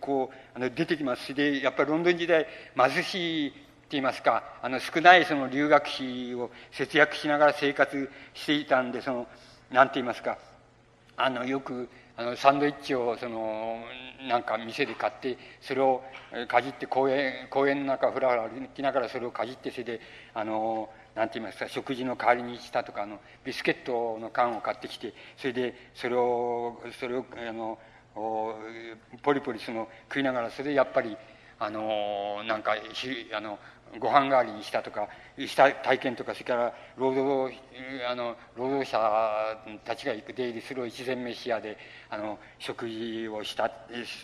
[0.00, 3.58] こうあの出てきますしでやっぱりロンドン時代貧しいって
[3.92, 9.26] 言いますかあの少ないその留学費を節約しながら生活していたんでその
[9.70, 10.36] なんて言いますか
[11.18, 13.80] あのよくあのサンドイッチをその
[14.28, 16.02] なんか店で買ってそれを
[16.48, 20.00] かじって公園公園の中ふらふら歩きながらそれをかじってそれで
[20.34, 27.78] あのなんて言いますか食事の代わりにしたとかあのビスケットの缶を買ってきてそれでそれをそれをあの
[29.22, 31.16] ポリポリその食いながらそれでやっぱり
[31.60, 32.76] あのなんか
[33.32, 33.58] あの
[33.98, 35.08] ご飯代わりにしたとか
[35.38, 37.56] した体験とかそれから労働
[38.08, 41.76] あの労働者たちが行く出入りする一膳飯屋で
[42.10, 43.70] あの食事をした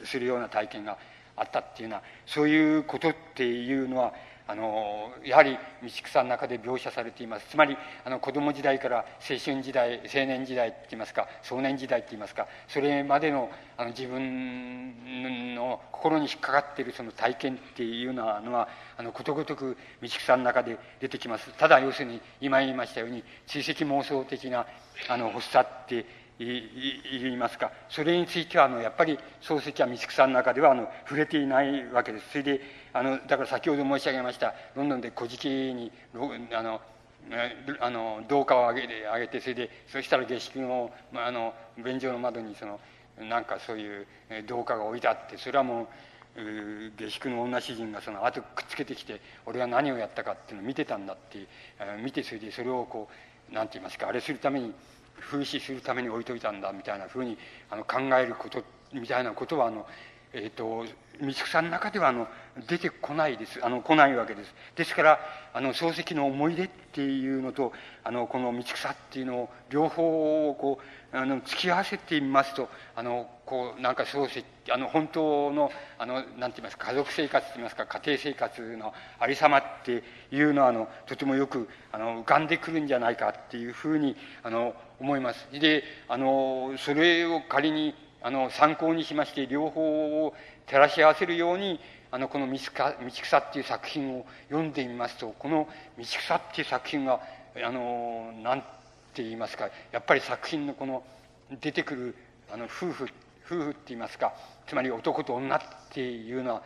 [0.05, 0.99] するような体験が
[1.37, 4.15] あったっていうのはそういうことっていうのは
[4.47, 7.47] あのやはり道草の中で描写されています。
[7.49, 18.69] つまりあの子供時代から青春時代青年時代って言いますか少年時代って言いますかそれまでのあの自分の心に引っかかっているその体験っていうのは
[18.99, 21.51] あのことごとく道草の中で出てきます。
[21.57, 24.67] ただ要するに今言いましたように追跡妄想的な
[25.09, 27.71] あの発作って言いますか。
[27.89, 32.31] それについてはあのやっぱり漱石は道草の中ではあの触れていないわけです。
[32.31, 32.61] それで
[32.93, 34.55] あのだから先ほど申し上げました。
[34.75, 35.93] ロンドンで古事記に
[36.53, 36.81] あの
[37.81, 42.81] あの廊下を上げて上げてそれでそしたら下宿のあの便所の窓にその
[43.19, 44.07] なんかそういう
[44.47, 45.87] 廊下が置いてあってそれはもう
[46.99, 51.47] 下宿の女主人がその後くっつけてきて俺が何をやったかっていうのを見てたんだって
[52.03, 53.09] 見てそれでそれをこ
[53.51, 54.75] う何て言いますかあれするために
[55.21, 57.39] 風刺するために置いといたんだみたいなふうに
[57.71, 58.63] あの考えること
[58.93, 59.87] みたいなことはあの、
[60.33, 60.85] えーと、
[61.21, 62.29] 道草の中ではあの
[62.69, 64.55] 出てこないですあの来ないわけです。
[64.77, 65.21] ですから
[65.53, 67.73] あの漱石の思い出っていうのと
[68.05, 70.79] あのこの道草っていうのを両方をこ
[71.13, 85.49] うあの突き合わせてみますとあのこうなんか漱石あの本当のあのなんて言いますか家族生活と言いますか家庭生活のありさまっていうのはあのとてもよくあの浮かんでくるんじゃないかっていうふうにあの思います。
[85.53, 90.35] であのそれを仮にあの参考にしまして両方を
[90.67, 91.79] 照らし合わせるように
[92.15, 92.87] あのこの道草
[93.43, 95.69] 「」っていう作品を読んでみますとこの
[95.99, 97.21] 「道草」っていう作品が
[97.57, 101.03] あのなんて言いますかやっぱり作品のこの
[101.61, 102.15] 出てくる
[102.53, 103.09] あの夫婦
[103.45, 104.33] 夫婦って言いますか
[104.69, 105.61] つまり男と女っ
[105.91, 106.63] ていうのは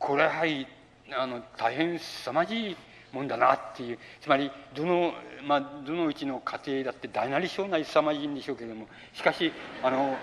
[0.00, 0.66] これはやはり
[1.12, 2.76] あの大変凄まじい
[3.12, 5.12] もんだなっていうつまりどの,、
[5.44, 10.16] まあ、どのうちの家庭だって大なり小なり凄まじいんでしょうけれどもしかしあの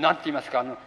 [0.00, 0.78] 何て言いますかあの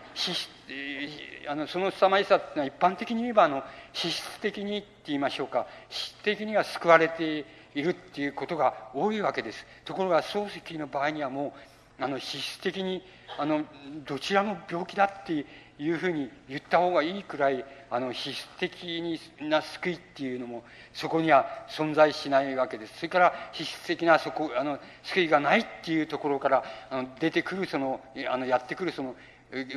[1.47, 3.63] あのその凄まじさっていうのは一般的に言えばあの
[3.93, 5.67] 資質的にって言いましょうか。
[5.89, 9.65] 質的には救われているっていうことが多いわけです。
[9.83, 11.53] ところが漱石の場合にはも
[11.99, 13.03] うあの資質的に
[13.37, 13.63] あの
[14.05, 15.45] どちらも病気だって
[15.77, 22.97] いうふうに言った方がいいくらいあの必須的な救いっていうのもそこには存在しないわけです。
[22.97, 27.99] それから必須的なそこあの救いがないっていうところからあの出てくるその
[28.29, 29.15] あのやってくるその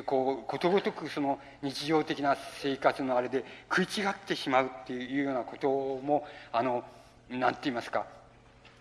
[0.07, 6.85] こうことごとくその日常的な生活のあれで食い違ってしまうっていうようなこともあの
[7.29, 8.07] 何て言いますか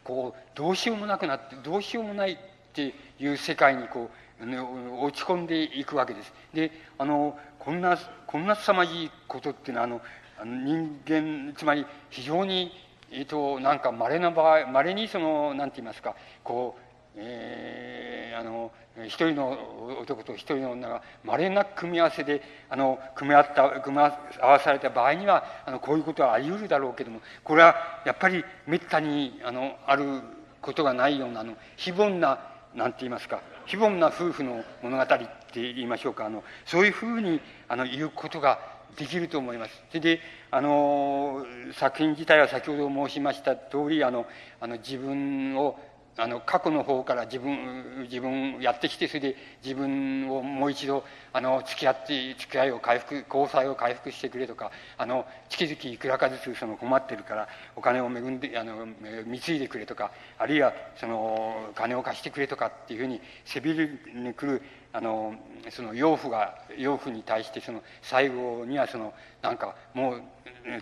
[0.04, 2.38] こうどうしようもなくなってどうしようもないっ
[2.74, 6.34] ていう世界にこう落ち込んでいくわけです。
[6.54, 10.02] であのこんなこんな凄まじいことっていうのは
[10.40, 12.72] あの人間つまり非常に
[13.12, 16.88] えっ、ー、となんか稀な場合稀にそのなんて言いますかこう
[17.20, 18.72] えー、あの
[19.06, 19.58] 一人の
[20.02, 30.22] 男と一人の女が稀な組み合わせであの組み合った組み合わされた場合にはあのこういうことはあり得るだろうけどもこれはやっぱりめったにあのある
[30.62, 32.40] ことがないようなあの非凡な
[32.76, 38.60] なんて言いますか非凡な夫婦の物語って言いましょうかあのそういうふうにあの言うことが
[38.98, 39.84] できると思います。
[39.90, 40.20] それで
[40.50, 44.26] あの作品自体は先ほど申しました通りあの
[44.60, 45.80] あの自分を
[46.20, 58.88] あの過去の方から自分自分やってきてそれで自分をもう一度あの付き合って付き合いを回復交際を回復してくれとかあの月々いくらかずつその困ってるからお金を恵んであの
[59.26, 64.64] 貢いでくれとかあるいはその金を貸してくれとかっていうふうにせびりに来る
[64.94, 65.36] あの
[65.70, 69.14] その養父が養父に対してその最後にはその
[69.44, 70.22] なんかもう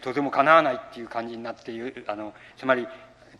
[0.01, 2.87] とてもかなわないっていう感じになっているあのつまり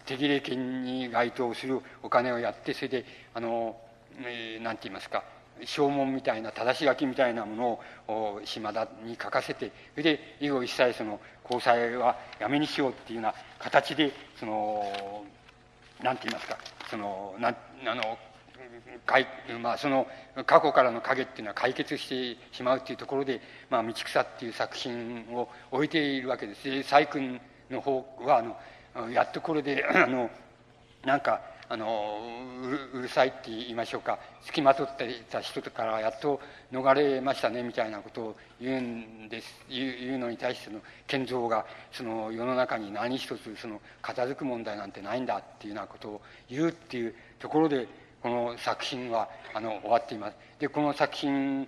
[0.05, 3.75] 手切れ金に該当するお金をやってそれであの、
[4.19, 5.23] えー、て言いますか
[5.63, 14.83] 証文みたいな正し書きみたいなものを島田に書かせてそれで以後一切その交際はやめにしようっていうような形でその
[16.03, 16.57] なんて言いますか
[16.89, 18.17] そのなあの
[19.05, 19.27] かい
[19.61, 20.07] まあ、その
[20.45, 26.63] 過去からの影っていうのは解決してしまうっていうところで「まあ、道草」っていう作品を置いているわけです。
[26.69, 28.57] で細君の方はあの
[29.11, 30.29] やっとこれで あの
[31.03, 32.19] なんかあの
[32.93, 36.39] うるさいって言いましょうか付きまとっていた人からやっと
[36.71, 47.87] 逃れましたねみたいなことを言うんです言うのに対しての賢三がその世の中に何一つその片付く問題なんてないんだっていうようなことを言うっていうところで
[48.21, 50.37] この作品はあの終わっています。
[50.59, 51.67] でこの作品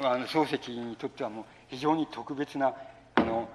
[0.00, 2.74] あの漱石にとってはもう非常に特別な
[3.14, 3.48] あの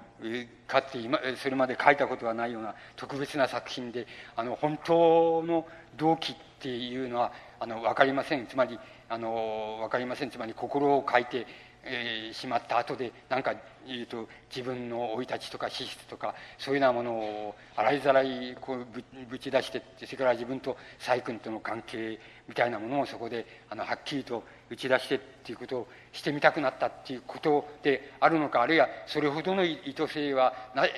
[0.66, 5.66] かって今それまで書いたことがないような特別な作品であの本当の
[5.96, 8.46] 動機っていうのはあの分かりません。
[8.46, 8.78] つまり
[9.08, 10.30] あの分かりません。
[10.30, 11.46] つまり心を書いて
[11.84, 13.54] えー、しまった後で何か
[13.86, 18.86] 言うと自分の生い立ちとか資質とかそういうようなものを洗いざらいこう
[19.30, 30.52] ぶち出してそれから自分と細君との関係みたいなものをそこであのはっきりと打ち出してっていうことをしてみたくなったっていうことであるのかあるいはそれほどの意図性は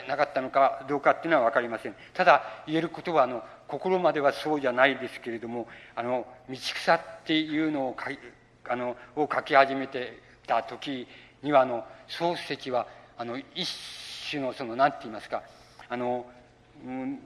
[0.09, 1.95] なかったのかどうかっていうのは分かりません。
[2.15, 11.07] ただ言えることはあの心まではそうじゃないですけれどもあの道草っていうのを書あのを書き始めてた時
[11.43, 12.87] にはあの漱石は
[13.17, 13.69] あの一
[14.31, 15.43] 種のその何て言いますか
[15.89, 16.27] あの、
[16.85, 17.19] うん、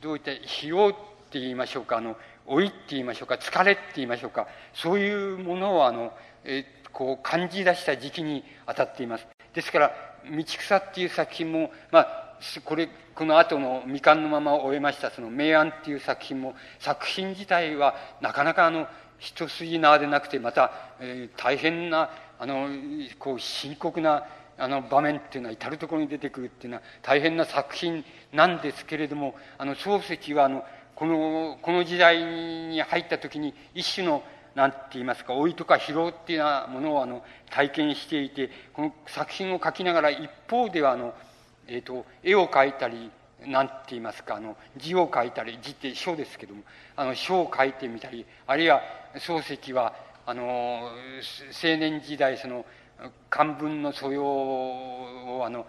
[0.00, 0.92] どういった疲労っ
[1.30, 2.16] て言いましょうかあの
[2.50, 6.12] 老いって言いましょうか疲れって言いましょうかそういうものをあの、
[6.44, 9.26] えこう感じ出した時期に当たっています。
[9.54, 9.92] ですから
[10.28, 22.68] 「道草」っていう作品もまあこれこの後の未完のまま終えましたその「明暗」っていう作品も作品自体はなかなかあの一筋縄でなくてまた、えー、大変なあの
[23.18, 24.24] こう深刻な
[24.56, 30.64] あの場面っていうのは至る所に出てくるっていうのは大変な作品なんですけれどもあの漱石はあの
[31.00, 34.22] このこの時代に入った時に一種の
[34.54, 41.14] 何て言いますか老いとか疲労っていうようなものをあの体験していてこの作品を描きながら一方ではあの、
[41.66, 43.10] えーと、絵を描いたり
[43.46, 46.64] 何て言いますかあの字を書いたり字って書ですけども
[46.96, 48.82] あの書を書いてみたりあるいは
[49.14, 49.94] 漱石は
[50.26, 50.42] あの
[51.62, 52.66] 青年時代その
[53.30, 55.64] 漢文の素養をあの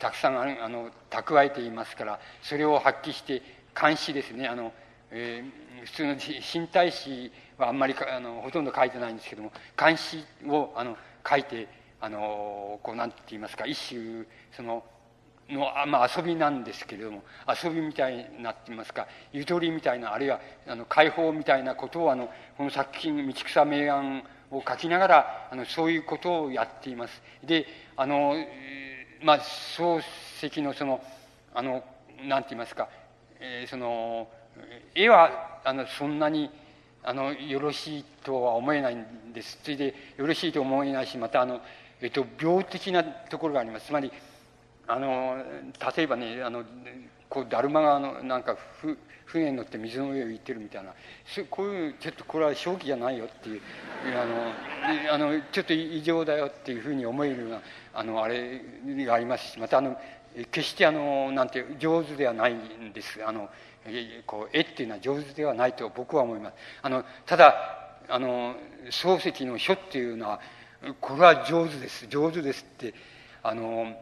[0.00, 4.72] たくさんあの蓄えていますからそれを発揮して漢詩ですねあの、
[5.10, 10.96] えー、普通の新体詩はあんまりあのほとんど書いてないんですけども漢詩をあの
[11.28, 11.68] 書いて
[12.00, 14.82] あのこうなんて言いますか一種その
[15.50, 17.22] の、まあ、遊びなんですけれども
[17.62, 27.22] 遊びみたいになっていますかゆとりみたいなあるいはあの解放みたいなことをあのこの作品「道草明暗」を書きながらあのそういうことをやっています。
[27.44, 27.66] で
[27.96, 28.34] あの
[29.22, 30.02] まあ漱
[30.42, 31.02] 石のその
[31.54, 31.84] あの
[32.24, 32.88] なんて言いますか、
[33.40, 34.28] えー、その
[34.94, 36.50] 絵はあのそんなに
[37.02, 39.58] あのよろしいとは思えないんです。
[39.62, 41.60] ついでよろしいと思えないしまたあの、
[42.00, 43.86] えっと、病的なところがあります。
[43.86, 44.12] つまり
[44.86, 45.42] あの
[45.96, 46.64] 例えばねあの
[47.28, 50.92] こうだるまがあのなんかふ船に乗って水の上を行ってるみたいな。
[51.48, 53.60] こういうちょっとこれは正気じゃないよっていう。
[54.04, 57.62] あのあのちょっと異常だよっていうふうに思えるような
[57.94, 58.60] あのあれ
[59.06, 59.96] がありますしまたあの
[60.50, 63.20] 決してあのなんて上手ではないんです。
[63.24, 63.48] あの
[64.26, 66.54] こう絵っていうのは上手ではないと僕は思います。
[66.82, 67.54] あのただ
[68.08, 68.54] あの
[68.90, 70.40] 漱石の書っていうのは
[71.00, 72.06] これは上手です。
[72.08, 72.94] 上手ですって
[73.42, 73.96] あの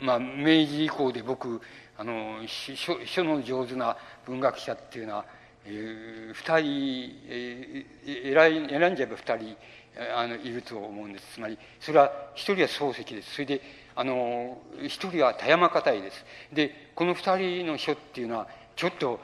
[0.00, 1.60] まあ明治以降で僕
[1.96, 3.96] あの書書の上手な
[4.26, 5.24] 文学者っていうのは、
[5.66, 9.56] えー、2人、えー、選んじゃえば2人
[10.16, 11.34] あのいると思うんです。
[11.34, 13.34] つまりそれは一人は漱石です。
[13.34, 13.60] それで
[13.96, 16.24] あの一人は田山硬いです。
[16.52, 19.20] でこの二人の書っていうのはちょっと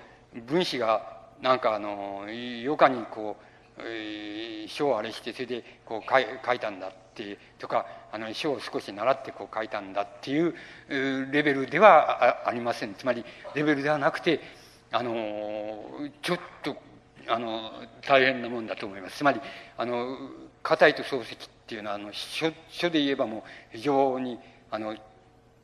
[0.46, 3.36] 分子がなんかあの余暇にこ
[3.78, 10.54] う、書をあれしてそれでこう書い書いたんだってとかあの書を少し習ってこう書いたんだっていう
[11.32, 12.94] レベルではありません。
[12.94, 13.24] つまり
[13.54, 14.40] レベルではなくて
[14.92, 15.84] あの
[16.22, 16.76] ちょっと
[17.28, 17.70] あの
[18.06, 19.18] 大変なもんだと思います。
[19.18, 19.40] つまり
[19.76, 20.16] あの
[20.62, 23.42] 硬いと漱石っていうのはあの書書で言えばもう
[23.72, 24.38] 非常に
[24.70, 24.94] あの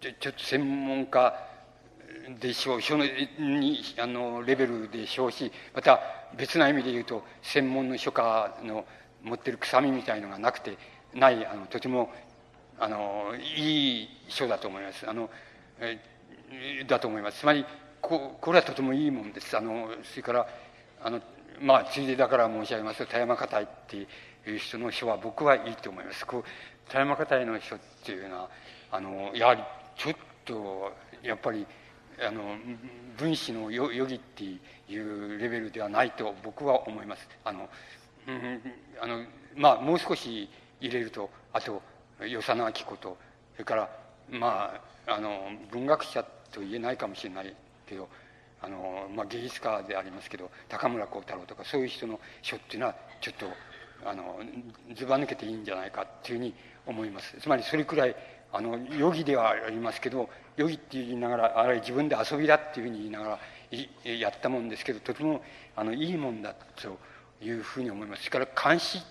[0.00, 1.34] ちょちょっと専門家
[2.40, 6.00] でしょう書のにあのレベルでしょうしまた
[6.36, 8.84] 別な意味で言うと専門の書家の
[9.22, 10.76] 持ってる臭みみたいのがなくて
[11.14, 12.10] ないあのとても
[12.78, 15.08] あのいい書だと思います。
[15.08, 15.30] あの
[15.80, 15.98] え
[16.86, 17.40] だと思います。
[17.40, 17.64] つまり
[18.00, 19.56] ここれはとてもいいもんです。
[19.56, 20.46] あのそれから
[21.02, 21.20] あの
[21.60, 24.06] まあついでだから申し上げますと田山硬いってい
[24.56, 26.26] う人の書は僕はいいと思います。
[26.26, 28.50] こう田山硬いの書っていうのは
[28.90, 29.62] あのやはり
[29.96, 30.14] ちょっ
[30.44, 30.92] と
[31.22, 31.66] やっぱり
[32.26, 32.56] あの
[33.16, 37.28] 分子の余儀っていうレベルではないと僕は思います。
[37.44, 37.68] あの、
[38.26, 38.62] うん、
[39.00, 39.24] あの
[39.56, 40.48] まあもう少し
[40.80, 41.82] 入れるとあと
[42.20, 43.16] 与謝野明子と
[43.54, 43.90] それから
[44.30, 44.74] ま
[45.06, 47.54] ああの文学者と言えないかもしれない
[47.86, 48.08] けど
[48.60, 53.46] あの、まあ、芸術家でありますけど高村光太郎とかそういう人の書っていうのはちょっと
[54.08, 54.40] あの
[54.94, 56.54] ずば抜けていいんじゃないかっていうふうに
[56.86, 57.36] 思います。
[57.40, 58.16] つまりそれくらい
[58.56, 63.38] あの余儀ではありますけど余儀って言いながらあれ自分で遊びだっていうふうに言いながら
[64.10, 65.42] やったもんですけどとても
[65.74, 66.98] あのいいもんだと
[67.42, 68.24] いうふうに思います。
[68.24, 69.02] それから監視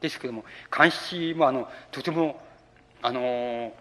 [0.00, 0.44] ですけども
[0.76, 2.40] 監視もあのとても
[3.00, 3.72] あの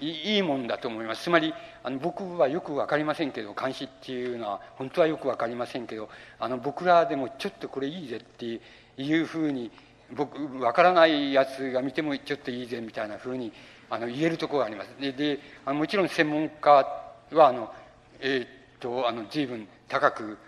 [0.00, 1.22] いいもんだと思います。
[1.22, 6.08] つまりあの僕はよく分かりませんけど監視っていうのは本当はよく分かりませんけど
[6.40, 8.60] あの僕らでもちょっとこれいいぜって
[8.96, 9.70] いうふうに
[10.12, 13.52] 僕分からないやつが見てもちょっといいぜみたいなふうに
[13.90, 14.88] あの言えるところがあります。
[15.00, 17.72] でであのもちろん専門家はあの
[18.20, 18.48] えー、っ
[18.80, 20.38] とあの随分高く、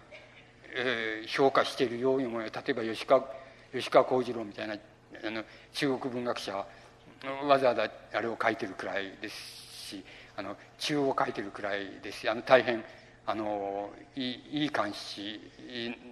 [0.75, 3.25] えー、評価しているように思い例えば吉川
[3.73, 6.67] 吉川幸次郎みたいなあの中国文学者は
[7.47, 9.35] わざわざあれを書いてるくらいです
[9.89, 10.05] し
[10.37, 12.85] あの中を書いてるくらいですしあの大変
[13.27, 15.41] あのいいいい監視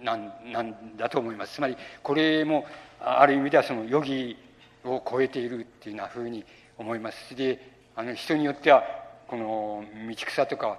[0.03, 1.55] なんなんだと思います。
[1.55, 2.65] つまりこれも
[2.99, 4.37] ある意味ではその余儀
[4.83, 6.43] を超えているっていうようなふうに
[6.77, 7.59] 思いますで
[7.95, 8.83] あの人によっては
[9.27, 10.77] この道草とか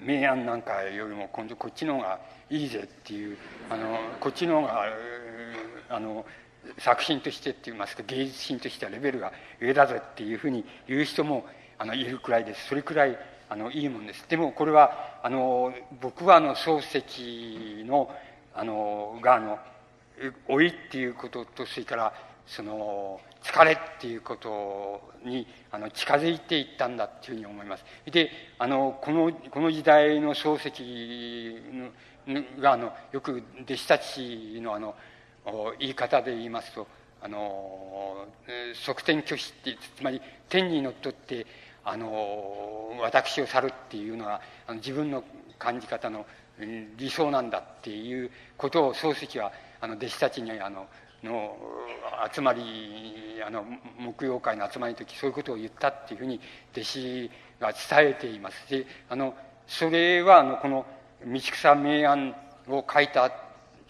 [0.00, 3.36] 明暗なんかよりも今度こっちの方がいいぜっていう
[3.68, 4.84] あのこっちの方が
[5.88, 6.24] あの
[6.78, 11.46] 作品としてって言いますか芸術品としてはレベルが上だぜっていうふうに言う人も
[11.78, 12.68] あのいるくらいです。
[12.68, 13.18] それくらい
[13.48, 14.24] あのいいもんです。
[14.28, 18.10] でもこれはあの僕はあの漱石の
[18.54, 19.58] あのがあの
[20.48, 22.12] 老いっていうこととそれから
[22.48, 27.84] その疲れっていうことにあの近づいていったんだっていうふうに思います。
[28.10, 31.92] であのこのこの時代の漱石
[32.60, 34.94] があのよく弟子たちのあの
[35.78, 36.86] 言い方で言いますと
[37.20, 38.26] あの
[38.74, 41.46] 側転拒否ってつまり天にのっとって
[41.84, 45.22] あの私を去るっていうのはあの自分の
[45.58, 46.26] 感じ方の
[46.96, 50.86] 理想なんだっていうことを漱石はあの弟子たちにあの
[51.22, 51.56] の
[52.32, 53.64] 集まりあの
[53.98, 56.40] 木曜会の集まりの時そういうことを言ったっていうふうに
[56.72, 57.30] 弟子
[57.60, 59.34] が伝えていますであの
[59.66, 60.86] それはあのこの
[61.24, 62.34] 「道草明暗」
[62.68, 63.32] を書いた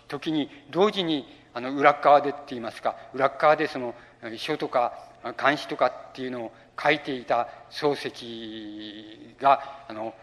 [0.07, 3.95] 時に同時にあの裏側でって言いますか裏側でその
[4.37, 4.93] 書とか
[5.37, 10.15] 漢詩とかっていうのを書いていた漱石があの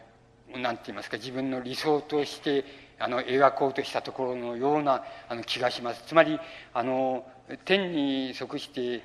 [0.56, 2.64] なんて言いますか自分の理想として
[3.00, 6.04] あの描こうとしたところのようなあの気がします。
[6.06, 6.40] つまり
[6.74, 7.26] あの
[7.66, 9.04] 天に即して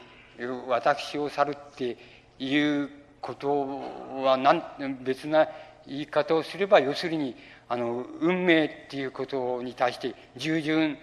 [0.69, 1.97] 私を去るって
[2.39, 2.91] いう
[3.21, 3.83] こと
[4.23, 4.63] はなん
[5.03, 5.49] 別な
[5.87, 7.37] 言い方をすれば要するに
[7.69, 10.97] あの運命っていうことに対して従順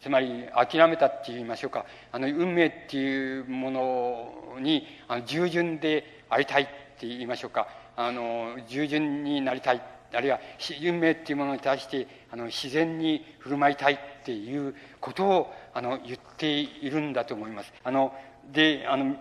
[0.00, 1.86] つまり諦めたって言いましょうか。
[2.12, 6.66] あの運命っていうものにあの従順でありたいっ
[6.98, 7.68] て言いましょうか。
[7.96, 9.93] あの従順になりたい。
[10.14, 10.40] あるいは
[10.82, 17.72] 運命っていうものに対してあの自然に振る舞いたいっていうことをあの言っているんだと思います。
[17.82, 18.14] あの
[18.52, 19.16] であの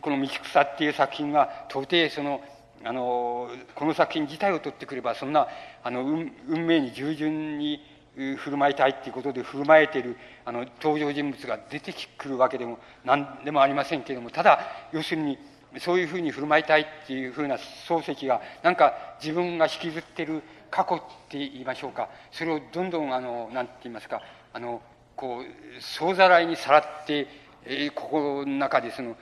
[0.00, 2.42] この「道草」っていう作品は到底その
[2.84, 5.48] あのこの作品自体を取ってくればそんな
[5.82, 7.80] あの運命に従順に
[8.16, 14.60] 振る舞いたいっていうことで振る舞えてるあの登場人物が出てくるわけでも何でもありませんけれどもただ
[14.92, 15.38] 要するに
[15.78, 20.98] そういうふうに振る舞いたいっていうふうな漱石がなんか自分が引きずってる過去っ
[21.28, 22.08] て言いましょうか。
[22.32, 24.22] それをどんどんあの何て言いますか
[24.52, 24.80] あの
[25.14, 27.26] こう総ざらいにさらって、
[27.64, 29.16] えー、心の中でその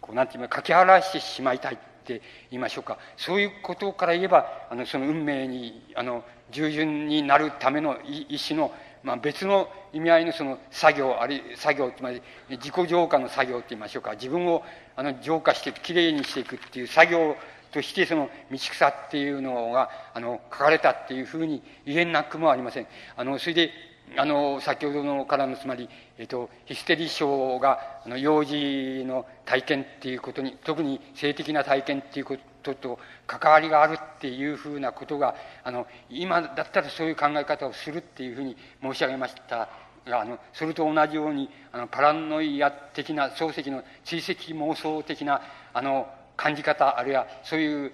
[0.00, 2.98] こうなんて言いますかかき払してしまいたいって言いましょうか。
[3.16, 14.62] そういうことから言えばあのその運命にあの従順になるための意思のまあ、別の意味合いのその作業あるい作業つまり自己浄化の作業って言いましょうか自分を
[14.96, 17.36] あの浄化してきれいにしていくっていう作業
[17.72, 22.86] としてその道草っていうのがあの書かれたっていうふうに言えなくもありません。
[23.16, 23.70] あのそれで
[24.16, 35.34] あの先ほどのからのつまり、えっと、ヒステリー症があの幼児の体験っていうことに特に性的な体験っていうことと関わりがあるっていうふうなことが
[35.64, 39.68] あの今だったらそういう考え方をするっていうふうに申し上げました
[40.06, 45.40] があのそれと同じようにあのパラノイア的な漱石の追跡妄想的な
[45.72, 47.90] あの感じ方あるいはそういう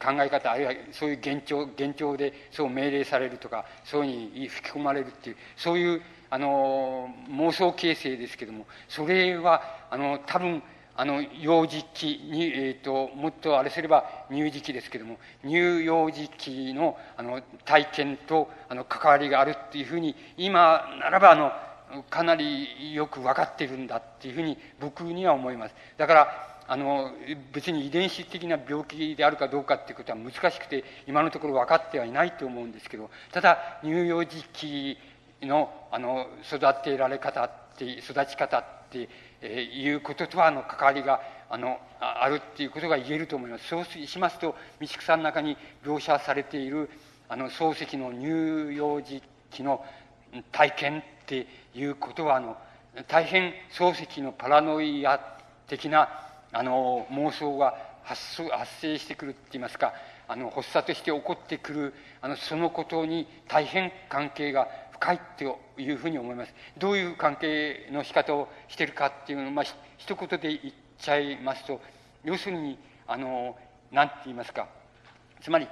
[0.00, 10.62] 考え方あるいはそういう幻聴幻聴でそう命令されるとかそういうふうに吹き込まれるっていうそういうあの妄想形成ですけどもそれはあの多分
[11.00, 25.74] あの幼児期に、えーと、もっとあれすれば乳児期ですけども乳幼児期のあの体験とあの関わりがあるっていうふうに今ならばあのかなりよく分かっているんだっていうふうに僕には思います。
[25.96, 27.12] だからあの
[27.52, 34.98] 別に遺伝子的な病気であるかどうかっていうことは難しくて今のところ分かってはいないと思うんですけどただ乳幼児期
[35.42, 39.08] のあの育てられ方って育ち方って
[39.40, 41.20] えいうこととはあの関わりが
[41.50, 43.68] あのあるっていうことが言えると思います。
[43.68, 46.90] そうしますと道草の中に描写されている
[47.28, 49.84] あの漱石の乳幼児期の
[50.52, 52.56] 体験っていうことはあの
[53.06, 55.18] 大変漱石のパラノイア
[55.66, 56.08] 的な
[56.52, 59.92] あの妄想が発発生してくるって言いますか
[60.26, 64.68] あの発作として起こってくるあのそのことに大変関係が
[65.00, 66.54] 深いというふうに思います。
[66.76, 69.64] どういう関係の仕方をしてるかっていうのを、まあ、
[69.96, 71.80] 一言で言っちゃいますと
[72.24, 73.56] 要するにあの
[73.90, 74.68] 何て言いますか。
[75.40, 75.68] つまり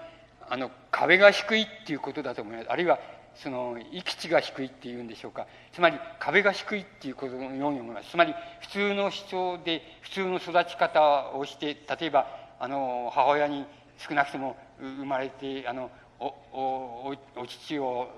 [0.48, 2.70] あの壁が低いっていうことだと思います。
[2.70, 2.98] あるいは
[3.35, 5.47] その域地が低いっていうんでしょうか。
[5.73, 8.11] つまり壁が低いっていうことのように思います。
[8.11, 12.27] つまり普通の主張で普通の育ち方をして例えば
[12.59, 13.66] あの母親に
[13.98, 18.09] 少なくとも生まれてあのおおお乳を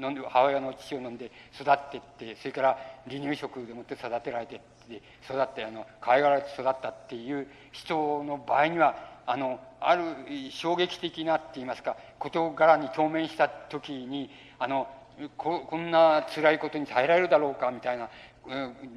[0.00, 2.78] 飲んで母親のお乳を飲んで育ってってそれから
[3.08, 4.58] 離乳食でもって育てられてっ
[4.88, 8.94] て育ってあの可愛がられて育ったっていう人の場合には
[9.26, 10.02] あのある
[10.50, 14.88] 衝撃的なって言いますか事柄に当面した時にあの
[15.36, 18.08] ここんな辛いことに耐えられるだろうかみたいな、う、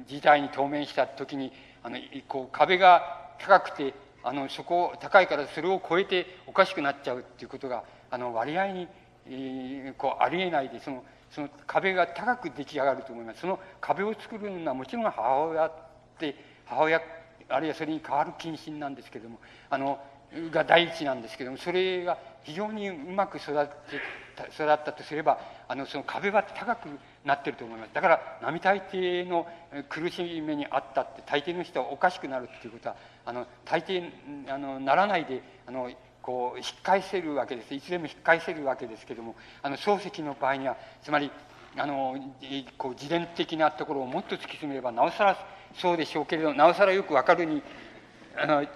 [0.06, 1.52] 事態に当面した時に
[1.82, 1.98] あの
[2.28, 7.84] こう壁が高くてあのそこ高いからそれを超えておかしくなっちゃうっていうことが
[8.14, 8.88] あの割合に、
[9.26, 13.40] えー、こうありえないでそのその壁が高く出来上がると思います。
[13.40, 15.72] その壁を作るのはもちろん母親っ
[16.16, 17.00] て母親
[17.48, 19.98] あるいはそれに代わる謹慎なんですけどもあの
[20.52, 23.72] が第一なんですけどもそれが非常にうまく育って
[24.52, 26.88] 育ったとすればあのその壁は高く
[27.24, 27.94] なってると思います。
[27.94, 29.48] だから並大抵の
[29.88, 34.08] 苦しみにあったって大抵の人はおかしくなるっていうことはあの大抵
[34.48, 35.90] あのならないであの
[36.24, 37.74] こう引っ返せるわけです。
[37.74, 41.30] いつでも引っ返せるわけですけどもあの漱石の場合にはつまり
[41.76, 42.16] あの
[42.78, 45.46] こう自伝的なところをもっと突き詰めればなおさら
[45.76, 47.62] そうでしょうけれどなおさらよく分かるに
[48.36, 48.68] あのはい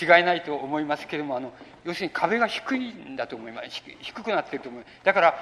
[0.00, 1.52] 違いないと思いますけれどもあの
[1.84, 3.82] 要するに壁が低いんだと思います。
[4.00, 5.34] 低くなってると思いますだから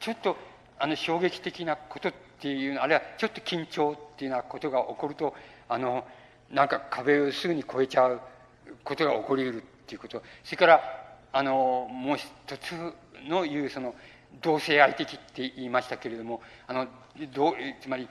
[0.00, 0.38] ちょっと
[0.78, 5.34] あの衝撃的なことっていうあるいはちょっと緊張っていうようなことが起こると
[5.68, 6.06] あの
[6.50, 8.20] なんか壁をすぐに越えちゃう
[8.84, 9.64] ことが起こりうる。
[9.88, 10.22] っていうこと。
[10.44, 10.80] それから
[11.32, 12.28] あのもう一
[12.58, 12.74] つ
[13.26, 13.94] の言うその
[14.42, 16.86] 同性愛的って言いましたけれどもあの
[17.32, 18.06] どうつまり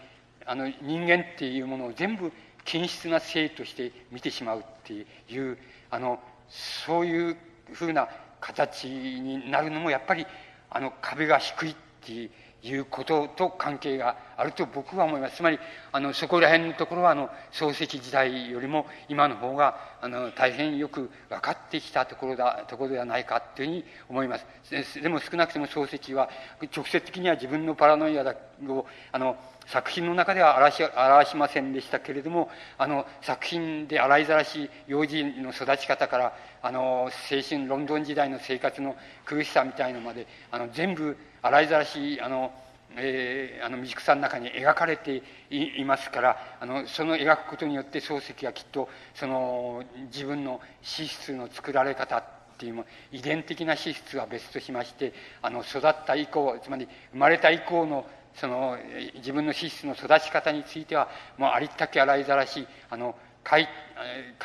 [0.45, 2.31] あの人間っていうものを全部
[2.65, 5.57] 均質な性として見てしまうっていう
[5.91, 7.37] あのそういう
[7.73, 8.07] ふうな
[8.41, 10.25] 形になるのもやっぱり
[10.69, 12.31] あの壁が低いっていう
[12.67, 15.37] いうことと関係があると僕は思います。
[15.37, 15.59] つまり、
[15.91, 25.01] あの、そこら辺のところは、あの、漱石時代よりも今の方が、あの、大変よく分かってきたところだ、ところではないかというふうに思います。
[25.01, 26.29] でも少なくとも漱石は、
[26.75, 29.37] 直接的には自分のパラノイアを、あの、
[29.67, 38.95] 作品の中では表し表しませんでしたけれどもあの作品で洗いざらし幼児の育ち方からあの青春ロンドン時代の生活の
[39.25, 41.17] 苦しさみたいのまであの全部
[41.47, 42.51] 洗いざらしあの、
[42.95, 52.23] えー、あの道草の中に描かれていますからあのその描くことによって漱石はきっとその自分の資質の作られ方っ
[52.57, 58.77] ていうも遺伝的な資質は別としましてあの育った以降つまり生まれた以降のその
[59.15, 63.15] 自分の資質の育ち方についてはもうありったけ洗いざらしあの
[63.49, 63.67] 書い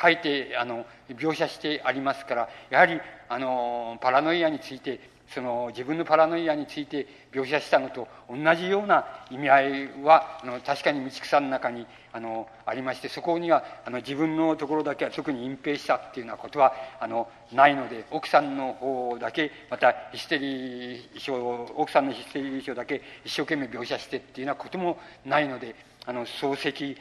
[0.01, 2.99] 書いてあの描写してありますからやはり
[3.29, 25.75] あのパラノイアについてその自分のパラノイアについて描写したのと同じような意味合いはあの確かに道草の中にあのありましてそこにはあの自分のところだけは特に隠蔽したっていうようなことはあのないので奥さんの方だけまたヒステリー書奥さんのヒステリー書だけ一生懸命描写してっていうようなこともないので
[26.05, 26.97] あの漱石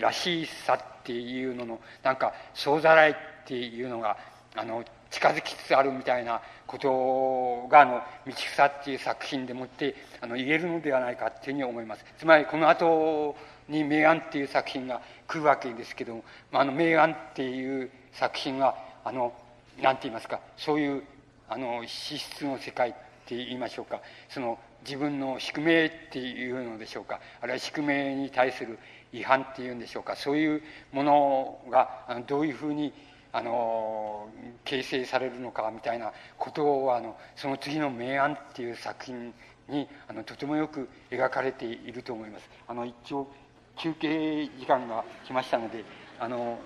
[0.00, 3.14] らしさっていうののなんか総ざらいっ
[3.46, 4.16] ていうのが
[4.56, 12.04] あの近づきつつあるみたいなことがあの「道草」っていう作品でもってあの言えるのではないかっていうふうに思います。
[12.18, 13.36] つまりこの後
[13.68, 19.32] に「明暗」っていう作品が来るわけですけどもああの明暗っていう作品はあの
[19.80, 21.02] 何て言いますかそういう
[21.48, 22.92] あの資質の世界っ
[23.26, 24.00] て言いましょうか。
[24.28, 27.20] その自分の宿命っていうのでしょうか。
[27.40, 28.78] あるいは宿命に対する
[29.12, 30.14] 違反っていうんでしょうか。
[30.16, 30.62] そういう
[30.92, 32.92] ものがあのどういうふうに
[33.36, 34.30] あの
[34.64, 39.34] 形成されるのかみたいなことをあのその次の「明暗」っていう作品
[39.68, 42.48] にあのとてもよく描かれていると思います。
[42.66, 43.30] あの一応
[43.76, 45.84] 休憩時間が来ましたので
[46.18, 46.58] あの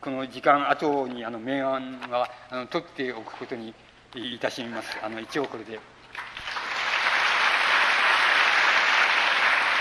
[0.00, 3.74] この時間後にあの明暗はあの取っておくことに
[4.14, 4.96] いたします。
[5.02, 5.78] あの一応これで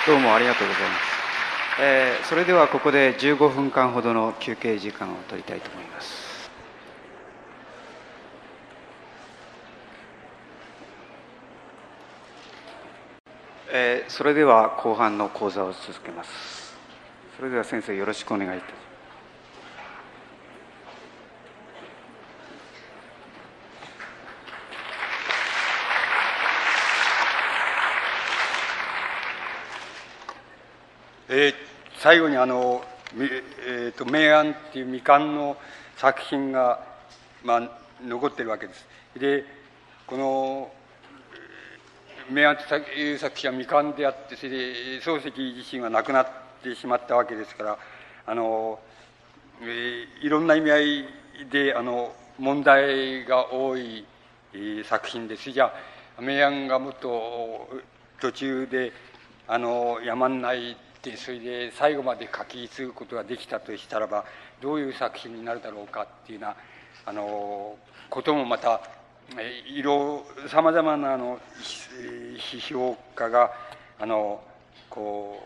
[0.06, 1.15] どうもありがとうございます。
[1.78, 6.50] えー、それではここで15分間ほどの休憩時間を取りたいと思います。
[13.74, 16.78] えー、それでは後半の講座を続けます。
[17.36, 18.85] それでは先生よろしくお願いいたします。
[31.38, 32.84] えー最後にあの、
[33.66, 35.56] えーと、明暗っていう未完の
[35.98, 36.86] 作品が、
[37.44, 37.70] まあ、
[38.06, 38.86] 残ってるわけです。
[39.18, 39.46] で
[40.06, 40.72] この
[42.30, 44.58] 明暗という作品は未完であってそれで
[45.02, 46.28] 漱石自身は亡くなっ
[46.62, 47.78] てしまったわけですから
[48.26, 48.80] あの、
[49.62, 51.06] えー、いろんな意味合い
[51.50, 54.06] であの問題が多い
[54.84, 55.74] 作品ですじゃ
[56.18, 57.70] あ明暗がもっと
[58.20, 58.92] 途中で
[59.48, 60.76] あのやまんない
[61.10, 64.26] ってそれで最後まで書き継ぐことができたとしたらば
[64.60, 66.56] どういう作品になるだろうかっていうような
[67.06, 67.76] あの
[68.10, 68.82] こともまた
[69.68, 73.52] 色さまざまなあの批評家が
[74.00, 74.42] あの
[74.90, 75.40] こ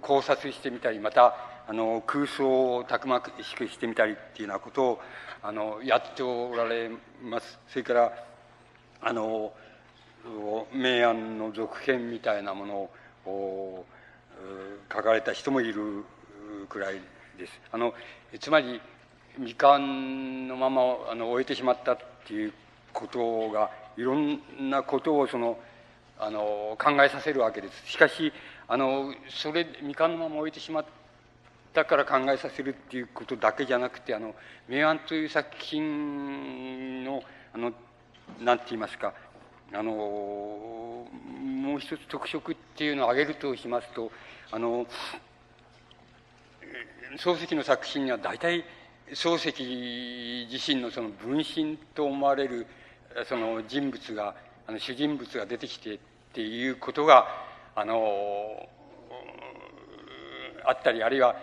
[0.00, 1.34] う考察してみたりまた
[1.68, 5.00] あの空想をたくましくしてみたりっていうようなことを
[5.42, 6.90] あのやっておられ
[7.22, 7.58] ます。
[7.68, 8.12] それから
[9.02, 9.52] あの
[10.72, 12.90] 明暗の続編みたいなもの
[13.26, 13.84] を
[14.92, 16.04] 書かれた人もいる
[16.68, 17.00] くらい
[17.38, 17.60] です。
[17.72, 17.94] あの
[18.40, 18.80] つまり
[19.36, 22.52] 未完のままあの終えてしまったっていう
[22.92, 24.40] ことがいろん
[24.70, 25.58] なことをその
[26.18, 27.86] あの考えさせるわけです。
[27.86, 28.32] しかし
[28.68, 30.84] あのそれ未完のまま終えてしまっ
[31.72, 34.34] たから考えさせるっていうことだけじゃなくてあの
[34.68, 37.22] 「明暗」という作品の
[37.52, 37.72] あの
[38.40, 39.12] なんて言いますか
[39.72, 44.10] あのもう一つ特色っていうのを挙げるとしますと
[44.50, 44.86] あの
[47.18, 48.64] 漱石の作品には大体
[49.12, 52.66] 漱石自身のその分身と思われる
[53.28, 54.34] その人物が
[54.66, 55.98] あの主人物が出てきてっ
[56.32, 57.26] ていうことが
[57.76, 58.68] あの
[60.66, 61.36] あったりあるいは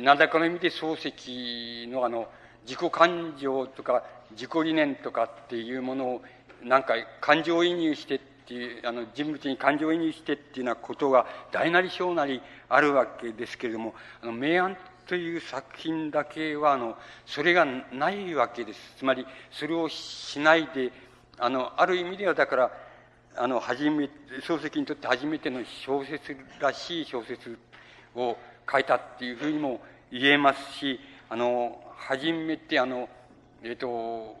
[0.00, 2.28] 何らかの意味で漱石のあの
[2.66, 6.22] 自己感情とか自己理念とかっていうものを
[6.62, 14.76] なんか感情移入してっていうあの人物に感情移入してっていうようなことが大なり小なりあるわけですけれどもあの明暗
[15.06, 16.96] という作品だけはあの
[17.26, 18.80] それがないわけです。
[18.98, 20.92] つまりそれをしないで
[21.38, 22.70] あのある意味ではだから
[23.36, 24.10] あの初め
[24.46, 27.58] 漱石にとって初めての小説らしい小説
[28.14, 28.36] を
[28.70, 29.80] 書いたっていうふうにも
[30.12, 33.08] 言えますしあの初めてあの
[33.62, 34.36] えっ、と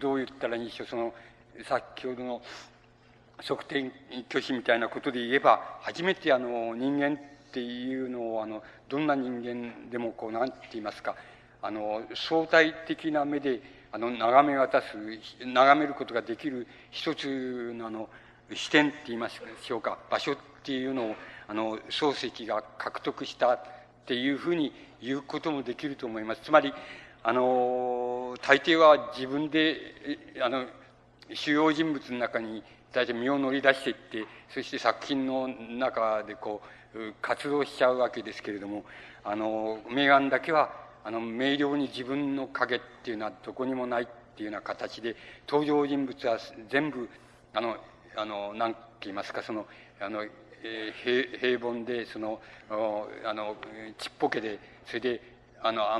[0.00, 1.14] どう言ったらいいんでしょうその
[1.62, 2.42] 先ほどの
[3.38, 3.90] 測定
[4.28, 7.18] 拒否みたいなことで言えば初めてあの人間っ
[7.52, 11.14] ていうのをあのどんな人間でもこう何て言いますか
[11.62, 13.60] あの相対的な目で
[13.92, 14.96] あの眺め渡す
[15.44, 18.08] 眺めることができる一つのあの
[18.52, 21.14] 視点って言いましょうか場所っていうのを
[21.46, 23.62] あの漱石が獲得したっ
[24.06, 26.42] ていうふうに言うこともできると思います。
[26.42, 26.72] つまり
[27.22, 29.76] あの大抵は自分で
[30.42, 30.66] あの
[31.32, 36.62] 主要人物の中に大体身を乗り出していってそして作品の中でこ
[36.94, 38.84] う活動しちゃうわけですけれども
[39.24, 40.70] あの名眼だけは
[41.02, 44.06] あの明瞭に自分の影っていうのはどこにもないっ
[44.36, 45.16] ていうような形で
[45.48, 46.38] 登場人物は
[46.70, 47.08] 全部
[47.52, 47.76] あの
[48.16, 49.66] あの何て言いますかその
[50.00, 52.40] あの、えー、平平凡でその
[53.24, 53.56] あの
[53.98, 55.33] ちっぽけでそれで
[55.66, 55.98] あのあ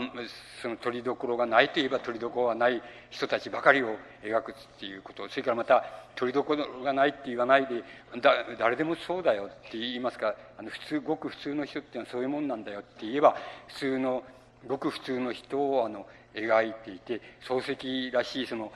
[0.61, 5.83] その取りどころがないといえば取りどころがない人たちばかりを描くっていうことそれからまた
[6.17, 7.83] 取りどころがないって言わないで
[8.21, 13.37] だ誰でもそうだよって言いますかあの普通ごく普通の人っていうのはそういうもんなんだよって言えば
[13.69, 14.23] 普通の
[14.69, 16.05] ごく普通の人をあの
[16.35, 18.71] 描いていて漱石らしいその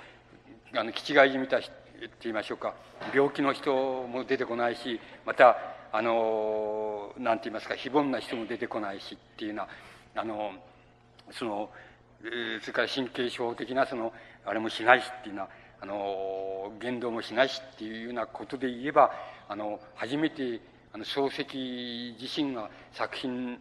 [0.74, 1.68] あの気違いじみたって
[2.22, 2.74] 言いましょうか。
[3.14, 3.72] 病気の人
[4.06, 5.56] も出てこないしまた
[5.92, 9.64] あの何て言いますか非凡な人も出てこないしっていうよ
[10.14, 10.52] うなあの
[11.32, 11.70] その、
[12.22, 14.12] えー、それから神経症的なその
[14.44, 15.48] あれもしないしっていうのは
[15.80, 19.12] あの言動もしないしっていうようなことで言えば
[19.48, 20.60] あの初めて
[20.92, 23.58] あの漱石自身が作品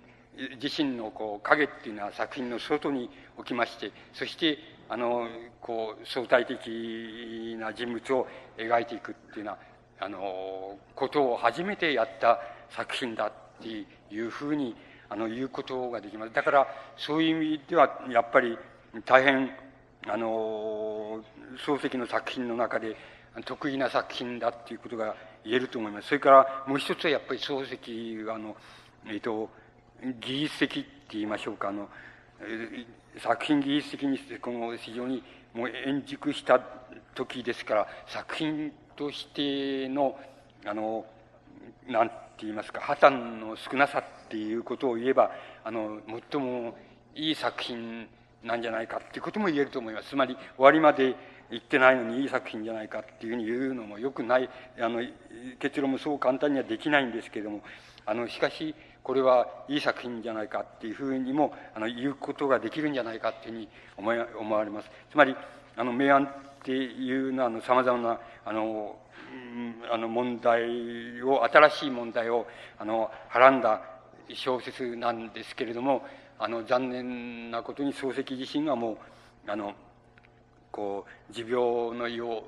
[0.62, 4.58] 自身のこう影っていうのは作品の外に置きましてそして
[4.90, 5.28] あの
[5.62, 8.28] こう相対的な人物を
[8.58, 9.58] 描いていくっていうような
[10.00, 12.40] あのことを初めてやった
[12.70, 13.32] 作品だっ
[13.62, 14.76] ていうふうに
[15.10, 16.34] あの言うことができます。
[16.34, 16.68] だから
[16.98, 18.58] そういう意味ではやっぱり
[19.06, 19.52] 大変
[20.08, 21.22] あの
[21.66, 22.96] 漱石の作品の中で
[23.46, 26.08] 得意な作品だっていうことが言えると思います。
[26.08, 28.56] それからもう一つはやっぱり漱石があの
[29.08, 29.50] えっ、と
[30.20, 31.70] 技術的って言いましょうか。
[31.70, 31.90] あの
[33.18, 35.24] 作品技術的にしてこの非常に
[35.54, 36.60] もう円熟した
[37.16, 40.20] 時ですから作品としての
[40.66, 41.06] あの
[41.88, 45.32] なんて言いますか破綻の少なさっていうことを言えば
[45.64, 46.02] あの
[46.32, 46.76] 最も
[47.16, 48.08] いい作品
[48.44, 50.10] なんじゃないかっていうことも言えると思います。
[50.10, 51.16] つまり終わりまで
[51.50, 54.50] 言ってないのにいい作品じゃないかっていうふうに言うのもよくない。
[54.80, 55.02] あの
[55.60, 57.62] 結論もそう簡単にはできないんですけれども
[58.06, 64.90] あのしかしこれはいい作品じゃないかっていうふうにもあの言うことができるんじゃないかっていうふうに思い思われます。
[65.10, 65.36] つまり
[65.78, 66.30] あの明暗っ
[66.64, 68.98] ていうのはさまざまなあの
[69.92, 72.48] あの問題を新しい問題を
[72.78, 73.82] あのはらんだ
[74.34, 76.06] 小説なんですけれども
[76.40, 79.74] あの残念なことに漱石自身はもうあの
[80.72, 81.56] こう持病
[81.98, 82.44] の意を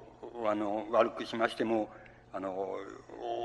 [0.46, 1.90] あの悪くしましても
[2.34, 2.76] あの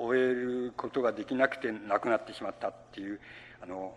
[0.02, 3.20] 終えることができなくて亡くなってしまったっていう
[3.62, 3.94] あの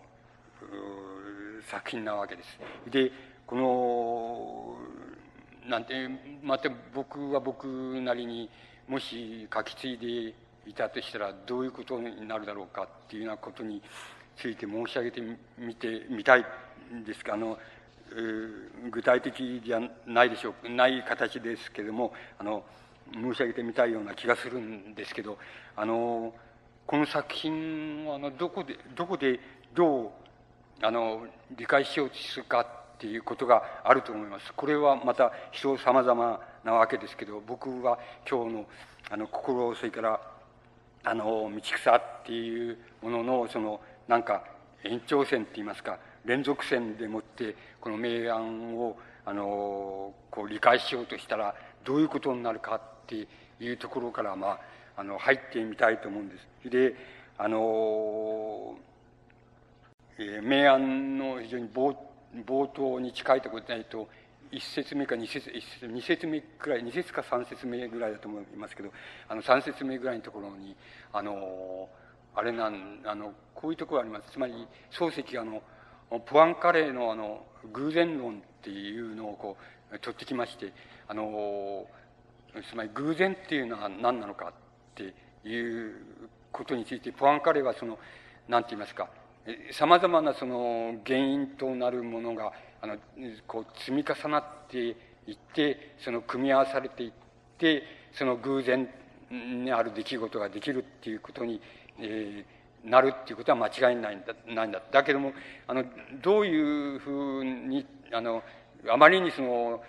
[1.70, 2.58] 作品なわけです。
[2.90, 3.12] で
[3.46, 4.76] この
[5.68, 6.08] なんて
[6.42, 7.66] また僕は僕
[8.00, 8.48] なりに
[8.88, 10.34] もし書き継いで
[10.70, 13.82] いたとしたらどういうことになるだろうかっていうようなことに
[14.40, 15.20] ついて申し上げて
[15.58, 16.44] みてみたい
[16.94, 17.58] んですがあの、
[18.12, 22.62] えー、具体的じゃないでしょうない形ですけれどもあの
[23.12, 25.38] 申し上げてみたいような気がするんですけど
[25.76, 26.32] あの
[26.86, 29.40] この作品をあのどこでどこで
[29.74, 30.10] どう
[30.80, 32.66] あの理解しようとするかっ
[32.98, 34.52] ていうことがあると思います。
[34.54, 37.98] これはまた人様々なわけですけど僕は
[38.28, 38.66] 今日の
[39.10, 40.20] あの心それから
[41.04, 44.44] あの道草っていうもののそのなんか
[44.84, 51.54] 延長線って言いますか連続線でもってこの明暗をあのこう理解しようとしたら
[51.84, 53.28] どういうことになるかって
[53.60, 54.58] いうところからま
[54.96, 56.70] ああの入ってみたいと思うんです。
[56.70, 56.94] で
[57.36, 58.76] あの、
[60.18, 61.94] えー、明暗の非常に冒
[62.46, 64.08] 冒頭に近いところでないと
[64.50, 68.90] 1節目か2節2節目くらい2節か3節目ぐらいだと思いますけど
[69.28, 70.74] あの3節目ぐらいのところに
[71.12, 71.88] あの
[72.38, 74.30] あれなんあのこういうところがあります。
[74.30, 74.54] つまり
[74.92, 75.60] 漱石があの
[76.20, 79.56] ポアンカレーのあの偶然論っていうのをこ
[79.92, 80.72] う取ってきまして
[81.08, 81.84] あの
[82.70, 84.52] つまり偶然っていうのは何なのかっ
[84.94, 85.14] て
[85.48, 85.96] いう
[86.52, 87.98] ことについてポアンカレーはその
[88.46, 89.08] 何て言いますか
[89.72, 92.98] さまざまなその原因となるものがあの
[93.48, 94.92] こう積み重なってい
[95.32, 97.12] ってその組み合わされていっ
[97.58, 97.82] て
[98.12, 98.88] その偶然
[99.30, 101.60] にある出来事ができるっていうことに、
[102.00, 104.82] えー、なるっていうことは間違いないんだないんだ。
[104.90, 105.32] だけども
[105.66, 105.84] あの
[106.22, 108.42] どういうふうにあの
[108.88, 109.82] あまりにその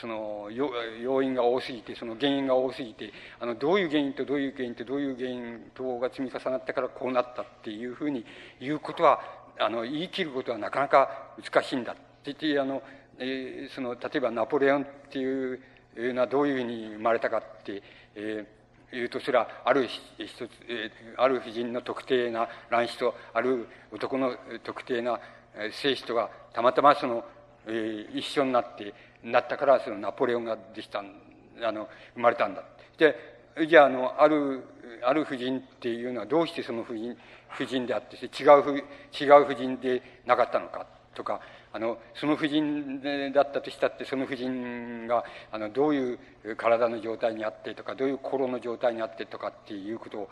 [0.00, 8.24] その要因が多すぎてその原因が多すぎてあのどういう原因とどういう原因とどういう原因等が積み重なったからこうなったっていうふうに
[8.60, 9.20] 言うことは
[9.58, 12.82] あの言い切ることはなかなか難しいんだって言ってあの、
[13.18, 15.60] えー、その例えばナポレオンっていう
[15.96, 17.82] のはどういうふうに生まれたかって、
[18.14, 18.46] えー、
[18.92, 20.50] 言うとすらある一つ、
[21.16, 25.18] ある婦人の特定な卵子とある男の特定な
[25.72, 27.24] 精子とがたまたまその
[27.66, 28.92] え、一緒になって
[29.22, 32.64] なったからそのナポレオンができたあの生まれたんだ
[32.98, 33.14] で
[33.68, 34.64] じゃああのある
[35.04, 37.16] ある婦人っていうのはどうしてその婦人
[37.50, 38.84] 婦人であって違う
[39.20, 41.40] 違う婦人でなかったのかとか
[41.72, 43.00] あのその婦人
[43.32, 46.18] だったとしたってその婦人があのどういう
[46.56, 50.28] 体の状態にあってとかどういう心の状態にあってとかっていうことを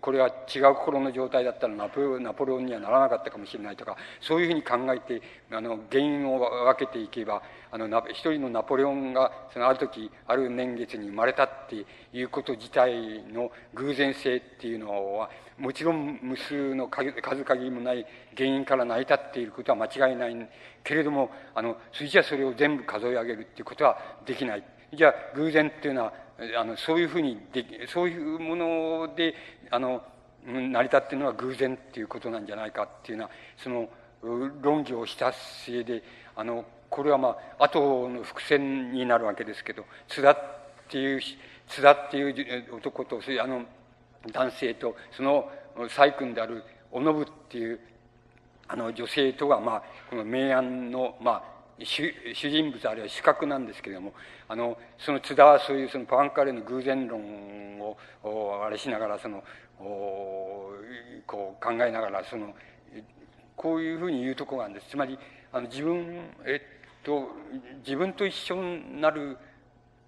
[0.00, 17.12] これは違う心の状態だったらナポナポレオンにはならなかったかもしれないとかそういうふうに考えてあの原因を分けていけばあの一人のナポレオンがそのある時ある年月に生まれたっていうこと自体の偶然性っていうのはもちろん無数の数
[17.44, 18.06] 限りもない
[18.36, 20.48] 原因から成り立っていることは間違いない
[20.84, 24.64] けれどもあのそれじゃそれを全部数え上げるっていうことはできない。
[24.94, 26.12] じゃあ偶然っていうのは
[26.56, 29.34] あのそういうふうにできそういうもので
[29.70, 30.02] あの
[30.46, 33.88] 成り立っているのは偶然っていうことなんじゃないかっていうのはその
[34.62, 36.02] 論議をした末で
[36.36, 40.38] あのこれはまあ後の伏線になるわけですけど津田っ
[40.88, 41.20] ていう
[41.68, 43.64] 津田っていう男とそれあの
[44.32, 47.80] 男性とその細君であるおのぶっていう
[48.66, 51.42] あの女性とが、まあ、この明暗の、まあ、
[51.82, 54.12] 主主人物あるいは主角なんですけれども
[54.48, 57.96] あのその津田はそういうそのパワンカレーの偶然論を
[58.64, 59.42] あれしながらその
[59.78, 62.54] こう考えながらその
[63.56, 64.90] こういうふうに言うとこがあるんです。
[64.90, 65.18] つまり
[65.52, 67.28] あの自分えっと
[67.84, 69.38] 自分と一緒になる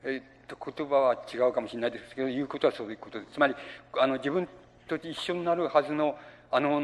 [0.04, 3.34] えっと言葉は違うかもしれないですけど言うことはそういうことです。
[3.34, 3.54] つまり
[3.98, 4.48] あの自分
[4.88, 6.16] と一緒になるはずの
[6.50, 6.82] あの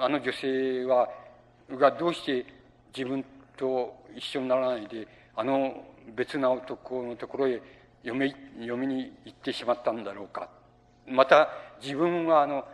[0.00, 1.08] あの女性は
[1.70, 2.46] がどうして
[2.96, 3.22] 自分
[3.56, 5.06] と一緒にならないで
[5.36, 5.84] あの
[6.16, 7.60] 別な男のところへ
[8.02, 10.48] 嫁嫁に行ってしまったんだろうか。
[11.06, 11.50] また
[11.82, 12.64] 自分はあの、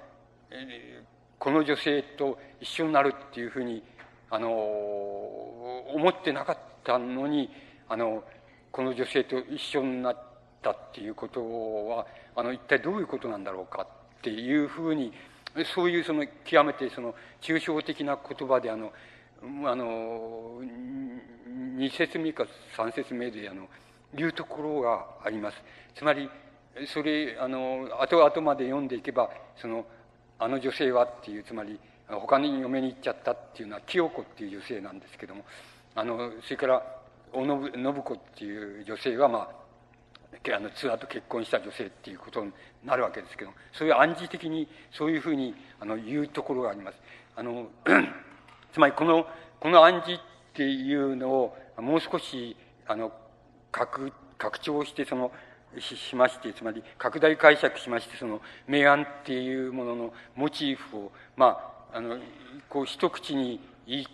[0.53, 1.03] え
[1.37, 3.83] この女性と一緒になるっていうふうに
[4.31, 7.51] あの思ってなかったのに
[7.89, 8.23] あの
[8.73, 10.17] この女性と一緒になっ
[10.63, 11.41] たっていうこと
[11.89, 12.07] は
[12.37, 15.13] あの一体どういうことなんだろうかっていうふうに
[15.75, 18.93] そういうその極めてその抽象的な言葉であの
[19.43, 20.61] あの
[21.77, 22.45] 2節目か
[22.77, 23.67] 3節目であの
[24.15, 25.57] 言うところがあります。
[25.95, 26.29] つまり
[26.87, 29.85] それあの後々まで読んでいけばその
[30.39, 31.79] あの女性はっていうつまり
[32.09, 35.45] 他に嫁に行っちゃったっていうのは清子っていう女性なんですけども
[35.95, 37.00] あのそれから
[37.33, 39.61] おのぶ信子っていう女性はまあ
[40.57, 42.53] あのツアーと結婚した女性っていうことに
[42.85, 46.99] なるわけですけどそういう暗示的にそういうふうにあの言うところがあります。
[47.37, 47.69] あの
[48.73, 49.27] つまりこの
[49.59, 50.23] この暗示っ
[50.55, 53.13] ていうのをもう少しあの
[53.71, 55.31] 拡拡張してその
[55.79, 61.59] ししましてつまり拡大解釈しましてその明暗っていうもののモチーフをま
[61.93, 62.19] ああの
[62.69, 64.07] こう一口に言い、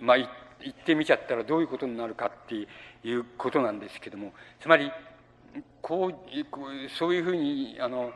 [0.00, 0.28] まあ、言っ
[0.72, 4.90] てみちゃったらどういうことになるかっていうことなんですけどもつまり
[5.82, 8.12] こうそういうふうにあの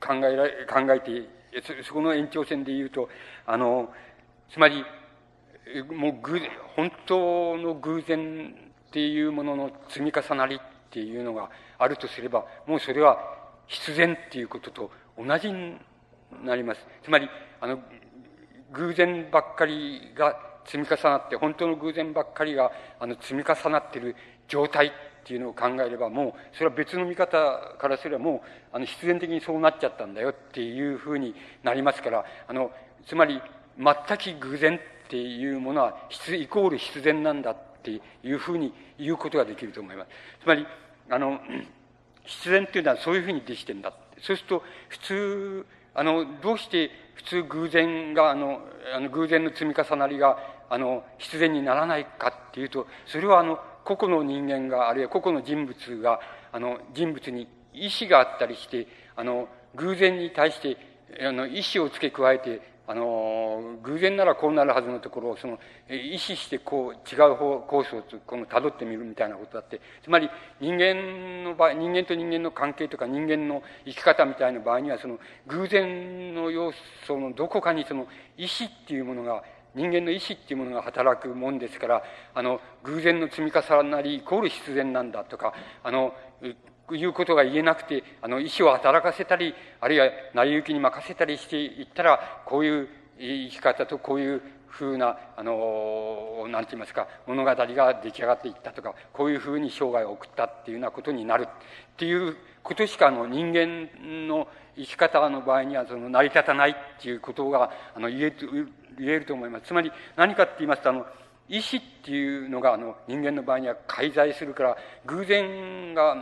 [0.00, 1.28] 考えら考えて
[1.84, 3.08] そこの延長線で言うと
[3.46, 3.90] あの
[4.50, 4.84] つまり
[5.94, 6.40] もう偶
[6.76, 8.54] 本当の偶然
[8.88, 10.58] っていうものの積み重なりっ
[10.90, 13.18] ていうのがあるとすればもうそれは
[13.66, 15.76] 必然っていうことと同じに
[16.44, 16.80] なります。
[17.02, 17.28] つまり
[17.60, 17.80] あの
[18.72, 22.70] 偶然ばっかりが積み重なって本当の偶然ばっかりが
[23.00, 24.16] あの積み重なっている
[24.48, 24.90] 状態っ
[25.24, 31.34] ていうのを考えればもうそれは別の見方からすればもうあの必然的にそうなっちゃったんだよっていうふうに
[31.64, 32.70] なりますからあの
[33.06, 33.40] つまり
[33.76, 35.96] 全く偶然っていうものは
[36.30, 40.08] イコール必然なんだっていうふうに言うことができると思います。
[40.42, 40.66] つまり
[41.10, 41.40] あの
[42.24, 48.60] 必然っていうのはそういうふうにできてんだそうすると普通あのどうして普通偶然があの
[48.94, 50.38] あの偶然の積み重なりが
[50.70, 56.20] あの必然にならないかっていうとそれはあの個々の人間があるいは個々の人物が
[56.52, 60.76] あの人物に意志があったりしてあの偶然に対して
[61.20, 65.58] あの意志を付け加えてあの偶然ならこうなるはずのところをその
[65.90, 70.30] 意識してこう違う方コースをこの辿ってみるみたいなことだってつまり
[70.60, 75.18] 人間の場合人間と人間の関係とか人間の生き方みたいな場合にはその
[75.48, 76.72] 偶然の要
[77.06, 78.06] 素のどこかにその
[78.36, 79.42] 意志っていうものが
[79.76, 82.02] 人間の意志っていうものが働くもんですから
[82.34, 85.52] あの偶然の積み重なりイコール必然なんだとか
[85.84, 86.14] あの
[86.94, 92.88] いうことが言えなくて、あの、意志を働かせたり、あるいは成り行きに任せたりしていったら、こういう
[93.18, 94.42] 生き方とこういう
[94.76, 101.48] ふうな、あの、なんて言いますか、物語が出来上がっていったとか、こういうふうに生涯を送ったっていうようなことになるっ
[101.96, 103.88] ていうことしか、あの、人間
[104.28, 109.66] の生き方の場合には、その、成り立たないっていうことが、あの、言える、言えると思います。
[109.66, 111.06] つまり、何かって言いますと、あの、
[111.48, 116.16] 意志っていうのがあの人間の場合には介在するから偶然が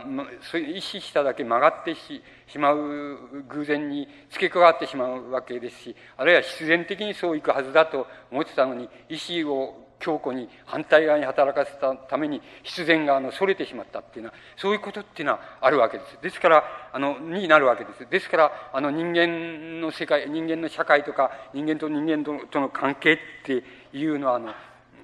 [0.75, 2.21] 意識しただけ曲がってし
[2.57, 16.17] まう偶然に付け加わってしまうわけですしあるいは必然的にそういくはずだと思ってたのに意志を強固に反対側に働かせたために必然があの逸れてしまったっていうのはそういうことっていうのはあるわけです。
[16.21, 18.07] ですからあのになるわけです。
[18.09, 24.53] ですからあの人間の世界人間の社会とか人間と人間との関係っていうのはあの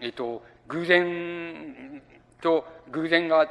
[0.01, 2.01] えっと、偶然
[2.41, 3.47] と偶然が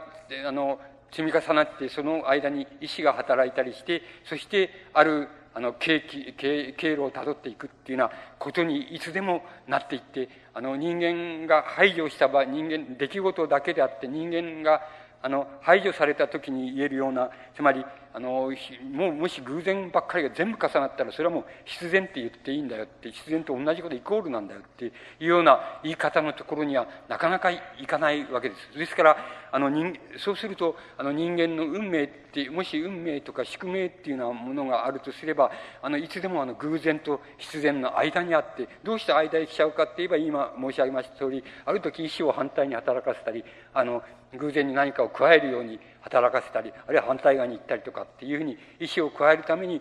[0.47, 0.79] あの
[1.11, 14.83] 積み重なってその間に意志が働いたりしてそしてあるあの経経経路をたどっていくっていうようなことにいつでもなっていってあの人間が排除した場合人間出来事だけであって人間が
[15.23, 18.53] あの排除された時に言えるようなつまりあの
[18.93, 28.79] もうもし偶然ばっかりが全部重なったらそれはもう必然って言っていいんだよって必然と同じことイコールなんだよっていうような言い方のところにはなかなかいかないわけです。
[28.79, 29.17] ですから
[29.53, 35.51] あの人そうするとあの人間の運命ってもし運命とか宿命っていうようなものがあるとすれば
[35.83, 43.45] あのいつでもあの偶然と必然の間にあってどうして間へ来ちゃうかって言えば今申し上げました通りある時意志を反対に働かせたり
[43.75, 44.03] あの
[44.39, 49.81] 偶然に何かを加えるように働かせたりあるいは反対側に行ったりとかっていうふうに意志を加えるために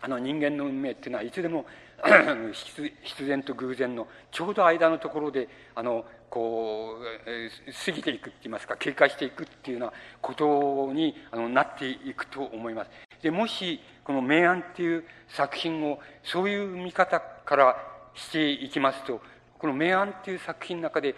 [0.00, 1.66] あの人間の運命っていうのはいつでも
[3.02, 12.90] 必然と偶然のちょうど間のところであのこう過ぎていくって言いますか経過していくっていうようなことにあのなっていくと思います。
[13.22, 17.76] でもしこの「明暗」っていう作品をそういう見方から
[18.14, 19.20] していきますと
[19.58, 21.14] この「明暗」っていう作品の中で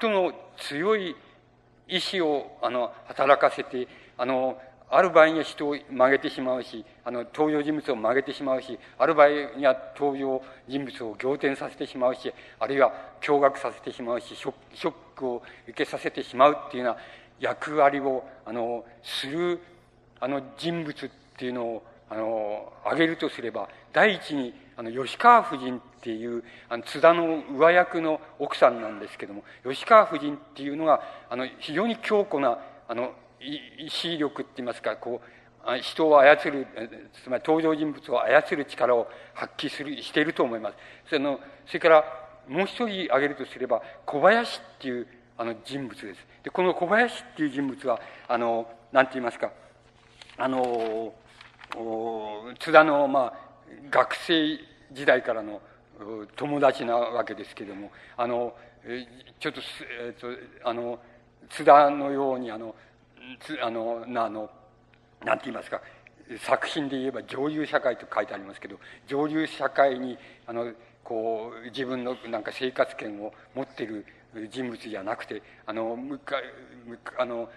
[0.00, 1.16] 最も強い
[1.86, 3.86] 意志をあの働かせて
[4.16, 14.52] あのある場合には人を曲げてしまうしあの登場人物を曲げてしまうしある場合には登場人物を仰天させてしまうしあるいは驚愕させてしまうしショ
[14.88, 17.00] ックを受けさせてしまうっていうような
[17.40, 19.60] 役割をあのする
[20.20, 31.00] あの人物っていうのをあの挙げるとすれば第一にあの吉川夫人っていうあの津田の上役の奥さんなんですけども吉川夫人っていうのが
[31.30, 32.58] あの非常に強固な
[32.88, 33.12] あの
[33.44, 36.66] 意志力って言いますかこう人を操る
[37.22, 40.76] つまり登場人物を操る力を発揮するしていると思います
[41.10, 42.04] そのそれから
[42.48, 45.06] もう一人挙げるとすれば小林っていう
[45.36, 49.50] あの人物ですでこの小林っていう人物はあのなんて言いますか
[50.36, 51.14] あの
[52.58, 53.34] 津田のまあ
[53.90, 54.58] 学生
[54.92, 55.60] 時代からの
[56.36, 58.54] 友達なわけですけれどもあの
[59.40, 59.60] ちょっと,、
[60.06, 60.28] えっと
[60.68, 60.98] あの
[61.50, 62.74] 津田のようにあの
[63.62, 64.50] あのあの
[65.24, 65.80] なんて言いますか
[66.46, 70.72] 作品で言えば上流社会と書いてありますけど上流社会にあの
[71.02, 74.06] こう自分のなんか生活圏を持ってる
[74.50, 76.36] 人物じゃなくてあのむか、
[76.86, 77.48] むあの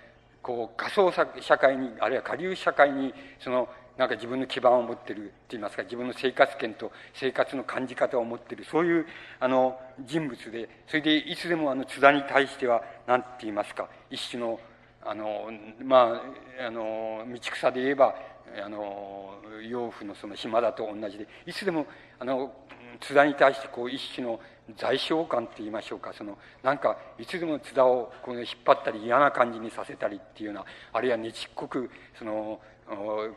[0.41, 1.11] こう仮想
[1.41, 3.68] 社会にあるいは下流社会にその
[3.98, 9.06] なんか自分の基盤を持ってるって言いますか自分の生活圏と生活の感じ方を持ってるそういう
[9.39, 14.60] あの人物でそれでいつでもあの津田に対しては何て言いますか一種の
[15.09, 15.49] あの
[15.84, 16.21] ま
[16.59, 18.15] ああの道草で言えば
[18.63, 19.35] あの
[19.69, 21.85] 養父のその島田と同じでいつでも
[22.19, 22.51] あの
[22.99, 24.39] 津田に対してこう一種の
[24.77, 32.59] 在所感って言いましょうかそのなんかいつでも津田をこの引っ張ったり嫌な感じにさせたりっていうようなあるいはねちっこくその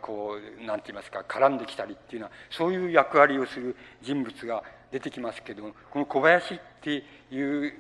[0.02, 7.72] こうなんて言いますか絡んできたりっていうようなそういう役割をする人物が出てきますけどこの小林っていう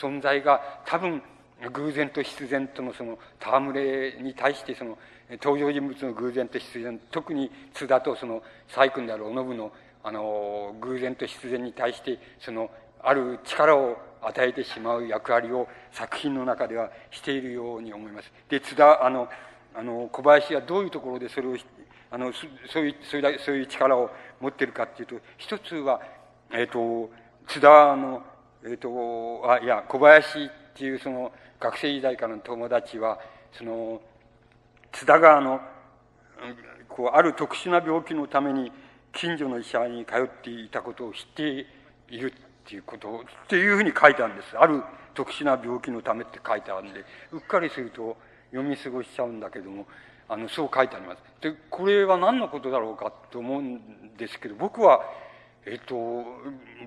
[0.00, 1.22] 存在が多分
[1.72, 4.96] 偶然と必然とのその戯れに対してその
[5.42, 9.72] 登場人物の偶然と必然特に津田とその細君である小信の
[10.04, 12.70] あの偶然と必然に対してその
[13.02, 18.32] ある力を与えてしまう役割を作品の中ではしているように思います。
[18.48, 19.28] で津田あの
[19.74, 21.56] あの小林はどういうところでそれを
[22.10, 24.10] あのそういうそういうそういう力を
[24.40, 26.00] 持ってるかっていうと一つは
[26.50, 27.10] えっ、ー、と
[27.46, 28.22] 津田の
[28.64, 33.18] えっ、ー、とあいや小林っていうその学生時代からの友達は
[33.52, 34.00] その
[34.92, 35.60] 津田川の
[36.88, 38.72] こうある特殊な病気のために
[39.12, 41.66] 近所の医者に通っていたことを知って
[42.10, 44.56] いるっていうことっていうふうに書いてあるんです。
[44.56, 44.82] ある
[45.14, 48.16] 特殊な病気のためって書いてあるんでうっかりすると
[48.52, 49.86] 読み過ごしちゃうんだけども
[50.28, 51.18] あのそう書いてあります。
[51.40, 55.00] でこれは何のことだろうかと思うんですけど僕は
[55.66, 56.24] えっと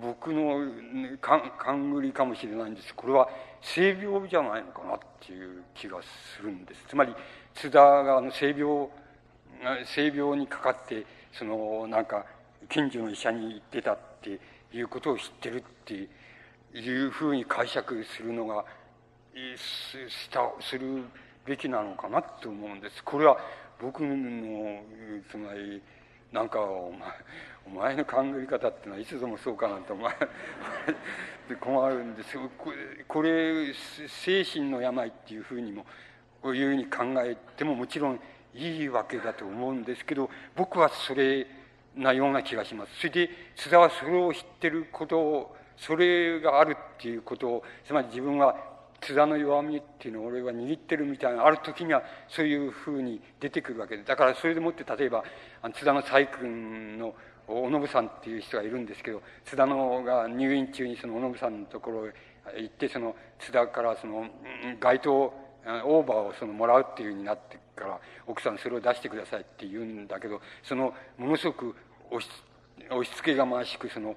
[0.02, 0.72] 僕の
[1.20, 2.96] 勘繰りかもしれないんです。
[2.96, 3.28] これは
[3.62, 7.14] 性病じゃないのかなっていう気がするんですつまり
[7.54, 8.88] 津田があの性病
[9.86, 12.26] 性病にかかってそのなんか
[12.70, 14.40] 近所の医者に行ってたって
[14.74, 16.10] いうことを知ってるって
[16.74, 18.66] いうふうに解釈するのが
[19.34, 21.04] したする
[21.46, 23.04] べきなのかなと思うんです。
[23.04, 23.38] これは
[23.82, 24.82] 僕の
[25.30, 25.82] つまり
[26.32, 27.02] なんかお前
[27.66, 30.08] お前の考え方っていうのはいつでもそうかなと思
[31.60, 32.38] 困るんです
[33.08, 33.74] これ
[34.08, 35.86] 精神の病っていうふうにも
[36.42, 38.20] こういうふうに考えてももちろん
[38.56, 41.48] いいわけだと思うんですけど僕はそれ
[41.96, 42.92] なような気がします。
[43.00, 48.56] それで津田はそれを知ってることをそれがあるっていうことをつまり自分は
[49.02, 55.24] 津田の弱みっていうのを俺は握ってるみたいなある時にはそういうふうに出てくるわけでだからそれでもって例えば
[55.74, 57.14] 津田の細君の
[57.48, 62.14] 小信さんっていう人がいるんですけど津田のが入院中にその小信さんのところへ
[62.62, 64.28] 行ってその津田からその
[64.80, 65.34] 街頭
[65.66, 71.76] オーバーをそのもらうっていうふうになってから奥さんそれを出してくださいって言うんだけどそのものすごく
[72.12, 72.30] 押し
[72.90, 74.16] 押し付けがましくその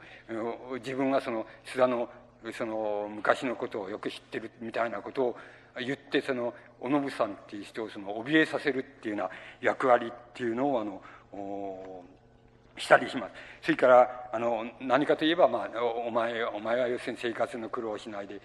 [0.78, 2.08] 自分がその津田の
[2.52, 5.36] その昔のことをよく知ってるみたいなことを
[5.78, 9.30] 言ってそのお信さんっていう人をその怯えさせるっていうような
[9.60, 11.00] 役割っていうのをあの
[12.76, 13.32] したりします。
[13.62, 18.40] それからあの何かといえば、まあ、お前お前は要するに生活の苦労をしないで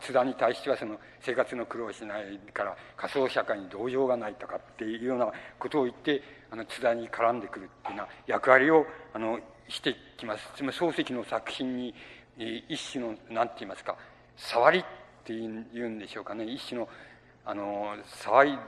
[0.00, 10.50] 津田に対してはその生活の苦労をしないから仮想社会に同情がないとかっていうようなことを言ってあの津田に絡んでくるっていうような役割をあのしてきます。
[10.56, 11.94] つまり漱石の作品に
[12.38, 13.96] 一種の何て言いますか
[14.36, 14.84] 触りっ
[15.24, 16.44] ていうんでしょうかね。
[16.44, 16.88] 一種の
[17.46, 18.58] あの触り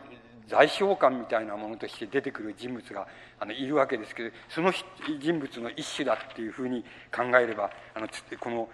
[0.48, 3.06] 在将官みたいなものとして出てくる人物が
[3.40, 4.72] あのいるわけですけどその
[5.18, 6.84] 人物の一種だっていうふうに
[7.14, 8.68] 考えればあのこの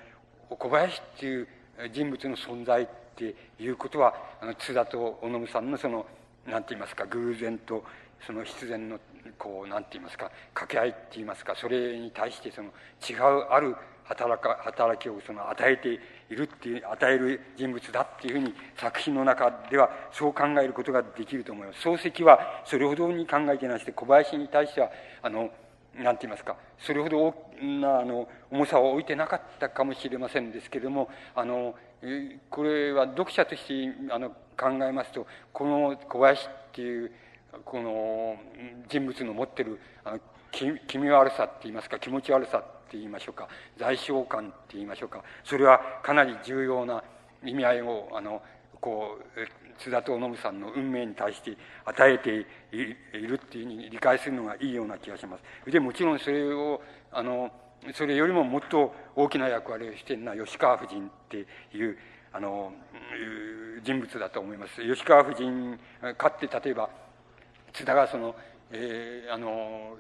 [0.51, 1.49] 小林っていう
[1.93, 6.05] 人物の存在っていうことはあの津田と小信さんのその
[6.47, 7.85] 何て言いますか偶然と
[8.27, 8.99] その必然の
[9.39, 12.69] こう何て言いますか掛け合いって言いますかそれに対してその
[13.09, 16.01] 違うある働か働きをその与えて
[16.31, 21.89] いるっていう与える人物だっていうふうに作品の中ではそう考えることができると思います。
[21.89, 24.91] 漱石はそれほどに考えてなして小林に対しては
[25.23, 25.51] あの
[25.97, 27.35] 何て言いますかそれほど大
[27.81, 31.75] なあの重さを置いてなかったかもしれませんですけれどもあの
[32.51, 37.13] これは読者としてあの考えますとこの小林っていう
[37.65, 38.37] この
[38.89, 40.21] 人物の持ってるあの
[40.51, 42.63] 気味悪さって言いますか気持ち悪さ
[42.93, 43.49] って言いましょうか
[43.79, 47.03] 在償感って言いましょうかそれはかなり重要な
[47.43, 48.43] 意味合いをあの
[48.81, 51.57] こう津田と信さんの運命に対して
[51.87, 52.47] 与えて
[52.77, 55.71] いるっていうふうに理解するのがいいような気がします。
[55.71, 57.51] でもちろんそれをあの
[57.95, 61.47] それよりももっと大きな役割をしているのは吉川夫人って
[61.77, 61.97] いう
[62.33, 62.73] あの
[63.83, 64.83] 人物だと思います。
[64.83, 65.79] 吉川夫人
[66.19, 66.91] かって例えば
[67.73, 68.35] 津田がその
[68.73, 69.97] えー、あの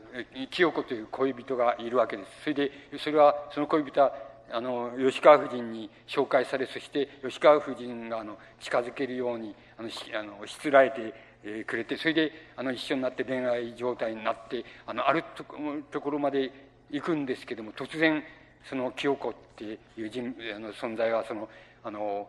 [0.50, 2.30] 清子という恋人がいるわけです。
[2.42, 4.12] それでそれはその恋人は
[4.50, 16.52] あの吉川夫人に紹介されそして吉川夫人があの近づけるようにあのあのしつらえてえくれてそれであの一緒になって恋愛状態になってあのあるところまで
[16.90, 18.22] 行くんですけども突然
[18.68, 19.64] その清子って
[19.98, 21.48] いう人あの存在がその
[21.82, 22.28] あの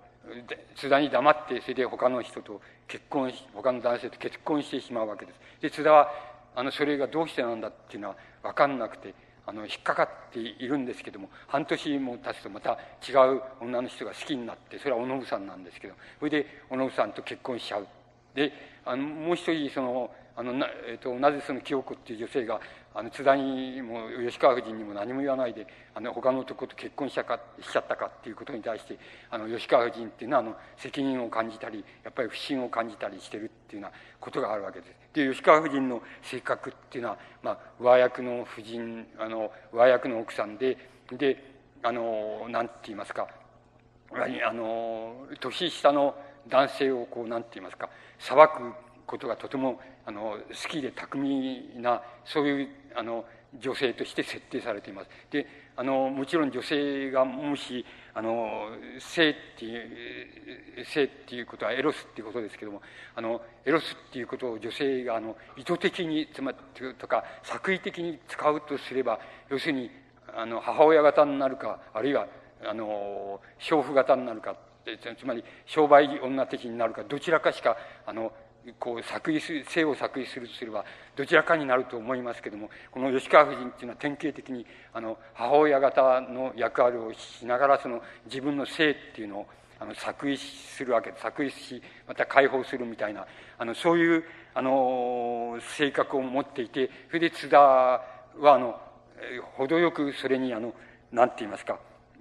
[0.75, 5.39] 津田に黙ってそれで他の人と結婚し他の男性と結婚してしまうわけです。
[5.61, 6.09] で津田は
[6.55, 9.13] あのそれがどうしてなんだっていうのは分かんなくて
[9.45, 12.77] あの引っかかっているんですけども半年も経つとまた
[13.07, 17.87] 違う女の人が好きになってそれはお信さんなんですけどそれでお信さんと結婚しちゃう
[18.35, 18.51] で
[18.85, 22.59] あのもう一人そのあのな,、えーと、なぜその清子っていう女性が
[22.95, 28.97] あの津田にも吉川夫人にも何も言わないであの他の男と結婚したかしちゃったかっていうことに対して
[29.29, 35.02] あの吉川夫人っていうのはあの責任を感じたりやっぱり不信を感じたりしてるっていうようなことがあるわけです。
[35.13, 40.77] で吉川夫人の性格っていうのは、まあ、上役の夫人あの上役の奥さんで
[41.11, 41.53] で
[41.83, 43.27] あのなんて言いますか
[44.11, 46.15] あの年下の
[46.47, 48.73] 男性をこうなんて言いますか裁く
[49.05, 53.25] ことがとてもあの好きで巧みなそういうあの
[53.59, 55.09] 女性として設定されています。
[55.31, 55.45] で、
[55.75, 57.85] あの、もちろん女性がもし、
[58.15, 58.69] あの、
[58.99, 59.75] 性ってい
[60.81, 62.81] う、性っていうことはエロスっていうことですけども、
[63.15, 66.57] あの、エロスっていうことを女性が、あの、意図的に、つまり、
[66.95, 69.19] とか、作為的に使うとすれば、
[69.49, 69.89] 要するに、
[70.35, 72.27] あの、母親型になるか、あるいは、
[72.63, 74.55] あの、娼婦型になるか、
[75.17, 78.31] つまり、商売女的になるか、どちらかしか、あの、
[78.79, 80.85] こう作為する性を作為するとすれば
[81.15, 89.47] どちらかになると思いますけどもこの吉川夫人っていうのは典型的にあの母親方の役割をしながらその自分の性っていうのを
[89.79, 93.25] あの作為するわけで作為しまた解放するみたいな
[93.57, 94.23] あのそういう
[94.53, 98.01] あの性格を持っていてそれで津田は
[98.41, 98.79] あの
[99.57, 100.73] 程よくそれにあの
[101.11, 101.79] 何て言いますか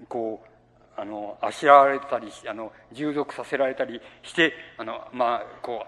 [0.08, 0.51] こう
[0.96, 5.86] あの、あしらわれたり、あの、従属させられたりして、あの、まあ、こ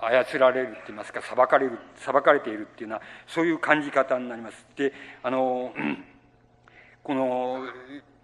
[0.00, 4.66] う、操られるって言いますか、裁かれる、裁かれているっていうのは、そういう感じ方になります。
[4.76, 5.72] で、あの、
[7.02, 7.64] この、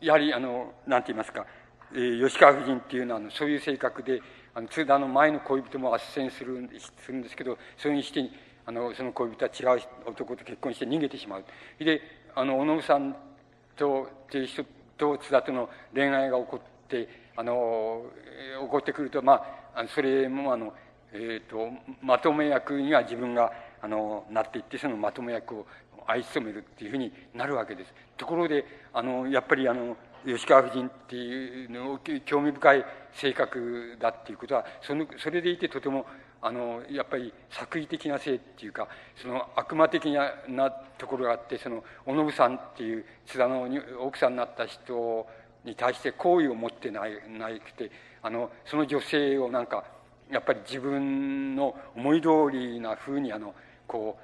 [0.00, 1.46] やはり、あの、なんて言いますか、
[1.92, 4.22] えー、吉川夫人っていうのは、そういう性格で、
[4.54, 8.30] あの、津田の前の恋人も斡旋するするんですけど、それにして、
[8.66, 11.44] あの、その恋人は違う男と結婚して逃げてしまう。
[11.78, 12.00] で、
[12.34, 13.16] あの、小野さん
[13.76, 14.64] と、っていう人
[15.00, 18.02] と津田との恋愛が起こってあの
[18.62, 19.42] 起こってくるとま
[19.74, 20.74] あそれもあの、
[21.12, 21.70] えーと、
[22.02, 23.50] まとめ役には自分が
[23.80, 25.66] あのなっていってそのまとめ役を
[26.06, 27.92] 愛し務めるっていうふうになるわけです。
[28.18, 29.96] ところであのやっぱりあの
[30.26, 36.04] 吉川夫人っていうの興味深い性格だっていうことはそのそれでいてとても
[36.42, 38.88] あのやっぱり作為的な性っていうか
[39.20, 43.68] その悪魔的ななところがあってそのおのぶさんっていう津田の
[44.00, 45.26] 奥さんになった人
[45.64, 47.90] に対して好意を持ってないないくて
[48.22, 49.84] あのその女性をなんか
[50.30, 53.54] やっぱり自分の思い通りなふうにあの
[53.86, 54.16] こ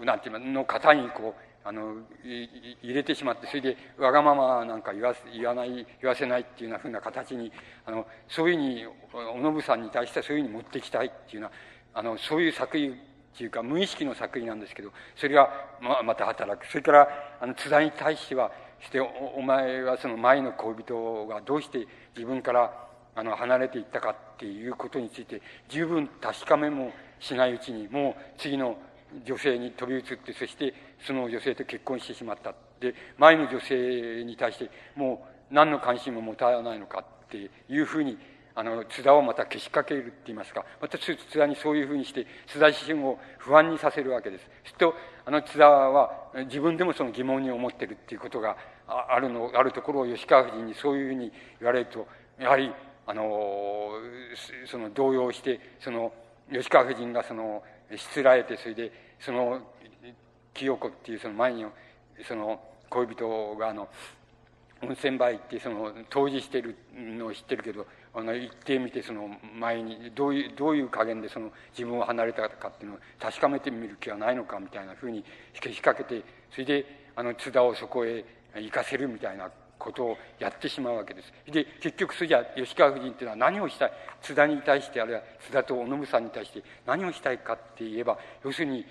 [0.00, 7.52] うなんていうのの方にこうあの入れてしまってそれでわがままなんか言わ言わない言わせないっていうなふうな形に
[7.86, 8.86] あのそういうふうに
[9.34, 11.48] おのぶさんに対してはそういうふうに持ってきたいっていうよ
[11.94, 12.92] うなあのそういう作為っ
[13.36, 16.66] ていうか無意識の作為なんですけどそれがままた働く。
[16.66, 17.08] それから
[17.40, 19.06] あの津田に対してはしてお
[19.36, 21.86] お前はその前の恋人がどうして
[22.16, 28.76] 自分からあの離れていったかっていうことについて十分確かめもしないうちにもう次の
[29.24, 30.74] 女性に飛び移ってそして
[31.06, 32.54] その女性と結婚してしまった。
[32.80, 38.18] で前の女性に対してもう何の関心も持たないのかっていうふうに
[38.54, 40.64] あの津田をまたけしかけるって言いますか。
[40.80, 44.50] また津田にそういうふうにして津田自身を不安にさせるわけです。
[44.64, 44.94] すると
[45.24, 48.56] あの津田は自分でもその疑問に思ってるっていうことが
[48.86, 52.06] あるのあるところを吉川夫人にそういうふうに言われると
[52.38, 52.72] やはり
[53.06, 53.90] あの
[54.66, 56.12] その動揺してその
[56.52, 57.62] 吉川夫人がその
[57.96, 59.60] しつらえてそれでその
[60.54, 61.66] 清子っていうその前に
[62.26, 62.60] その
[62.90, 63.88] 恋人があの
[64.82, 75.24] 温泉場行ってその当時してるのを知ってるけどあの行ってみてその前にどういうどういう加減でその自分を離れたかっていうのを確かめてみる気はないのかみたいなふうに
[75.60, 78.24] けしかけてそれであの津田をそこへ
[78.56, 79.50] 行かせるみたいな
[79.82, 81.32] ことをやってしまうわけです。
[81.50, 83.92] で結局それじゃ吉川夫人っていうのは何をしたい？
[84.22, 88.86] 津田に対してあるいは津田と小信さんに対して何をしたいかって言えば要するに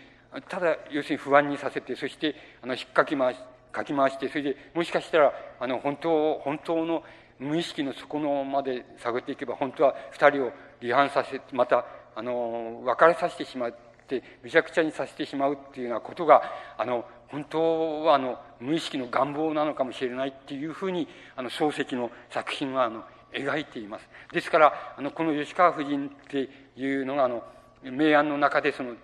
[0.49, 3.39] ただ要するに不安にさせてそしてあの引っかき回し
[3.71, 7.03] かき回してそれでもしかしたらあの本当本当の
[7.39, 13.73] 無意識の底のまで探っていけば本当は二人を離反させまたあの別れさせてしまう
[14.17, 16.41] ってめちゃくちゃにさせてしまうっていうようなことが
[16.77, 24.09] あの本当はあの無意識の願望なのかもしれないっていうふうにあの漱石の作品はあの描いています。
[24.33, 27.43] ですからあのこの吉川夫人っていうのがあの
[27.83, 28.95] 明暗の中でその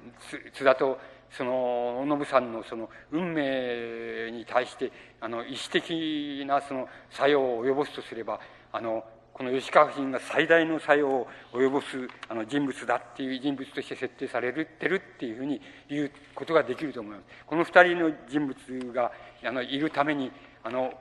[0.54, 1.00] 津田と
[1.32, 8.40] その小信さんのその運命に対してあの意思的なその作用を及ぼすとすれば
[8.72, 9.04] あの
[9.38, 11.86] この吉川夫人が最大の作用を及ぼす
[12.28, 17.24] あの人物だっていう人物として設定されてるっていうふうに言うことができると思います。
[17.46, 19.12] この二人の人物が
[19.46, 20.32] あのいるために
[20.64, 20.92] あの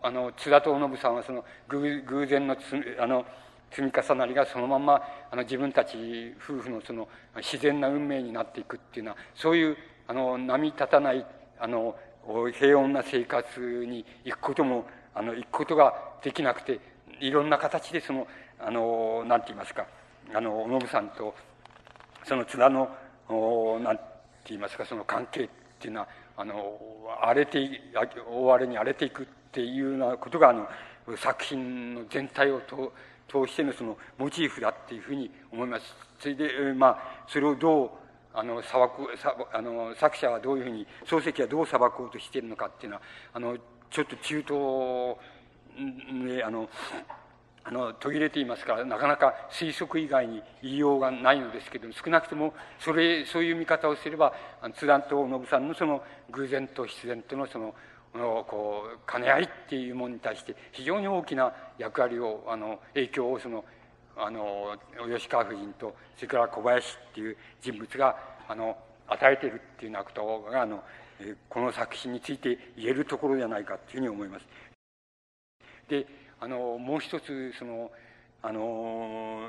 [0.00, 2.62] あの津田と信さんはその偶偶然のつ
[3.00, 3.26] あの
[3.72, 7.08] 積み重なりがそのままあの自分たち夫婦のその
[7.38, 11.26] 自然な運命になっていくっていうのはそういうあの波立たない
[11.58, 11.96] あの
[12.56, 16.91] 平穏な生活に行くこともあの行くことができなくて
[17.22, 18.26] いろんな形でその
[18.58, 19.86] あのなんて言いますか
[20.34, 21.34] あの小信さんと
[22.24, 22.88] その津田の
[23.28, 24.02] おなんて
[24.48, 26.78] 言いますかその関係っていうのはあの
[27.22, 27.80] 荒れて
[28.28, 30.66] 大荒れに荒れていくっていうようなことがあの
[31.16, 32.92] 作品の全体をと
[33.28, 35.84] 通してのそのモチーフだっていうふうに思います。
[36.18, 37.90] それで、まあ、それをどう、
[38.34, 43.02] あの裁くさあの作者はどういうふうに漱石はどう裁こうとしているのかっていうのは
[43.34, 43.56] あの
[43.90, 45.16] ちょっと中東
[46.44, 46.68] あの
[47.64, 54.32] あの途切れていますからなかなか推測以外に言いようがないのですけど少なくともそれそういう見方をすれば
[54.74, 57.74] 津田と信さんのその偶然と必然とのその
[58.48, 63.64] こう兼ね合いっていうものに対して非常に大きな役割をあの影響をその
[64.16, 64.76] あの
[65.14, 68.16] 吉川夫人とそれから小林っていう人物が
[68.48, 68.76] あの
[69.06, 70.82] 与えているっていうようなことがあの
[71.48, 74.71] この作品について言えるところではないかというふうに思います。
[75.88, 76.06] で
[76.40, 77.90] あのもう一つその
[78.42, 79.48] あの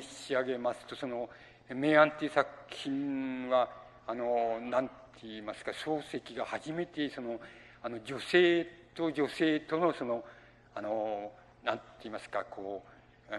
[0.00, 1.30] 申し上げますとその
[1.70, 3.68] 「明暗」っていう作品は
[4.06, 7.40] あの何て言いますか漱石が初めてその
[7.82, 8.64] あの女性
[8.94, 10.24] と女性とのその
[10.74, 11.30] あの
[11.62, 12.82] 何て言いますかこ
[13.30, 13.34] う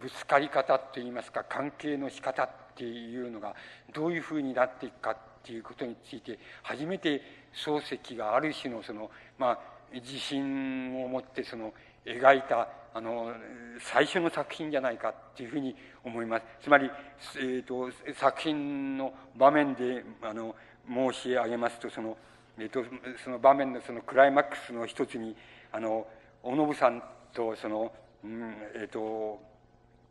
[0.00, 3.54] ぶつかり方といいますか関係の仕方っていうのが
[3.92, 7.20] どういうふうになっていくかっていうことについて初めて
[7.54, 11.72] 漱石がある種のそのまあ自信を持ってその
[12.04, 13.32] 描いたあの
[13.80, 15.74] 最初の作品じゃないかっていうふうに
[16.04, 16.44] 思います。
[16.62, 16.90] つまり、
[17.36, 20.54] えーと、作品の場面であの
[20.88, 22.16] 申し上げますとその,、
[22.58, 22.84] えーと、
[23.24, 25.34] その場面のそのクライマックスの一つに
[25.72, 26.06] あの
[26.42, 27.92] 小信さんとその、
[28.24, 29.40] うんえーと、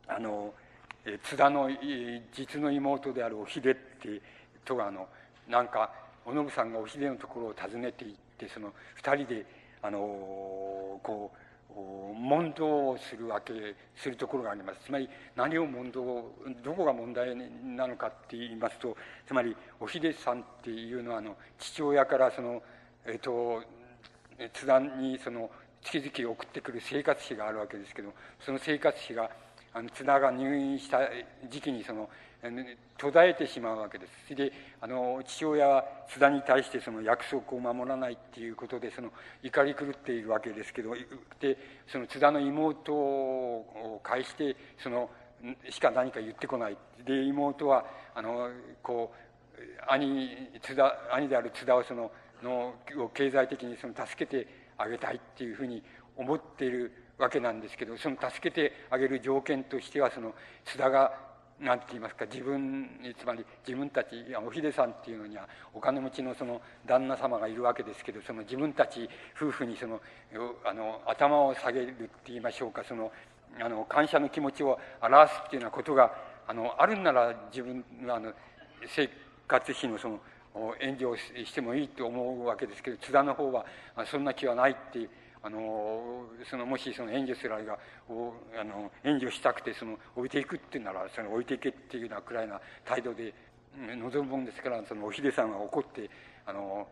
[0.06, 0.52] あの
[1.22, 1.70] 津田の
[2.32, 4.20] 実の妹であるお秀って
[4.64, 5.08] とがあの
[5.48, 5.90] なんか
[6.24, 9.46] 小信さんがお秀のところを訪ねて行ってその二人で
[9.84, 9.98] あの
[11.02, 13.52] こう問答をするわけ
[13.94, 14.86] するところがあります。
[14.86, 16.32] つまり何を問答
[16.64, 18.96] どこが問題なのかって言いますと
[19.26, 22.62] つまりお秀さんっていうのはあの父親からその
[23.04, 23.62] えっと
[24.54, 25.50] 津田にその
[25.82, 29.30] 月々送ってくる生活費があるわけですけどその生活費が
[29.74, 31.00] あの津田が入院した
[31.50, 32.08] 時期にその
[32.98, 34.12] 途絶えてしまうわけです。
[34.28, 39.10] それであの父親は津田に対してその約束を守らないっていうことでその
[39.42, 40.94] 怒り狂っているわけですけど
[41.40, 41.56] で
[41.86, 45.10] その津田の妹を介してその
[45.70, 46.76] しか何か言ってこない。
[47.04, 48.50] で妹はあの
[48.82, 50.28] こう兄
[50.62, 52.10] 津田兄である津田をその
[52.42, 52.74] の
[53.14, 55.82] 経済的にその助けてあげたいっていうふうに
[56.16, 70.00] 思っているわけなんですけどその助けてあげる条件としてはその津田が何て言いますか自分つまり自分たちお秀さんっていうのにはお金持ちのその旦那様がいるわけですけどその自分たち夫婦にその
[70.64, 73.12] あの頭を下げるって言いましょうかその
[73.60, 76.12] あの感謝の気持ちを表すっていうようなことが
[76.46, 78.32] あのあるんなら自分あの
[78.86, 79.08] 生
[79.46, 80.20] 活費のその
[80.80, 83.64] 援助をしてもいいと思うわけですけど津田の方は
[84.06, 85.10] そんな気はないっていう
[85.44, 87.78] あのそのもしその援助するあれが
[88.58, 93.34] あの援助したくてその置いていくっていうならその置いていけっていうようなくらいな態度で
[93.76, 96.08] 望むもんですからそのお秀さんは怒って
[96.46, 96.88] あの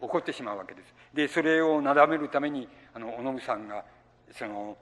[0.00, 0.94] 怒ってしまうわけです。
[1.14, 3.82] でそれをなだめるためにあの小信さんが
[4.30, 4.76] その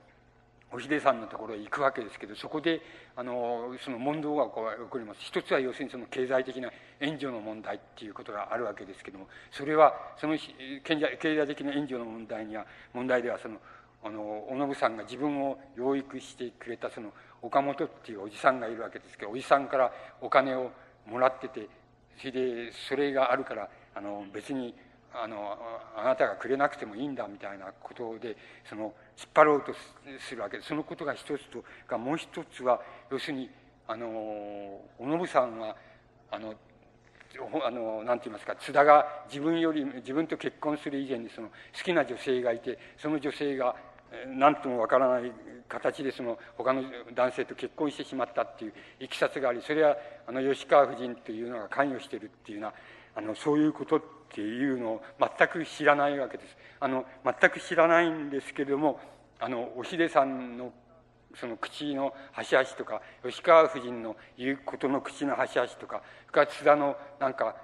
[0.72, 2.80] お秀さんのところへ行くわけですけどそこで
[3.14, 4.50] あのその問答が起
[4.90, 5.20] こります。
[5.20, 6.70] 一つは要するにその経済的な
[7.00, 13.58] 援助の問題っていうことがあるわけですけどもそれはその経済的な援助の問題には問題ではその
[14.04, 17.12] あの小信さんが自分を養育してくれたその
[17.42, 20.70] 岡本っていうおじさんがいるわけですけどおじさんからお金を
[21.06, 21.68] もらってて
[22.18, 24.74] それでそれがあるからあの別に
[25.12, 25.56] あの
[25.96, 28.36] あなたがくれなくてもいいんだみたいなことで
[28.68, 29.72] その引っ張ろうと
[30.18, 30.58] するわけ。
[30.58, 33.50] でそのことが一つとがもう一つは要するに
[33.88, 34.06] あの
[34.98, 35.76] 小信さんは
[36.30, 36.54] あの
[37.64, 41.54] あのなんて言いますか津田が自分より自分と結婚する以前にその好
[41.84, 43.76] きな女性がいてその女性が
[44.26, 45.32] 何ともわからない
[45.68, 46.82] 形でその他の
[47.14, 52.74] 男性と結婚してしまったっていういきさつがありそれはあの吉川夫人というのが関与してるっていうような
[53.16, 56.56] あのそういうことっていうのを全く知らないわけです。
[56.80, 59.00] あの全く知らないんですけれども
[59.38, 60.72] あのお秀さんの
[61.34, 67.56] その口の端々とか吉川夫人の言うことの口の端々とか深津田のなんか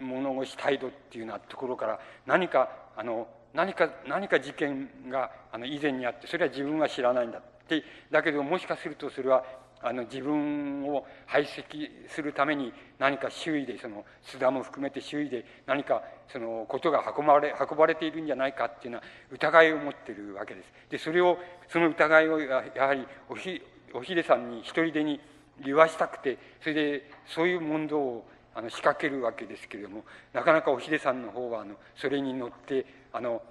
[0.00, 9.44] 物腰態度っていうようなところから何かあの何か何か事件があの以前にあってそれは自分は知らないんだってだけどもしかするとそれは
[9.82, 20.72] あの自分を排斥するために何か周囲でその須田も含めて周囲で何かそのことが運ばれ運ばれているんじゃないかっていうのは疑いを持ってるわけです。
[20.90, 23.62] でそれをその疑いをやはりおひ
[23.94, 25.20] おひでさんに一人でに
[25.64, 33.42] 言わしたくてそれでそういう問答をあの仕掛けるわけですけれどもなかなかおひでさんの方はあのそれに乗ってあの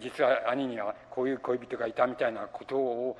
[0.00, 3.18] 実は兄にはこういう恋人がいたみたいなことを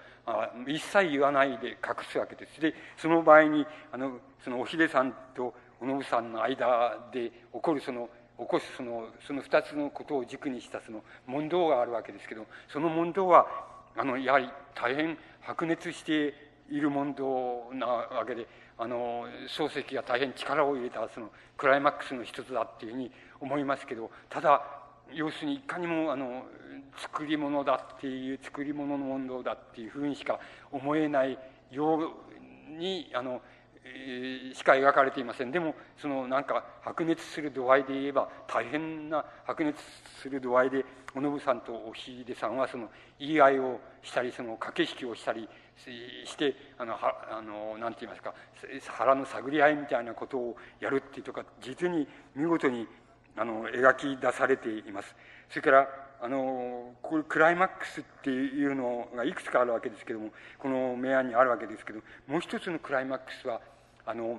[0.66, 2.60] 一切言わないで隠すわけです。
[2.60, 13.46] で、その場合に、あの、そのおひでさんとおのぶさんの間で起こるその、起こすその、その二つのことを軸にしたその問答があるわけですけど、その問答は、
[13.96, 16.34] あの、やはり大変白熱して
[16.70, 18.46] いる問答なわけで、
[18.78, 23.10] あの、漱石が大変力を入れたそのクライマックスの一つだっていうふうに
[23.40, 24.79] 思いますけど、ただ、
[25.14, 26.44] 要するにいかにもあの
[26.96, 30.38] 作り物だっていう作り物の問答だっていうふうにしか
[30.70, 31.38] 思えない
[31.70, 33.40] ようにあの、
[33.84, 35.50] えー、しか描かれていません。
[35.50, 39.80] でもそのなんか白熱する度合いで言えば大変な白熱
[40.20, 45.48] する度合いでおのぶさんとおひでさんはその言い合いをしたりその駆け引きをしたり
[46.24, 48.34] してあのはあのなんて言いますか
[48.88, 52.86] 腹の探り合いみたいなことをやるっていうとか実に見事に
[53.36, 55.14] あの描き出されています。
[55.48, 55.88] それから
[56.22, 63.60] あのこれクライマックスっていうのがいくつかあるわけですけどもこの明暗にあるわけですけどもう一つのクライマックスは
[64.04, 64.38] あの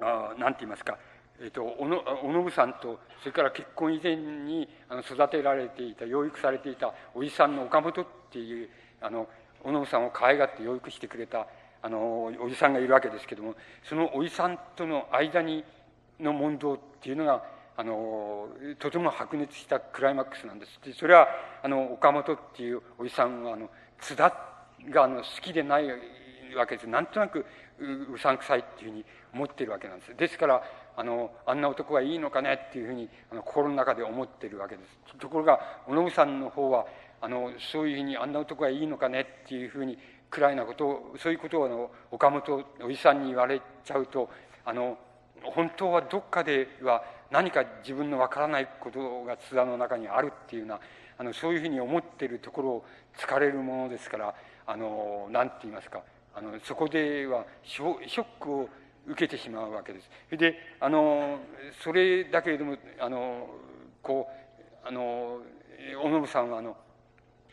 [0.00, 0.96] あなんて言いますか
[1.40, 8.68] えーと、おのおのぶさんとそれから結婚以前にあの育てられていた養育されていたおじさんの岡本っていう
[9.00, 9.26] あの
[9.64, 11.48] おのぶさんを可愛がって養育してくれた
[11.82, 15.64] あのおじさんがいるわけですけどもそのおじさんとの間に
[16.20, 17.42] の問答っていうのが
[17.76, 20.80] あのとても白熱したクライマックスなんです。
[20.84, 21.28] でそれは
[21.62, 23.70] あの岡本っていうおじさんはあの
[24.00, 24.32] 津田
[24.90, 25.88] があの好きでない
[26.54, 26.88] わけです。
[26.88, 27.46] なんとなく
[27.78, 30.16] うさんくさいっていうふうに思ってるわけなんです。
[30.16, 30.62] ですから
[30.96, 35.16] あのあんな男はいいのかねっていうふうにあの心の中で思ってるわけです。
[35.18, 36.86] ところがおのぶさんの方は
[37.20, 39.98] あのそういうふうにあんな男はいいのかねっていうふうに
[40.30, 44.28] 暗いなことをそういうことをあの岡本おじさんに言われちゃうと
[44.64, 44.98] あの
[45.42, 47.02] 本当はどっかでは
[47.32, 50.80] 何か自分のわからないことが津田の中にあるっていうような
[51.18, 52.84] あのそういうふうに思っているところを
[53.18, 54.34] 疲れるものですから
[54.66, 56.02] あの何て言いますか
[56.34, 58.68] あのそこではショックを
[59.06, 60.36] 受けてしまうわけです。
[60.36, 61.38] であの
[61.82, 63.48] それだけれどもあの
[64.02, 64.28] こ
[64.84, 65.40] うあの
[66.02, 66.76] 小信さんはあの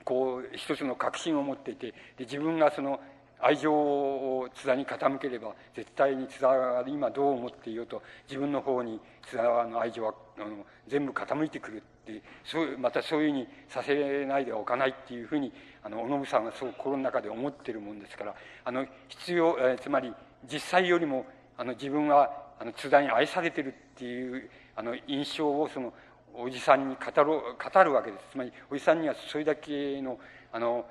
[0.03, 2.99] こう一つの確信を持っていてで自分がその
[3.42, 15.51] 愛情を津田に傾ければ絶対に津田が今どう思っていようと自分の方に津田の愛情はあの全部傾いてくるってそうまたそういうふうにさせないではおかないっていうふうに
[15.84, 18.35] あの小信さんはそう心の中で思ってるもんですから
[18.66, 20.14] あの必要、えー、つまり
[20.51, 21.26] 実際よりも
[21.58, 25.93] あの自分はあの津田に愛されてるっていうあの印象をその
[26.34, 28.24] おじさんに語る語るわけです。
[28.32, 30.19] つまりおじさんにはそれだけの
[30.51, 30.85] あの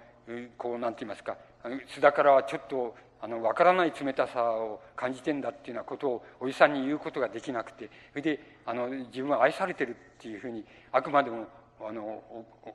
[0.57, 1.36] こうなんて言いますか
[1.88, 11.46] 津田からはちょっとあの分からない冷たさを感じてんだっていうようなことをおじさんに言うことができなくてそれであの自分は愛されてるっていうふうにあくまでも
[11.80, 12.22] あの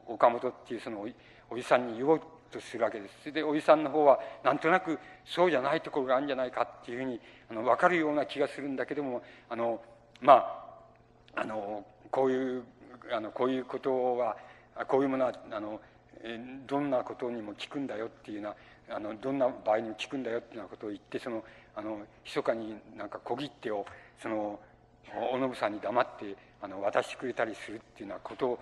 [0.08, 1.06] 岡本っていうその
[1.50, 2.22] おじさんに言おう
[2.52, 3.16] とするわけです。
[3.22, 9.82] それでおじさんの方はなんとなくそうじゃないところがあるんじゃないかっていうふうにあの分かるような気がするんだけどもあの
[10.22, 10.34] ま
[11.36, 12.64] ああのこういう
[13.12, 14.38] あのこういうことは
[14.88, 15.80] こういうものはあの
[16.68, 18.56] どんなことにも聞くんだよっていうような
[18.90, 21.44] あのどんな場合にも聞くんだよっていうようなことを言ってその
[21.76, 23.86] あの密かになんか小切手を
[24.22, 24.60] その
[25.32, 28.60] お信さんに黙ってあの渡してくれたりするっていうようなことを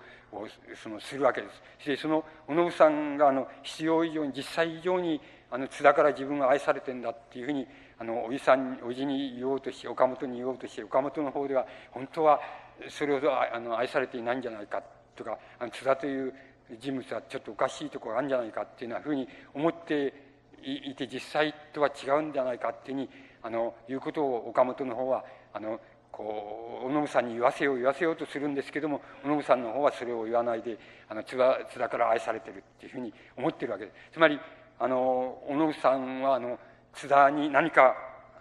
[0.82, 1.46] そのするわけで
[1.78, 1.88] す。
[1.88, 5.20] でそのお信さんがあの必要以上に実際以上に
[5.50, 7.66] あの津田から自分が愛されてんだっていうふうに
[7.98, 12.40] あのおじさんおじに言おうとして岡本に言おうとして岡本の方では本当は
[12.88, 14.82] それほどあの愛されていないんじゃないか
[15.14, 16.34] とかあの津田という
[16.80, 20.14] 人物はちょっとおかしいところがあるんじゃないかっていうようなふうに思って
[20.62, 23.08] いて実際とは違うんじゃないかっていうふうに
[23.42, 30.78] あのいうことを岡本の方はあのこう小信さんに言わせよう言わせようとするんですけども小信さんの方はそれを言わないで
[31.08, 33.94] あの津田津田から愛されてるっていうふうに思ってるわけです。
[34.12, 34.38] つまり
[34.78, 36.58] あの小信さんはあの
[36.92, 37.94] 津田に何か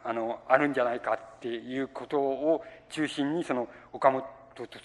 [0.04, 4.24] あのあるんじゃないかっていうことを中心にその岡本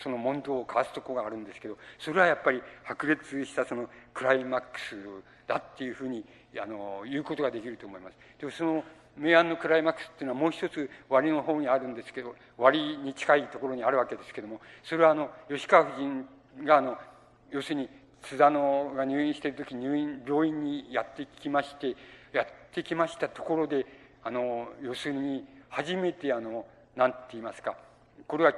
[0.03, 4.97] その問答を交わすとこがあるんですけどそれはやっぱり白熱したそのクライマックス
[5.47, 6.25] だっていうふうに
[6.61, 8.17] あの言うことができると思います。
[8.39, 8.85] でその
[9.17, 16.27] 明暗のクライマックスっていうのはもう一つ割の方にあるんですけど割に近いところにあるわけですけどもそれはあの吉川夫人
[16.65, 16.99] があの
[17.51, 17.89] 要するに
[18.23, 21.97] 津田のが入院している時入院病院にやってきまして
[22.33, 23.87] やってきましたところで
[24.23, 27.77] あの要するに初めてあの何て言いますか
[28.27, 28.53] これは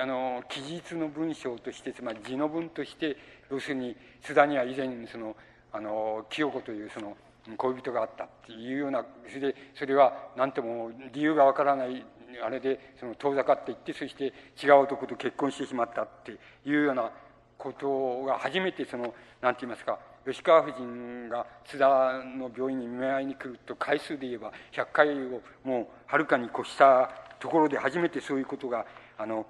[0.00, 3.16] あの記述の文章としてつまり字の文として
[3.50, 5.36] 要するに津田には以前その
[5.72, 7.16] あの清子というその
[7.56, 12.04] 恋人があったっていうようなそれでそれは何とも理由がわからない
[12.44, 16.36] あれでその遠ざかっていってそして違う男と結婚してしまったってい
[16.70, 17.10] うような
[17.58, 28.86] ことが初めてその何て言いますか吉川夫人が津田の病院に見舞いに来ると回数で言えば100回をもうはるかに越したところで初めてそういうことが
[29.18, 29.46] あの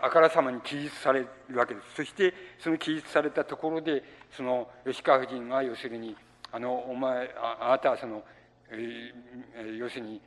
[0.00, 1.94] あからさまに記述されるわけです。
[1.96, 4.02] そしてその記述されたところで
[4.36, 6.16] その吉川夫人が要するに
[6.50, 8.22] あのお前ああなたはその、
[8.70, 10.20] えー、要するに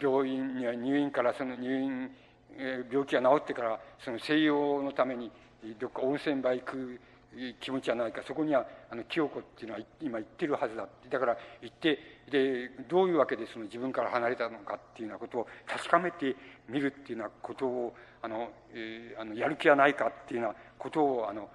[0.00, 2.10] 病院には入院からその入院
[2.90, 5.30] 病気が治ってからその静養のために
[5.80, 7.00] どっか温泉場行く
[7.60, 11.98] 気持ちはないかそこにはあの清子っていうのは今行ってるはずだだから行って
[12.30, 16.36] でどういうわけでその自分から離れたのかっていうようなことを確かめて
[16.68, 21.48] みるっていうようなことをあの、えー、あのやる気はないかっていうようなことをあの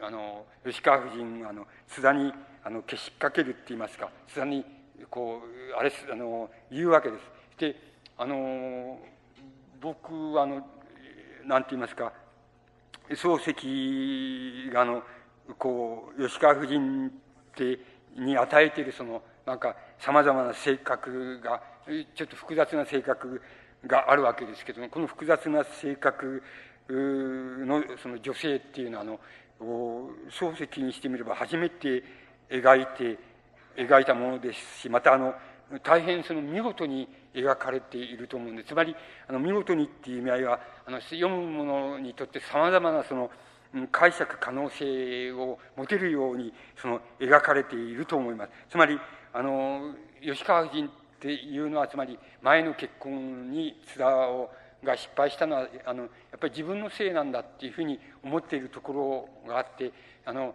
[0.00, 4.64] あの吉川夫人があの津田にあのけしかけるって言いますか津田に
[5.10, 7.58] こうあれあの言うわけです。
[7.58, 7.76] で
[8.16, 8.98] あの
[9.80, 10.66] 僕はあの
[11.44, 12.12] なんて言いますか
[13.10, 13.38] 漱
[14.66, 15.02] 石があの
[15.58, 17.10] こう吉川夫人っ
[17.54, 17.78] て
[18.16, 21.62] に与えているそのなんかさまざまな性格が
[22.14, 23.42] ちょっと複雑な性格
[23.86, 26.42] があるわけですけどもこの複雑な性格
[26.88, 29.20] のその女性っていうのはあの
[30.30, 32.02] 漱石にしてみれば初めて
[32.50, 33.18] 描いて
[33.76, 35.34] 描いたものですしまたあの
[35.82, 38.94] 大変その見事に描かれていると思うんですつまり
[39.26, 43.30] あの見事にっていう意味合いはあの読む者にとってさまざまなその
[43.90, 48.50] 解釈可能性を持てるようにその描かれていると思います。
[48.70, 49.00] つまり
[49.32, 50.88] あの吉川夫人
[51.24, 54.50] っていうのはつまり前の結婚に津田を
[54.84, 59.90] が失敗したのはあのやっぱり自分のせいなんだっていうふうに思っているところがあって
[60.26, 60.54] あの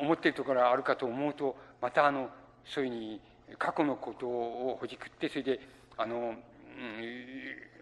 [0.00, 2.30] 思っているところがあるかと思うとまたあの
[2.64, 3.20] そういうふうに
[3.58, 5.60] 過去のことをほじくってそれで
[5.96, 6.34] あの、うん、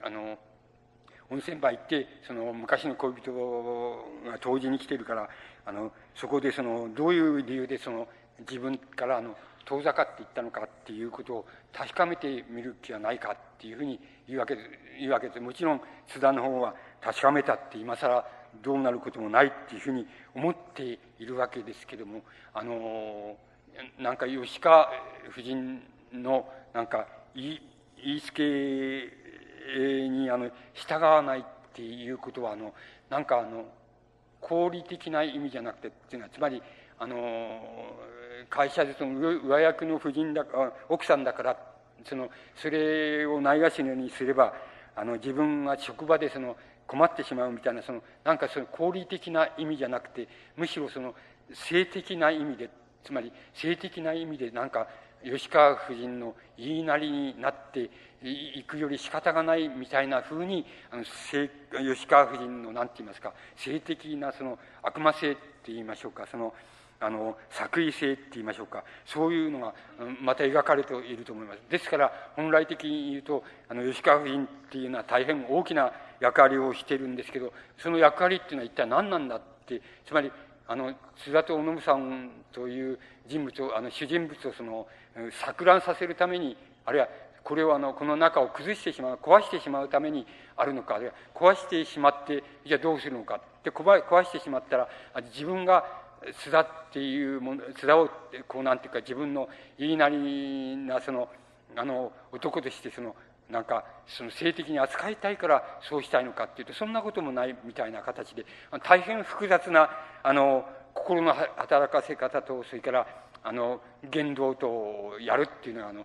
[0.03, 0.39] あの
[1.31, 3.33] 温泉場行ってその昔の恋人
[4.25, 5.28] が当時に来てるから
[5.67, 8.09] あのそこでそのどういう理由でその
[8.49, 9.36] 自分からあの
[9.67, 14.62] 遠ざかっていったのかっていうことを確かめてみる気はないかっていうふうに言うわけで
[14.99, 18.25] 言うわけでもちろん津田の方は確かめたって今更
[18.62, 22.23] どうなることもないっていうふうに思っているわけですけども
[22.55, 23.36] あの
[23.99, 24.89] なんか吉川
[25.31, 27.61] 夫人のなんか言
[27.99, 29.11] いつけ
[30.09, 32.73] にあの従わないっていうことはあの
[33.11, 33.67] なんかあの
[34.41, 36.62] 合理的な意味じゃなくてっていうのはつまり
[36.99, 37.17] あの
[38.49, 41.57] 会社でその上役の夫人だか奥さんだから
[42.08, 44.52] そのそれをないがしろにすれば
[44.94, 51.15] あの自分が職場でその困ってしまうみたいなそのなんかその合理的な意味じゃなくてむしろその
[51.52, 52.70] 性的な意味で
[53.05, 54.86] つまり性的な意味でなんか
[55.25, 57.91] 吉川夫人の言いなりになって
[58.23, 65.41] いくより仕方がないみたいなふうにあの吉川夫人の何て言いますか性的なその悪魔性って
[65.73, 66.55] 言いましょうかその
[66.99, 68.84] あの作為性って言いましょうか。
[69.05, 69.75] そういうのが
[70.20, 71.60] また描かれていると思います。
[71.68, 80.31] ですから本来的に言うとあの吉川夫人っていうのは大変大きな役割をしてるんですけどその役割っていうのは一体何なんだってつまり
[80.68, 84.86] あの須田と小信さんという人物をあの主人物をその
[85.44, 87.08] 錯乱させるためにあるいは
[87.44, 90.26] これをあのこの中を崩してしまう壊してしまうために
[90.57, 94.89] あるのかあるいは壊してしまってじゃあどうするのかって壊してしまったら
[95.33, 95.84] 自分が
[96.33, 98.09] 須田っていうもの須田を
[98.49, 99.49] こうなんていうか自分の
[99.79, 101.29] 言いなりなその
[101.77, 103.15] あの男としてその
[103.51, 108.45] なんかその性的に扱いたいからそうしたいのかっていうとそんなこともないみたいな形で
[108.83, 109.91] 大変複雑な
[110.23, 110.65] あの
[110.95, 113.07] 心の働かせ方とそれから
[113.45, 113.81] あの
[114.11, 116.05] 言動とやるっていうのはあの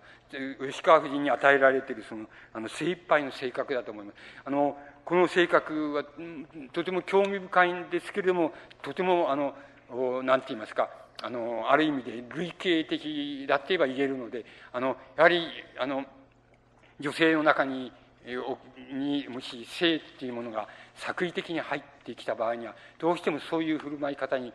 [0.69, 4.15] 吉川夫人に与えられているそのあの精一杯の性格だと思います。
[4.45, 6.03] あのこの性格は
[6.71, 9.55] とても興味深いんですけれどもとてもあの
[10.23, 10.89] 何て言いますか。
[11.23, 15.47] あのある意味で類型的だって言えば言えるのであのやはり
[15.79, 16.03] あの
[16.99, 17.91] 女性の中に
[18.93, 24.53] にもし性っていうものが作為的に入ってきた場合にはどうしてもそういう振る舞い方に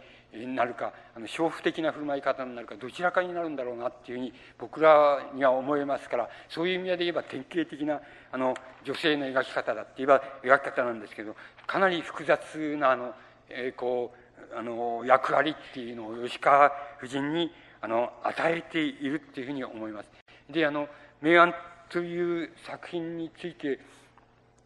[0.54, 8.00] なるかあの娼婦的な振る舞い方になるかどちらかになるんだろうなっていうふうに僕らには思えますからそういう意味で言えば典型的な
[8.30, 11.34] あの女性の描き方だって言えば描き方なんですけど
[11.66, 13.14] かなり複雑なあの、
[13.48, 17.50] えー、こうあの役割っていうのを吉川夫人に
[17.80, 20.08] あの与えているっていうふうに思います。
[20.50, 20.88] であの
[21.22, 21.54] 明暗
[21.88, 23.80] という作品について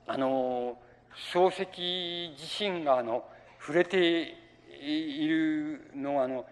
[0.07, 0.77] あの
[1.33, 3.25] 漱石自身があの
[3.61, 4.35] 触れて
[4.81, 6.47] いるのはあの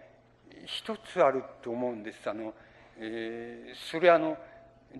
[0.65, 2.53] 一つあると思うんですあの、
[2.99, 4.37] えー、それはあの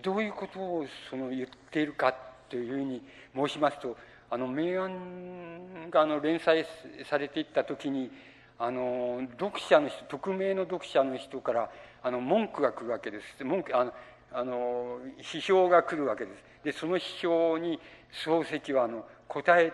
[0.01, 2.13] どういうことをその言っているか
[2.49, 3.01] というふうに
[3.35, 3.95] 申しますと
[4.29, 6.65] あの明暗があの連載
[7.09, 8.11] されていった時に
[8.57, 11.71] あの読者の人匿名の読者の人から
[12.03, 13.43] あの文句が来るわけです。
[13.43, 13.93] 文句あの
[14.31, 16.43] あの批評が来るわけです。
[16.63, 17.79] でその批評に
[18.25, 19.71] 漱石はあの答え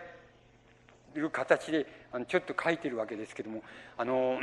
[1.14, 3.64] る形であのちょっと書いてるわけですけども
[3.98, 4.40] あの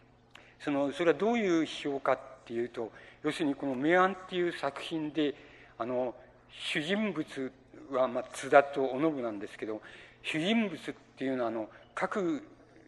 [0.60, 5.34] そのそれはどういう批評かっていうと要するにこの「明暗」っていう作品で
[5.78, 6.14] あの
[6.50, 7.52] 主人物
[7.94, 9.80] は、まあ、津田とお信なんですけど
[10.22, 12.42] 主人物っていうのはあの各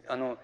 [0.07, 0.37] あの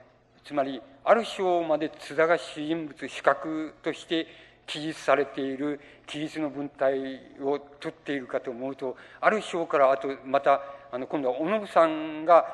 [0.43, 4.27] つまりある章まで津田が主人物主格として
[4.65, 12.45] 記述されている記述の文体を取っているかと思うとある章からあとまたあの今度はお信さんが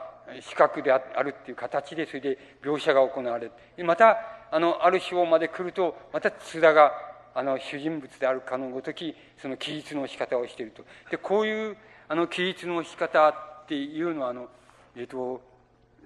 [0.42, 3.86] 資格であるっていう形でそれで描写が行われる。
[3.86, 4.18] また
[4.52, 6.92] あのある章まで来るとまた津田が
[7.34, 10.84] あの主人物であるかのごときその記述の仕方をしていると。
[11.12, 11.78] でこういう
[12.08, 14.48] あの記述の仕方っていうのはあの、
[14.96, 15.42] えっと、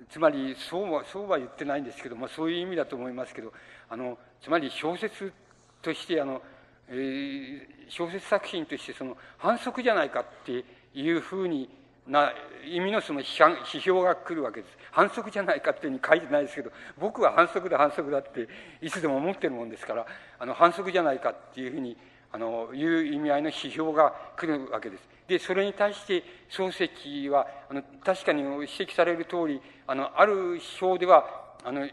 [0.10, 3.52] つまりそうはそうは言ってないんですけど、まあ、そういう意味だと思いますけど
[3.90, 5.34] あのつまり小説
[5.82, 6.42] としてあの、
[6.88, 10.64] えー、小説作品としてその反則じゃないかって
[10.94, 11.70] いうふうに
[12.08, 12.32] な
[12.66, 14.78] 意味のその批判批評が来るわけです。
[14.92, 18.48] 反則じゃないかっていうふうに書いてないですけど僕は反則だ反則だって
[18.82, 20.06] いつでも思ってるもんですから
[20.40, 21.96] あの反則じゃないかっていうふうに
[22.32, 25.04] あのいう意味合いの批評が来るわけです。
[25.28, 31.26] でそれに対して漱石はあの確かに指摘される通りあのある章では
[31.64, 31.88] あの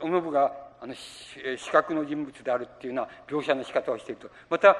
[0.00, 4.30] お信があの視覚の人物であるっていうような描写の仕方をしていると。
[4.50, 4.76] また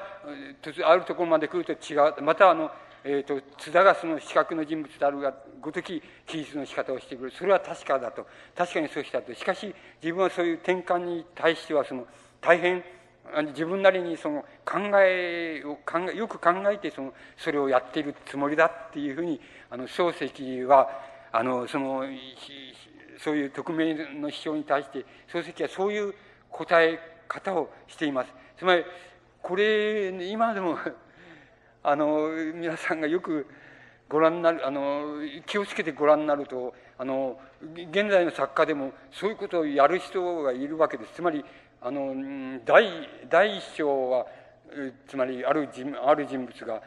[0.85, 2.21] あるところまで来ると違う。
[2.21, 2.71] またあの
[3.09, 7.31] えーと、津田がその視覚の人物であるがごとき記述の仕方をしてくる。
[7.31, 8.27] それは確かだと。
[8.55, 9.33] 確かにそうしたと。
[9.33, 12.05] しかし自分はそういう転換に対してはその
[12.41, 12.83] 大変
[13.47, 19.39] 自分なりにその考えを考えよく考えてそのそれをやっているつもりだっていうふうに
[19.69, 20.89] あの漱石は
[21.31, 22.03] あのその
[23.19, 26.13] そういう匿名の批評に対して漱石はそういう
[26.49, 28.33] 答え方をしています。
[28.57, 28.83] つまり
[29.41, 30.77] これ今でも
[31.83, 33.47] あの皆さんがよく
[34.09, 41.43] ご覧になるあの気をつけてご覧になるとあの現在の作家でもそういうことをやる人がいるわけですつまり
[41.81, 42.85] あの第
[43.29, 44.25] 第一章は
[45.07, 46.81] つまりある人ある人物が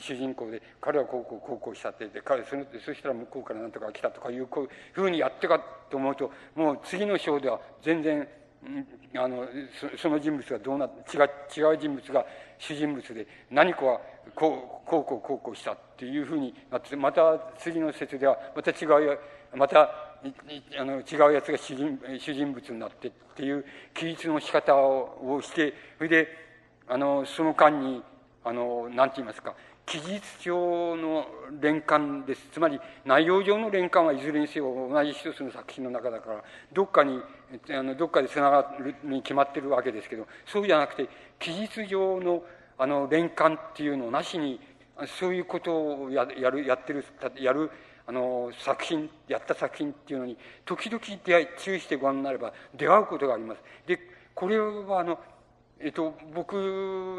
[0.00, 5.60] 主人公で彼はこうこうこうこうしたって彼そのそしたら向こうから何とか来たとかいうこううふうにやってか
[5.90, 8.26] と思うともう次の章では全然
[9.16, 9.46] あの
[9.96, 12.26] その人物がどうな違う違う人物が
[12.58, 14.00] 主人物で何かは
[14.34, 19.18] こうこうこうこうこうしたっていうふうになってまた次の説ではまた違う
[19.54, 20.05] また
[20.78, 23.64] あの違うやつが主人主人物になってっていう
[23.94, 26.28] 記述の仕方をしてそれで
[26.88, 28.02] あのその間に
[28.44, 29.54] あの何て言いますか
[29.86, 31.26] 記述上の
[31.60, 32.48] 連関です。
[32.52, 37.20] つまり内容上の連関はいずれにせよ同じ一つの作品の中だからどっかに
[37.70, 42.42] あのどっかでつながるに決まってるわけですけどそうじゃなくて記述上の
[42.78, 44.60] あの連関っていうのをなしに
[45.20, 45.72] そういうこと
[46.02, 47.04] をややるやってる
[47.38, 47.70] やる
[48.06, 53.60] あの作品やった作品っていうのに時々出会い注意してご覧になれば出会うことがあります。
[53.86, 53.98] で
[54.34, 55.18] これはあの、
[55.80, 56.54] えっと、僕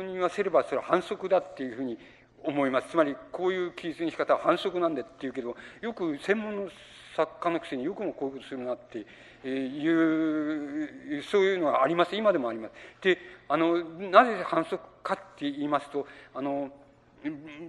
[0.06, 1.98] に言わせればそれは反則だっていうふうに
[2.44, 6.70] 思いますつまりこういう記述に仕方は反則なんだっていうけどよく専門の
[7.16, 9.00] 作家のくせによくもこういうことするなって
[9.48, 12.74] いうそういうのはあります今でもあります。
[13.02, 13.18] で
[13.50, 16.70] あのなぜ反則かって言いますとあの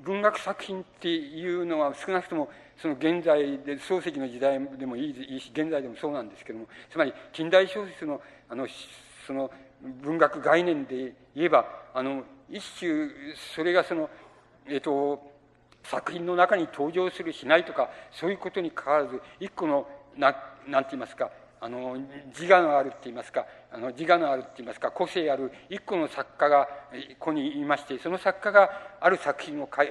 [0.05, 2.51] 文学作品っていうのは少なくとも
[2.81, 8.67] その現在で漱石の時代でもいいし現在でもそうなんですけどもつまり近代小説のあの
[9.27, 9.51] その
[10.03, 13.09] 文学概念で言えばあの一種
[13.55, 14.09] それがその
[14.67, 15.23] えっ、と
[15.83, 26.69] 作品の中に登場するしないとかそういうことにかかわらず一個のななんて言いますかあの自我のあるって言いますかあの自我のあるって言いますか個性ある一個の作家が
[27.19, 29.89] ここにいましてその作家がある作品を書い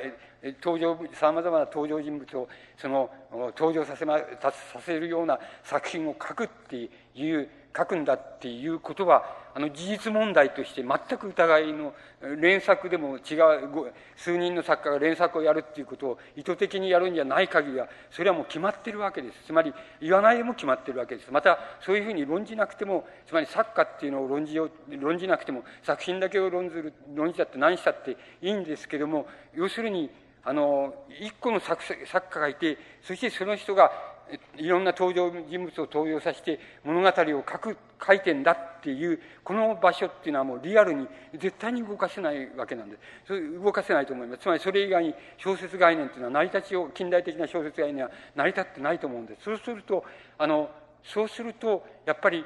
[0.64, 3.10] 登場さまざまな登場人物をその
[3.58, 11.94] 登場させ,、ま、させるような作品を書くっていう書くんだっていうことはあの事実問題として全く疑いの
[12.40, 19.46] 連作でも違う数人の作家が連作をやるっていうことを意図的にやるんじゃない限りはそれはもう決まってるわけです。
[19.46, 21.32] つまり言わないでも決まってるわけです。
[21.32, 30.10] またそういうふうに論じなくてもつまり作家っていうのを論じよう論じなくても作品だけを論ずる論じたって何したっていいんですけども要するに
[30.48, 33.92] あの一個の作作家がいてそしてその人が
[34.56, 43.02] いろんな登場人物を登場させて物語を書く書いてんだっていうこの場所っていうのはもうリアルに絶対に動かせないわけなんです。
[43.28, 44.44] それ動かせないと思います。
[44.44, 49.44] つまりそれ以外に小説概念っていうのは成り立ちを近代的な小説概念は成り立ってないと思うんです。
[49.44, 50.06] そうすると
[50.38, 50.70] あの
[51.04, 52.46] そうするとやっぱり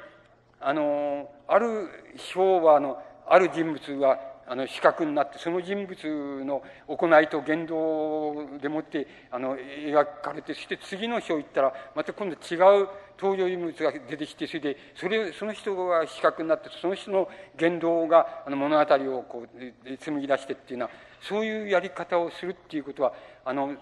[0.60, 12.88] あのある昭和のある人物はあの視覚になってその人物の行いと言動でもってあの描かれてそして次の章行ったらまた今度違う
[13.20, 20.90] 登場人物が出てきてそれでそれその人が視覚になってその人の言動があの物語をこう紡ぎ出してっていうのは
[21.20, 23.12] そういうやり方をするっていうことは
[23.44, 23.76] あの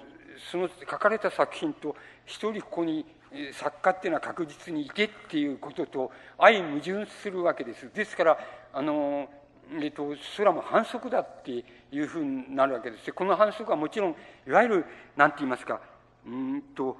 [0.51, 3.05] その書かれた作品と一人ここに
[3.53, 7.91] 作家っていうのは確実にいてっていうことと相矛盾するわけです。
[7.95, 8.39] ですから
[8.73, 9.29] あの
[9.81, 13.13] えっと、それはもう反則だっていうふうになるわけです。
[13.13, 14.17] この反則はもちろん、
[14.47, 14.85] いわゆる、
[15.17, 15.81] なんて言いますか、
[16.27, 16.97] うんと、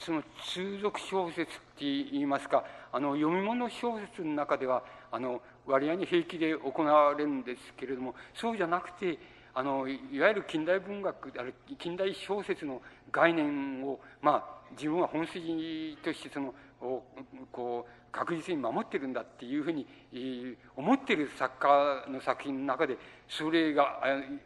[0.00, 4.82] その通俗小説って言いますか、あの、読み物小説の中では、
[5.12, 9.18] あの、割合に平気で行われるんですけれども、そうじゃなくて、
[9.54, 17.02] あの、いわゆる近代文学、ある近代小説の概念を、まあ、自分は本筋としてその、を
[17.52, 19.86] こう、確実に守ってるんだっていうふうに
[20.76, 22.96] 思ってる作家の作品の中で
[23.28, 24.00] それが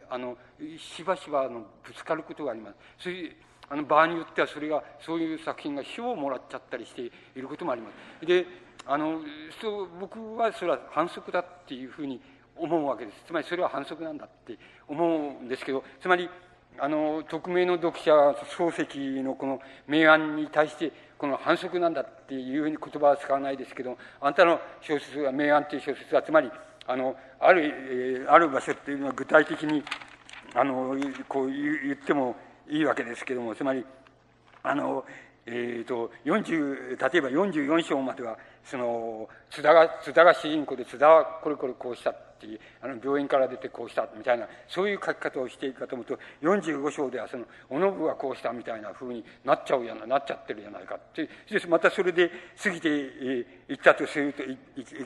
[0.09, 0.37] あの
[0.77, 2.75] しばしばのぶつかることがあります。
[3.03, 3.35] それ
[3.69, 7.89] あの場合によってはそれがそういう作品が賞をもらっちゃったりしていることもありま
[8.19, 8.25] す。
[8.25, 8.45] で
[8.85, 9.21] あの
[9.61, 12.19] そう僕はそれは反則だっていうふうに
[12.55, 13.23] 思うわけです。
[13.25, 15.03] つまりそれは反則なんだって思
[15.39, 16.29] うんですけどつまり
[16.79, 18.11] あの匿名の読者
[18.57, 20.91] 漱石のこの明暗に対して
[21.23, 26.51] この反則なんだっていうふうに言葉は使わないですけどあんたの小説は明暗という小説はつまり
[26.85, 29.81] あのあるある場所っていうのは具体的に
[30.53, 30.97] あの
[31.29, 32.35] こう言っても
[32.69, 33.85] いいわけですけどもつまり
[34.63, 35.05] あの
[35.45, 52.29] えーと、40例えば44章まではその津田が津田が主人公で津田はこれこれこうしたっていうあの病院から出てこうしたみたいなそういう書き方をしていくかと思うと45章ではそのおのぶはこうしたみたいなふうになっちゃうやななっちゃってるじゃないかってでまたそれで
[52.61, 53.41] 過ぎてい
[53.73, 54.57] ったとするとい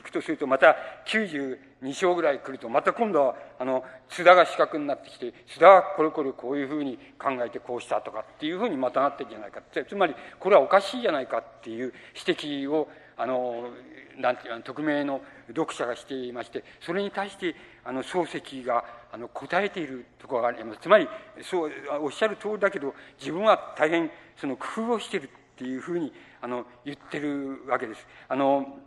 [0.02, 11.92] くとするとまた92章ぐらい来るとまた今度はあの津田が四角になってきて津田はこれこれこういうふうに考えてこうしたとかっていうふうにまたなってるじゃないかつまりこれはおかしいじゃないかっていう
[12.26, 12.88] 指摘を
[13.18, 13.70] あの
[14.18, 21.08] なんていう匿名の読者がしていましてそれに対してあの漱石があの答えているところがありますつまり
[21.42, 28.06] そうおっしゃる通りだけど自分は大変その工夫をしているっていうふうにあの言ってるわけです。
[28.28, 28.78] あの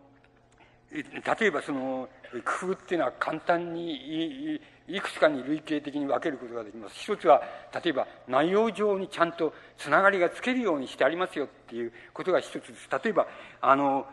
[0.92, 2.10] 例えばその
[2.60, 6.96] 工夫っていうのは簡単にいくつかに類型的に分けることができます。
[6.96, 7.42] 一つは
[7.84, 12.90] 例えば内容上にちゃんとつながりがつけるようにしてありますよっていうことが一つです。
[13.04, 13.28] 例えば
[13.62, 14.06] あの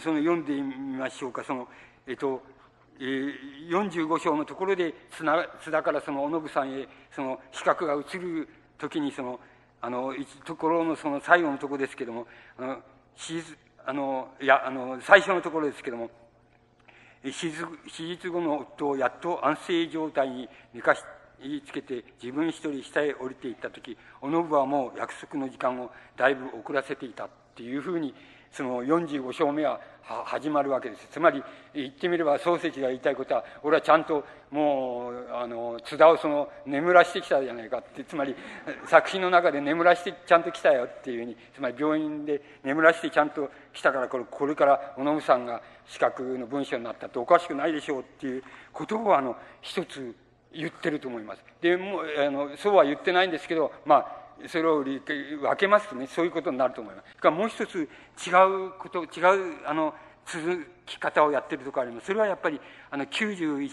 [0.00, 1.42] その読んでみましょうか。
[1.44, 1.68] その
[2.06, 2.42] えっと
[2.98, 5.24] 45章のところで津
[5.70, 8.48] 田からその小信さんへその比較が移る
[8.78, 9.40] 時にその
[9.80, 10.14] あの
[10.44, 12.78] ところのその最後のところですけどもあの
[13.84, 16.10] あのいやあの最初のところですけども
[17.22, 17.30] 手
[18.06, 21.02] 術後の夫をやっと安静状態に寝かし
[21.66, 28.14] つけて自分一人下へ降りていった時お信はもう約束の時間をだいぶ遅らせていたっていうふうに
[28.52, 29.80] その45章目は
[30.24, 31.42] 始まるわけですつまり
[31.74, 38.34] 言ってみれば漱石が言いたいことは俺はちゃんともうあの津田をその眠らしてきたじゃないかってつまり
[38.86, 50.14] 作品の中で眠らしてちゃんと来たよっていうふうにつまり病院で眠らしてちゃんと来たからこれこれから小野さんが資格の文章になったっておかしくないでしょうっていうことをあの一つ
[50.52, 51.42] 言ってると思います。
[51.62, 55.00] でもあのそうは言ってないんですけどまあそれを分
[55.56, 57.16] けますとねそういうことになると思います。
[57.16, 57.88] からもう一つ
[58.26, 58.30] 違
[58.66, 59.94] うこと違うあの
[60.26, 62.06] 続き方をやってるところあります。
[62.06, 63.70] それはやっぱりあの 91,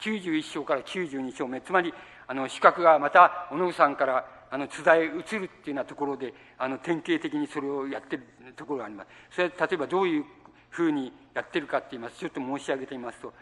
[0.00, 1.92] 91章から92章目つまり
[2.26, 8.24] あの資格がまた小野さんからあの津田へ移るっていうようなところであの典型的にそれをやってる
[8.56, 9.08] ところがあります。
[9.36, 10.24] それは例えばどういう
[10.72, 13.32] ふうにやってるかって言いますちょっと申し上げてみますと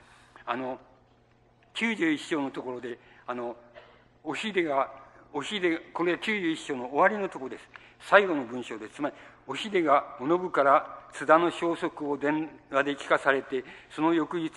[0.45, 0.79] あの
[1.75, 3.57] 91章のところであの
[4.25, 4.91] おひでが
[5.33, 7.69] おひでこれは91章の終わりのところです。
[8.01, 9.15] 最後の文章ですつまり
[9.47, 14.51] おひでがお信から津田の消息を電話で聞かされてその翌日、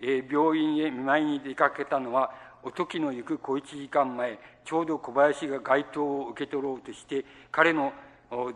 [0.00, 2.32] えー、病院へ見舞いに出かけたのは
[2.62, 7.92] お時の行く小一時間前ちょうど小林が街頭を受け取ろうとして彼の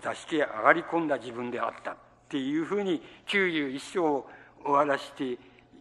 [0.02, 1.96] 座敷へ上がり込んだ自分であったっ
[2.28, 4.28] ていうふうに91章を
[4.62, 5.38] 終わらして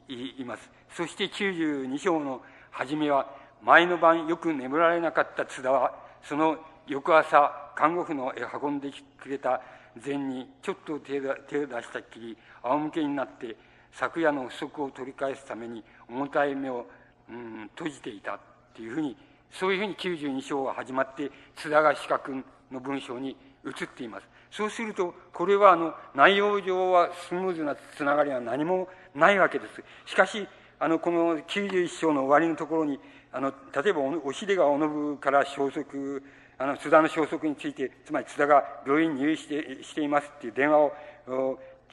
[0.09, 0.69] います。
[0.95, 9.61] そして92章の初めは前の晩よく眠られなかった津田はその翌朝看護婦の運んでくれた
[10.03, 13.55] 前にちょっと手を出したっきり仰向けになって
[13.91, 16.85] 昨夜の不足を取り返すために重たい目を、
[17.29, 18.39] うん、閉じていたっ
[18.75, 19.15] ていうふうに
[19.51, 22.33] そういうふうに92章が始まって津田が四角
[22.71, 24.27] の文章に移っています。
[24.51, 29.83] そうするとこれはあの内容上はスムーズなつながりは何もないわけです。
[30.05, 30.47] しかし
[30.83, 32.99] あのこの91章の終わりのところに
[33.31, 36.21] あの例えばお秀がおのぶから消息
[36.57, 40.91] あの津田の消息についてつまり津田が病院に入院してしていますっていう電話を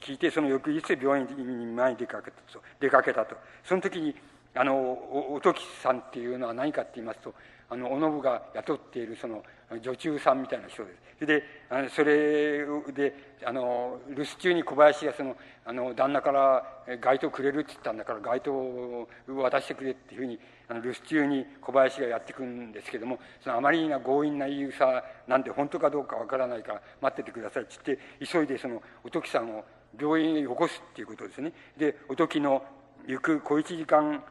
[0.01, 3.37] 聞いてその翌日病院に前に出かけたと出かけたと。
[3.63, 4.13] その時に
[4.53, 7.33] あのお時さんっていうのは何かって言いますと
[7.69, 9.41] あのおのぶが雇っているその
[9.79, 11.01] 女中さんみたいな人です。
[11.21, 13.13] それであのそれで
[13.45, 29.63] あの留守中に小林がそのあの旦那から街灯くれるって言ったんだから街灯を渡してくれっていうふうにあの留守中に小林がやってくるんですけどもそのあまりな強引な言い草なんで本当かどうかわからないから待っててくださいって言って急いでそのお時さんを
[29.99, 31.53] 病院へよこすっていうことですね。
[31.77, 32.63] でお時の
[33.07, 34.23] 行く小一時間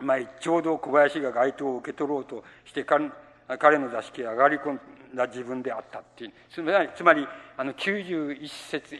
[0.00, 3.12] 前ちょうど小林が街灯を受け取ろうとしてかん
[3.58, 4.80] 彼の座敷へ上がり込ん
[5.14, 6.32] だ自分であったっていう。
[6.48, 8.96] つまりあの91節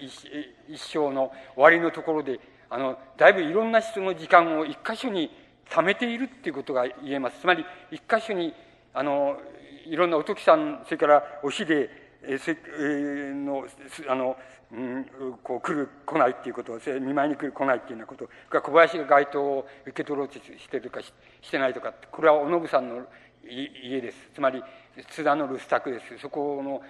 [0.69, 5.31] 一章の終わりのところであのだいぶいろんな人の時間を一箇所に
[5.69, 7.41] 貯めているっていうことが言えます。
[7.41, 8.55] つまり一箇所に
[8.95, 9.39] あの
[9.87, 13.67] いろんなお時さんそれからおしでえせ、えの
[14.09, 14.37] あの
[14.73, 15.05] うん、
[15.43, 18.61] こう来る来ないっていうことを見舞いに来る来ないっていうようなこと。
[18.61, 21.13] 小林が街灯を受け取ろうとしてるかし
[21.51, 23.03] てないとかこれはおのぶさんの
[23.49, 24.31] 家です。
[24.35, 24.63] つまり
[25.11, 26.19] 津田の留守宅です。
[26.19, 26.83] そこの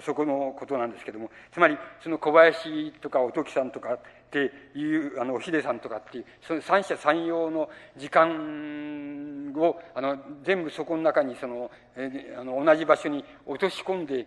[0.00, 1.30] そこのことなんですけども。
[1.52, 3.98] つまりその小林とかおときさんとかっ
[4.30, 14.26] ていうあのお秀さんとかっていうその三者三様の時間をあの全部そこの中にそのえあの同じ場所に落とし込んで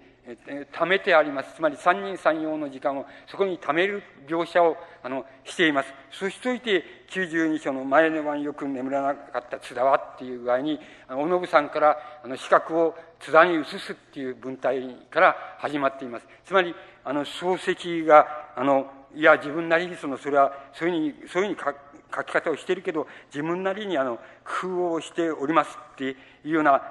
[0.71, 1.55] 貯めてあります。
[1.55, 5.93] つまり三人三様の時間をそこに貯める描写をあのしています。
[6.11, 16.27] そしといて92章の前の晩よく眠らなかった津田はっていう具合におのぶさんからあの資格を津田に移すっていう文体から始まっています。
[16.45, 21.75] つまりあの漱石があのいや自分なりにそのそれはそういうふうにそういうふうに
[22.15, 24.19] 書き方をしているけど自分なりにあの
[24.61, 26.15] 工夫をしておりますってい
[26.45, 26.81] うような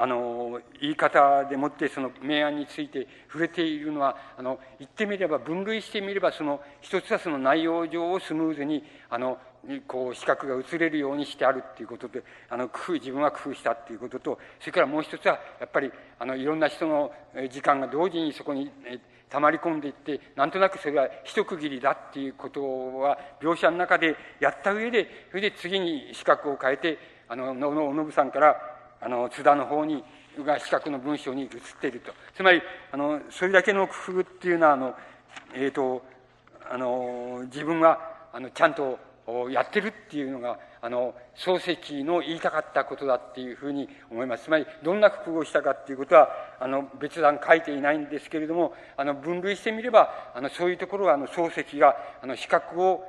[0.00, 9.38] あの言い方でもってその明暗について触れているのはあの言ってみれば分類してみればその一つはその内容上をスムーズにあの
[9.86, 17.12] こう視覚が映れるようにしてあるっていうことであの工夫自分は工夫したっていうこととそれからもう一つはやっぱりあのいろんな人の
[17.50, 18.70] 時間が同時にそこに
[19.28, 30.02] たまり込んでいってなんとなくそれは一区切りだっていうことは描写の中でやった上でそれで次に視覚を変えてあの野信さんからあの津田の方に
[30.44, 32.12] が四角の文章に移っていると。
[32.34, 32.62] つまり
[32.92, 34.94] あのそれだけの工夫っていうのはあの、
[35.54, 36.02] えーと、
[36.70, 38.98] あの自分はあのちゃんと
[39.50, 44.44] やってるっていうのがあの漱石の言いたかったことだっていうふうに思います。
[44.44, 53.04] つまりどんな工夫をしたかっていうことはあの別段書いていないんですけれどもあの分類してみればあのそういうところはあの漱石があの視覚を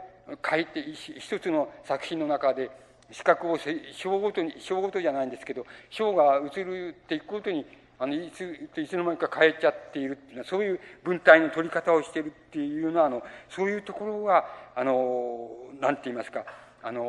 [0.49, 0.83] 書いて
[1.17, 2.69] 一つの作品の中で
[3.11, 3.57] 視覚を
[3.91, 7.65] 章ごとに章ごとじゃないんですけど章が移るっていくことに
[7.97, 15.49] あのいついつの間にか変えちゃっているっていうのはそういう文体の取り方をしているっていうのはあのそういうところがあの
[15.81, 16.45] なんて言いますか
[16.81, 17.03] あの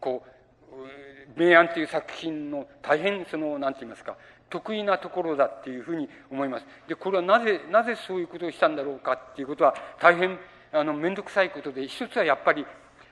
[0.00, 4.16] こう明暗という作品の大変そのなんて言いますか
[4.48, 6.66] 得意なところだっていうふうに思います。
[6.88, 10.38] でこれはなぜなぜそういうことをしたんだろうかっていうことは大変
[10.72, 12.64] あの面倒くさいことで一つはやっぱり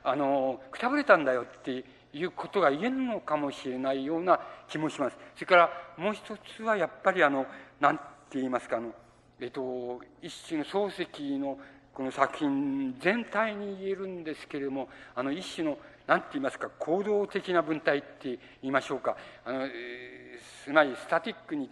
[0.08, 5.16] あのくたぶれたんだよっていうことが言えるのかもしれないような気もします。
[5.34, 7.44] それからもう一つはやっぱりあの
[7.80, 8.04] 何て
[8.34, 8.92] 言いますかあの、
[9.40, 11.58] えっと、一種の漱石の
[11.92, 19.66] この作品全体に言えるんですけれどもあの一種の何て言いますか行動的な文体って言いましょうかあの
[20.64, 21.68] すなわちスタティックに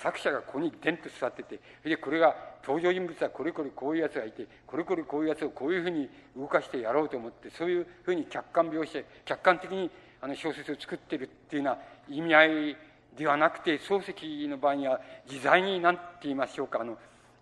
[0.00, 11.72] 作者がここにデンと座っててそれでこれが登場人物はこれこれこういうやつがいてこれこれこういうやつをこういうふうに動かしてやろうと思ってそういうふうに客観描写客観的にあの小説を作ってるっていうよ
[12.08, 12.76] うな意味合い
[13.16, 16.96] ではなくて漱石の場合には自在に何て言いましょうかあの、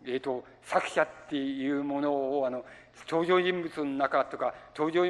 [0.04, 2.64] えーと作者っていうものをあの
[3.08, 5.05] 登場人物の中とか登場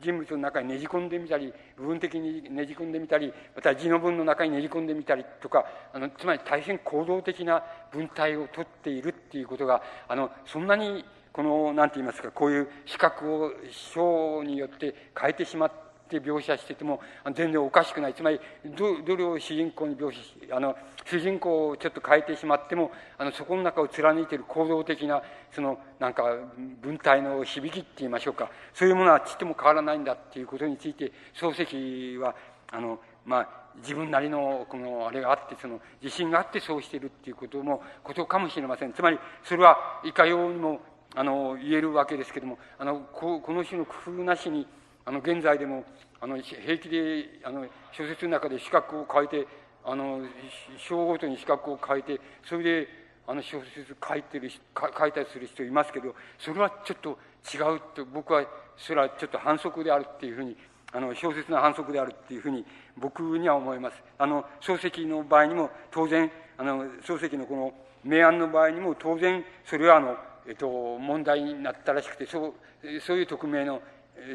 [0.00, 7.62] 人物の中にねじ込んでみたり部分的にねじ込んでみたりまた字の文の中にねじ込んでみたりとかあのつまり大変行動的な
[7.92, 15.72] 文体をとっているっていうことがあのそんなにこのなんて言いますかこういう視覚を章によって変えてしまっ
[16.06, 17.00] って描写してても
[17.34, 26.24] 全然おかしくないつまりどどれを主人公に描写しあの主人公をちょっと変えてしまってもあのそこの中を貫いている構造的なそのなんか
[26.80, 32.34] 文体の響きって言いましょうかそういうものはちっとも変わらないんだっていうことについて漱石は
[32.70, 33.48] あのまあ
[33.82, 40.80] 自分なりのこのあれがあってその自信があってそうしているっていうこともことかもしれませんつまりそれはいかようにも
[41.14, 44.66] あの言えるわけですけどもあのここの種の工夫なしに
[45.06, 45.84] あの現在でも
[46.20, 49.46] あの平気であの小説の中で資格を変えて
[49.84, 50.20] あの
[50.76, 52.88] 章ごとに資格を変えてそれで
[53.26, 57.18] あの小説書いてる書いたりする人いますけどそれはちょっと
[57.54, 58.44] 違うと僕は
[58.76, 60.56] それはちょっと反則であるっていうふうに
[60.92, 62.64] あの小説の反則であるっていうふうに
[62.96, 63.96] 僕には思います。
[64.18, 67.72] あの漱石の場合にも当然あの漱石のこの
[68.04, 70.16] 明暗の場合にも当然それはあの、
[70.48, 73.82] えっと、問題になったらしくてそうそういう匿名の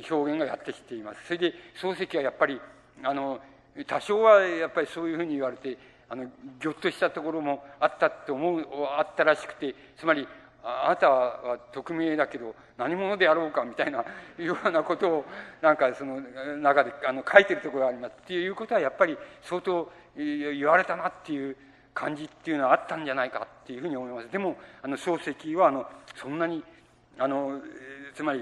[0.09, 1.25] 表現がやってきています。
[1.25, 2.59] それで漱石はやっぱり
[3.03, 3.39] あの
[3.87, 5.77] 多少はやっぱりそういうふうに言われて
[6.09, 6.25] あの
[6.59, 8.65] ぎょっとしたところもあったと思う
[8.97, 10.27] あったらしくてつまり
[10.63, 14.03] あなたは匿名だけど何者であろうかみたいな
[14.37, 15.25] ようなことを
[15.61, 16.19] なんかその
[16.57, 21.55] 中であの書いてるところがありますっていうことはやっぱり相当言われたなっていう
[21.93, 26.63] 感じっていうのはあったんじゃないかっていうふうに思いますでもあの漱石はあのそんなに
[27.17, 27.61] あの
[28.13, 28.41] つまり、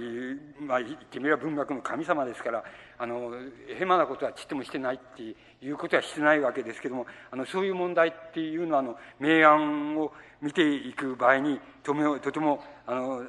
[0.60, 2.64] まあ、言ってみれば文学の神様ですから
[2.98, 3.32] あの
[3.78, 13.24] ヘマなことはちっともしてないっていうことはしてないわけですけどもあのそういう問題っていうのはあの明暗を見ていく場合にとてもとてもあの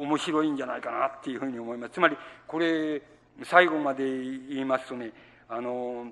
[0.00, 1.94] 面白いんじゃないかなっていうふうに思います。
[1.94, 3.02] つまりこれ
[3.44, 5.12] 最後まで言いますとね
[5.48, 6.06] あの、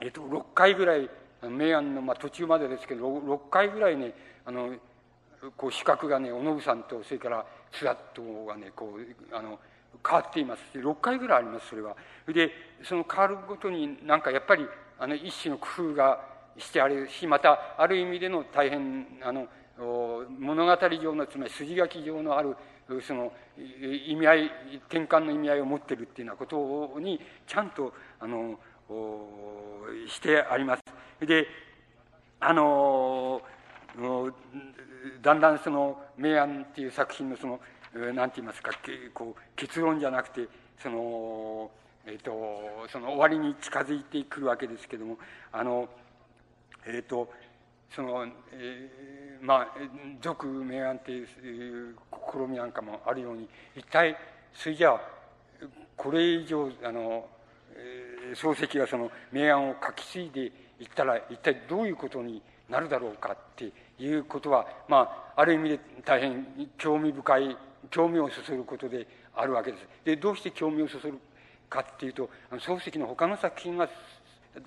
[0.00, 1.08] えっと、6回ぐらい
[1.42, 4.12] 明暗の、まあ、途中までですけど 6, 回ぐらいね
[4.44, 4.74] あの
[5.56, 9.58] こう四角がねおのぶさんとそれからスラットがねこうあの
[10.06, 11.96] 変わっています6回ぐらいありますそれは。
[12.26, 12.50] で
[12.82, 14.66] その変わるごとになんかやっぱり
[14.98, 16.20] あの一種の工夫が
[16.58, 19.46] してあるしまたある意味での大変あの
[20.38, 22.56] 物語上のつまり筋書き上のある
[23.06, 24.46] その意味合い
[24.88, 28.58] 転換の意味合いを持ってるっていうようなことにちゃんとあの
[30.08, 30.82] してあります。
[31.26, 31.46] で
[32.40, 33.42] あの
[35.22, 37.60] だんだんその「明暗」っていう作品のその
[37.92, 38.70] 何て言いますか
[39.14, 40.46] こう結論じゃなくて
[40.78, 41.70] その
[42.06, 45.18] えっ、ー、とその終わりに近づいてくるわけですけども
[45.52, 45.88] あの
[46.86, 47.32] えっ、ー、と
[47.94, 49.68] その、えー、まあ
[50.20, 51.96] 俗明暗っていう
[52.32, 54.16] 試みなんかもあるように一体
[54.54, 55.00] それじゃあ
[55.96, 57.26] これ以上あの、
[57.74, 63.70] えー、漱石がその明暗を書き継いでいったら一体どういうことになるだろうかって
[64.04, 66.46] いうことは、まあ、ある意味で大変
[66.78, 67.56] 興味深い
[67.90, 69.86] 興味をそそることであるわけです。
[70.04, 71.18] でどうして興味をそそる
[71.68, 73.88] かっていうとあの漱石の他の作品が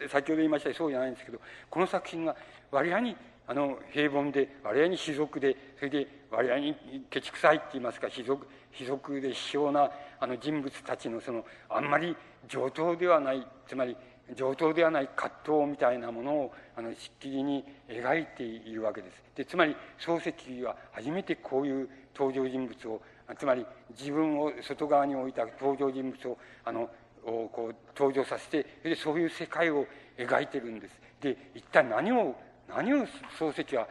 [0.09, 1.39] 先ほど言いましたようそうじゃないんですけど
[1.69, 2.35] この作品が
[2.71, 6.75] 割合にあの平凡で割合に卑俗でそれで割合に
[7.09, 12.15] ケチくさいって言いますか卑俗卑俗で卑怯なあの人物たちのそのあんまり
[12.47, 13.97] 上等ではないつまり
[14.35, 19.23] 上等ではない葛藤みたいなものをあのしっきりに描いているわけです。
[19.35, 23.01] でつまり漱石は初めてこういう登場人物を
[23.37, 23.65] つまり
[23.97, 26.89] 自分を外側に置いた登場人物をあの
[27.23, 29.85] こう登場させてでそういう世界を
[30.17, 31.01] 描いてるんです。
[31.21, 32.35] で一体何を
[32.67, 33.05] 何を
[33.39, 33.87] 漱石は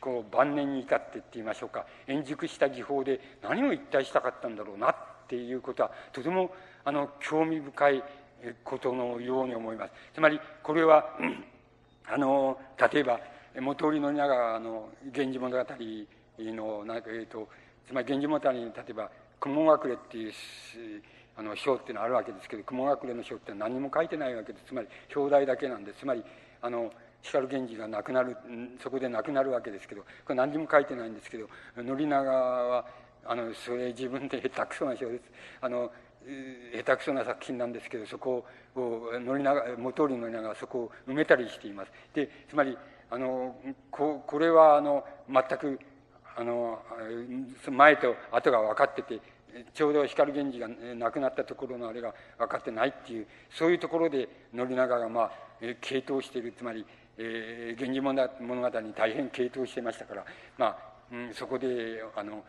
[0.00, 4.94] こう晩年に至ってって言いましょうか円熟した技法で何を一体したかったんだろうなっ
[5.28, 6.50] ていうことはとても
[6.84, 8.02] あの興味深い
[8.64, 9.92] ことのように思います。
[10.14, 11.04] つまりこれは、
[12.08, 12.58] あの
[12.92, 13.20] 例えば
[13.60, 15.64] 元織宣長の「源氏物語」
[16.38, 17.48] のなんか、えーと、
[17.86, 20.32] つまり「源氏物語」に例えば「雲隠れ」っていう
[21.36, 24.66] あの章っていうのはあるわけですけど雲隠れの章って何も書いてないわけです。
[24.66, 26.24] つまり表題だけなんでつまり
[26.62, 26.92] あの
[27.22, 28.36] 光源氏が亡くなる
[28.80, 32.86] そこで亡くなるわけですけどこれ何にも書いてないんですけど宣長は
[33.24, 35.24] あのそれ自分で下手くそな章です。
[35.60, 35.90] あの
[36.72, 41.92] 下手くそな作品なんですけどそこを乗りながら元織乗りながらそこを埋めたりしています。
[42.14, 42.76] でつまり
[43.10, 43.56] あの
[43.90, 45.78] ここれはあの全く
[46.36, 46.82] あの
[47.70, 49.20] 前と後が分かってて
[49.72, 55.30] ちょうど光源氏が亡くなったところのあれが分かってないっていうそういうところで宣長がまあ
[55.80, 56.52] 傾倒している。
[56.52, 56.84] つまり
[57.18, 60.24] 「え、源氏物語」に大変傾倒してましたから
[60.58, 60.78] まあ、
[61.12, 62.44] うん、そこであの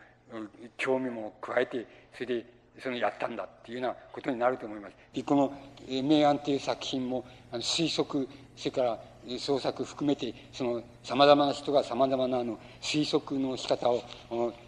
[0.76, 4.94] 興味も加えてそれでそのやったんだっていうようなことになると思います。
[5.12, 5.52] でこの
[5.88, 9.00] 「明暗」という作品もあの推測それから
[9.38, 14.02] 創作含めてそのさまざまな人がさまざまなあの推測の仕方を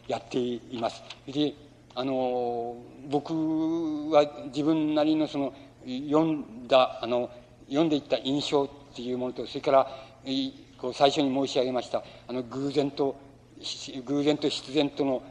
[0.09, 1.03] やっています。
[1.27, 1.55] で
[1.95, 2.77] あの
[3.09, 3.33] 僕
[4.11, 5.53] は自分なりのその
[5.85, 7.31] 読んだあの
[7.67, 9.91] 読んでいった印象っていうものとそれから
[10.79, 13.17] こう最初に申し上げましたあの偶然と
[14.05, 15.23] 偶然と必然との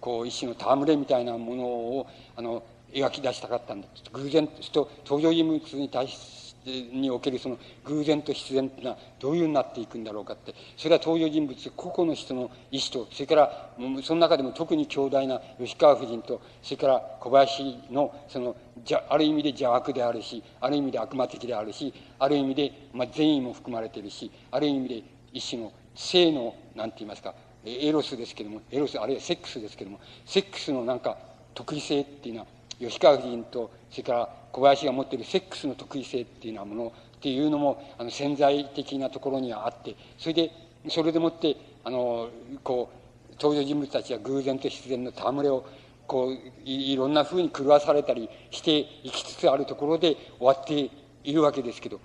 [0.00, 2.06] こう一種の戯れみたいなものを
[2.36, 3.88] あの描き出したかったんだ。
[4.12, 10.52] 偶然と登場人物に対してにおけるその偶然と必然というのはどういうふうになっていくんだろうかって。
[10.76, 13.70] それは登場人物個々の人の意思とそれから
[14.02, 27.34] その中でも特に強大な吉川夫人とそれから小林のそのじゃある意味で邪悪であるしある意味で悪魔的であるしある意味で、まあ、善意も含まれてるしある意味で一種の性の何て言いますか
[27.66, 31.18] エロスですけどもエロスあるいはセックスですけどもセックスのなんか
[31.54, 32.46] 特異性っていうのは
[32.78, 40.50] 吉川夫人とそれから小林が持っているセックスの特異性っていうようなものっていうのもあの潜在的なところにはあってそれで
[40.88, 42.28] それでもってあの
[42.62, 42.90] こ
[43.30, 45.66] う登場人物たちは偶然と必然の戯れを
[46.06, 50.90] こういろんなふうに狂わされたりしていきつつあるところで終わって
[51.24, 52.00] いるわけですけど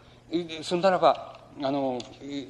[0.63, 1.99] そんならばあの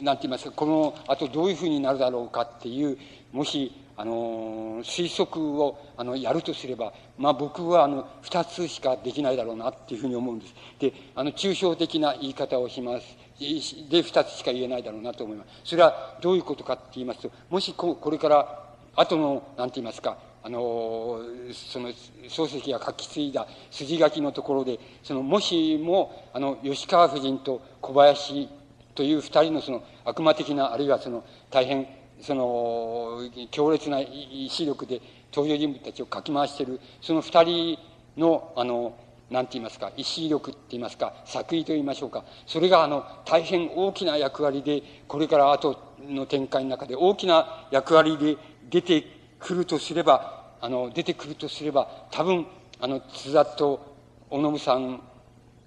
[0.01, 2.97] なんて言いますかこのあとどういうふうになるだろうかっていう
[3.31, 10.55] もしあの推測をあのやるとすれば、まあ、僕はあの2つしかできないだろうなっていうふうに思うんです。
[10.79, 13.05] であの抽象的な言い方をします。
[13.39, 15.49] で2つしか言えないだろうなと思います。
[15.65, 18.63] それはどういうことかって言いますともしここれから
[18.95, 21.21] 後の何て言いますかあの
[21.53, 28.49] その漱石が書き継いだ筋書きのところでそのもしもあの吉川夫人と小林
[28.95, 31.87] という二人のその悪魔的なあるいはその大変
[32.21, 35.01] その強烈な意志力で
[35.33, 37.79] 登場人物たちをかき回しているその二人
[38.17, 38.95] のあの
[39.31, 42.25] 何て言いますか意志力って言いますか作為と言いましょうか。
[42.45, 48.35] それがあの大変大きな役割でこれから後の展開の中で大きな役割で
[48.69, 49.05] 出て
[49.39, 52.45] くるとすればあの出てくるとすれば多分
[52.79, 53.95] あの津田と
[54.29, 55.01] 小信さん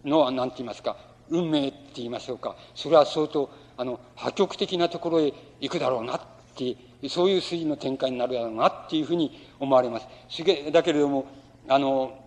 [0.04, 0.96] の何て言いますか
[1.30, 6.20] 運命って言いましょうかそれは相当あの破局的なところへ行くだろうなっ
[6.56, 6.76] て
[7.08, 10.06] そういう筋の展開になるだろうなっていうふうに思われます。
[10.72, 11.26] だけれども
[11.68, 12.18] あの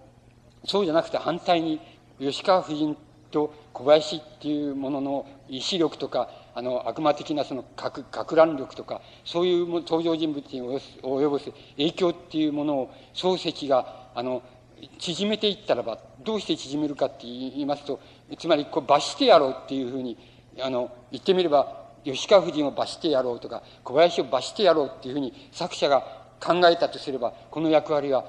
[0.66, 1.82] そうじゃなくて反対に
[2.20, 2.98] 吉川夫人
[3.30, 7.92] と小林っていうものの意志力とかあの悪魔的なそのか
[8.36, 14.42] 乱力とかそういう登場人物に及ぼす影響っていうものを漱石があの
[15.00, 18.00] 縮めていったらばどうして縮めるかって言いますと
[18.38, 20.18] つまりこう罰してやろうっていうふうに
[20.60, 28.26] あの言ってみれば吉川夫人を罰してやろうとか小林を罰してやろうっていうふうに作者が考えたとすればこの役割は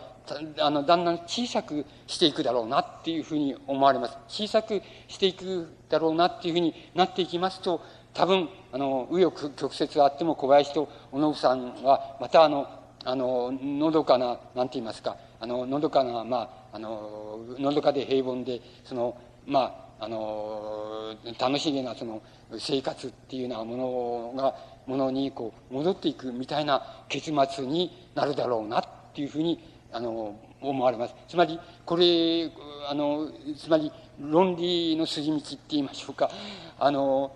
[0.59, 4.18] あのだんだん小さくしていくだろうなっていうふうに思われます。
[4.28, 7.81] 小さくしていくだろうなっていうふうになっていきますと
[8.12, 12.68] 多分あの紆余曲折あっても小林と小野さんはまたあの
[13.05, 22.23] あののどかななんて言いますかあののどかなまああののどかで平凡でそのまああの楽しげなその
[22.59, 24.55] 生活っていうようなものが
[24.86, 29.62] ものにこう戻っていくみたいな結末になるだろうなっていうふうに
[29.93, 31.15] あの思われます。
[31.28, 32.51] つまりこれ
[32.89, 36.31] あのつまり論理の筋道って言いましょうか。
[36.78, 37.33] あの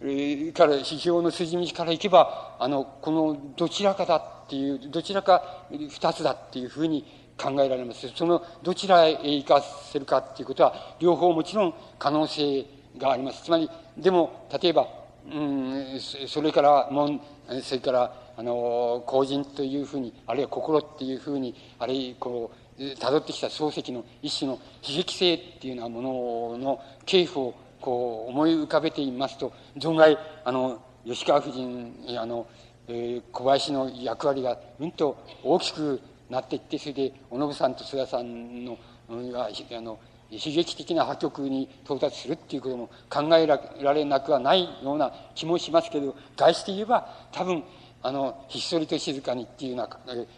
[0.00, 7.04] から批評の筋道からいけばあのこのどちらかだっていうどちらか二つだっていうふうに
[7.40, 8.08] 考えられます。
[8.14, 12.66] そのどちらへ行かせるかっていうことは両方もちろん可能性
[12.98, 13.44] があります。
[13.44, 14.88] つまりでも例えば
[15.32, 17.20] うんそれからも
[17.62, 32.46] それからあの公人というふうにあるいは心っていうふうにあるいはこう辿ってきた漱石の一種の悲劇性っていうようなものの系譜をこう思い浮かべていますと存外あの吉川夫人あの、
[32.88, 38.78] えー、小林の役割がうんと大きくなっていってそれで小信さんと須田さんの
[39.08, 39.98] があの
[40.30, 47.64] 悲劇的な破局に到達するっていうことも考えられなくはないような気もしますけど題して言えば多分
[48.02, 49.88] あのひっそりと静かにっていうような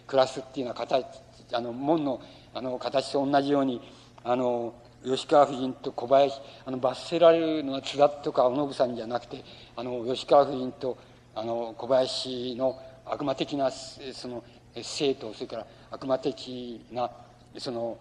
[0.06, 1.04] 暮らすっていうような形
[1.52, 2.20] あの門の
[2.54, 3.80] あの形と同じように
[4.24, 9.44] あの吉川夫人と小林あの罰せられるのは津田とか小信さんじゃなくて
[9.76, 10.96] あの吉川夫人と
[11.34, 14.44] あの小林の悪魔的なその
[14.80, 17.10] 生とそれから悪魔的な
[17.58, 17.98] その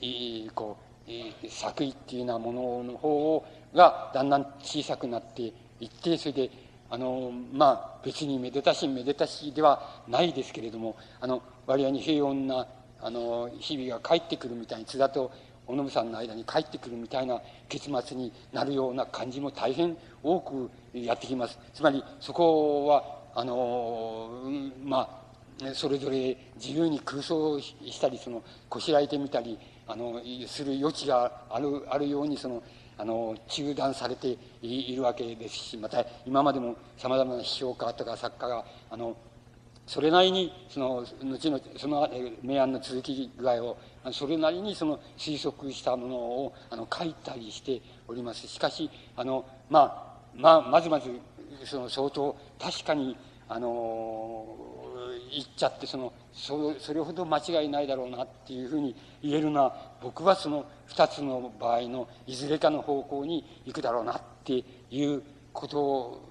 [0.00, 0.76] いこ
[1.06, 5.42] う作為っていうようなものの方がだんだん小さくなって
[5.80, 6.50] いってそれで
[6.90, 12.66] あのまあ別にめでたしめでたしではないですけれどもあの割合に平穏な
[13.00, 15.30] あの日々が帰ってくるみたいに津田と
[15.66, 21.58] 小信さんの間に帰ってくるみたいな結末になるような感じも大変多くやってきます。
[21.74, 24.40] つまりそこはあの
[24.82, 25.27] まあ
[25.74, 32.62] それぞれ自由に空想したりそのこしらえてみたりあのする余地があるあるようにその
[32.96, 39.16] あの中断されているわけですしまた今までもさまざまな批評家とか作家があの
[39.86, 42.10] それなりにその後のその
[42.42, 43.78] 明暗の続き具合を
[44.12, 48.46] それなりにその推測したものをあの書いたりしております。
[48.46, 51.10] しかしあの、まあまあ、まずまず
[51.64, 53.16] その相当確かに
[53.48, 54.44] あの
[55.30, 66.22] 言っちゃってそのそそれほど間違いないだろうなっていうふうに言えるのは僕はその2つの場合のいずれかの方向に行くだろうなっていうこと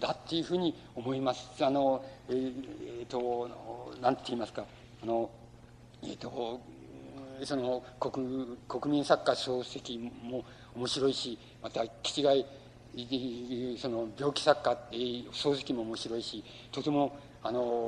[0.00, 1.64] だっていうふうに思います。
[1.64, 2.52] あのえー、
[3.00, 3.48] えー、と
[4.00, 4.64] なんて言いますか
[5.02, 5.30] あの
[6.02, 6.60] えっ、ー、と
[7.44, 12.46] その国国民作家漱石も面白いしまた気違い
[13.78, 17.16] その病気作家って漱石も面白いしとても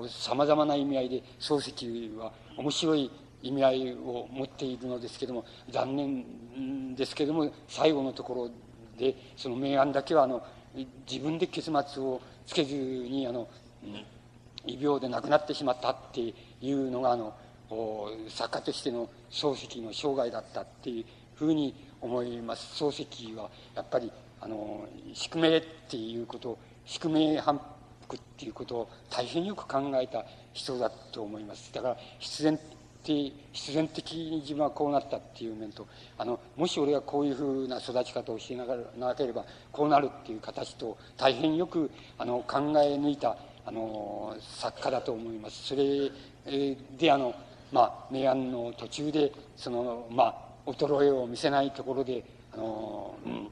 [0.08, 3.10] さまざまな意味合いで漱石は面白い
[3.42, 8.50] 意味合いを持っているのですけども残念ですけども最後のところ
[8.98, 10.44] でその明暗だけはあの
[11.10, 13.48] 自分で結末をつけずにあの、
[14.66, 17.34] 異病で亡くなってしまったっていうのがあの
[18.28, 22.82] 作家としての漱石の生涯だったっていうふうに思います。
[22.82, 27.60] 漱石はやっぱりあの宿命っていうこと宿命反
[28.10, 31.72] 復っていうことを大変よく考えた人だと思います。
[31.72, 32.58] だから必然
[33.04, 35.86] 的必然的に自分はこうなったっていう面と
[36.18, 45.68] あのもし俺がこういうふうな育ち方をしてなければこうなるっていう形と大変よくあの考え抜いたあの作家だと思います。
[45.68, 46.10] それ
[46.98, 47.34] であの
[47.72, 52.22] まあ明暗の途中でそのまあ衰えを見せないところで
[52.52, 53.48] あの、うん、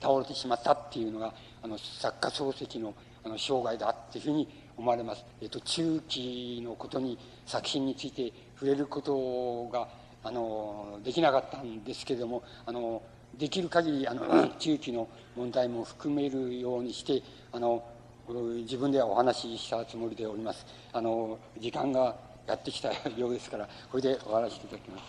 [0.00, 1.32] 倒れてしまったっていうのが
[1.62, 2.94] あの作家漱石の
[3.24, 9.88] あの生涯だっていうふうに思われます、えっと、中期のことに作品について触れることが
[10.24, 13.02] あのできなかったんですけれどもあの
[13.38, 17.84] できる限りあの 中期の問題も含めるようにしてあの
[18.28, 20.64] 自分ではお話ししたつもりでおります。
[20.92, 25.04] あの時間がやってきたようですからこれで終わらせていただきます。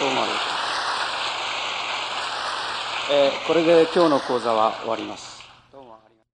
[0.00, 0.67] どうもありがとうございます、
[3.10, 5.27] えー、これで今日の講座は終わります。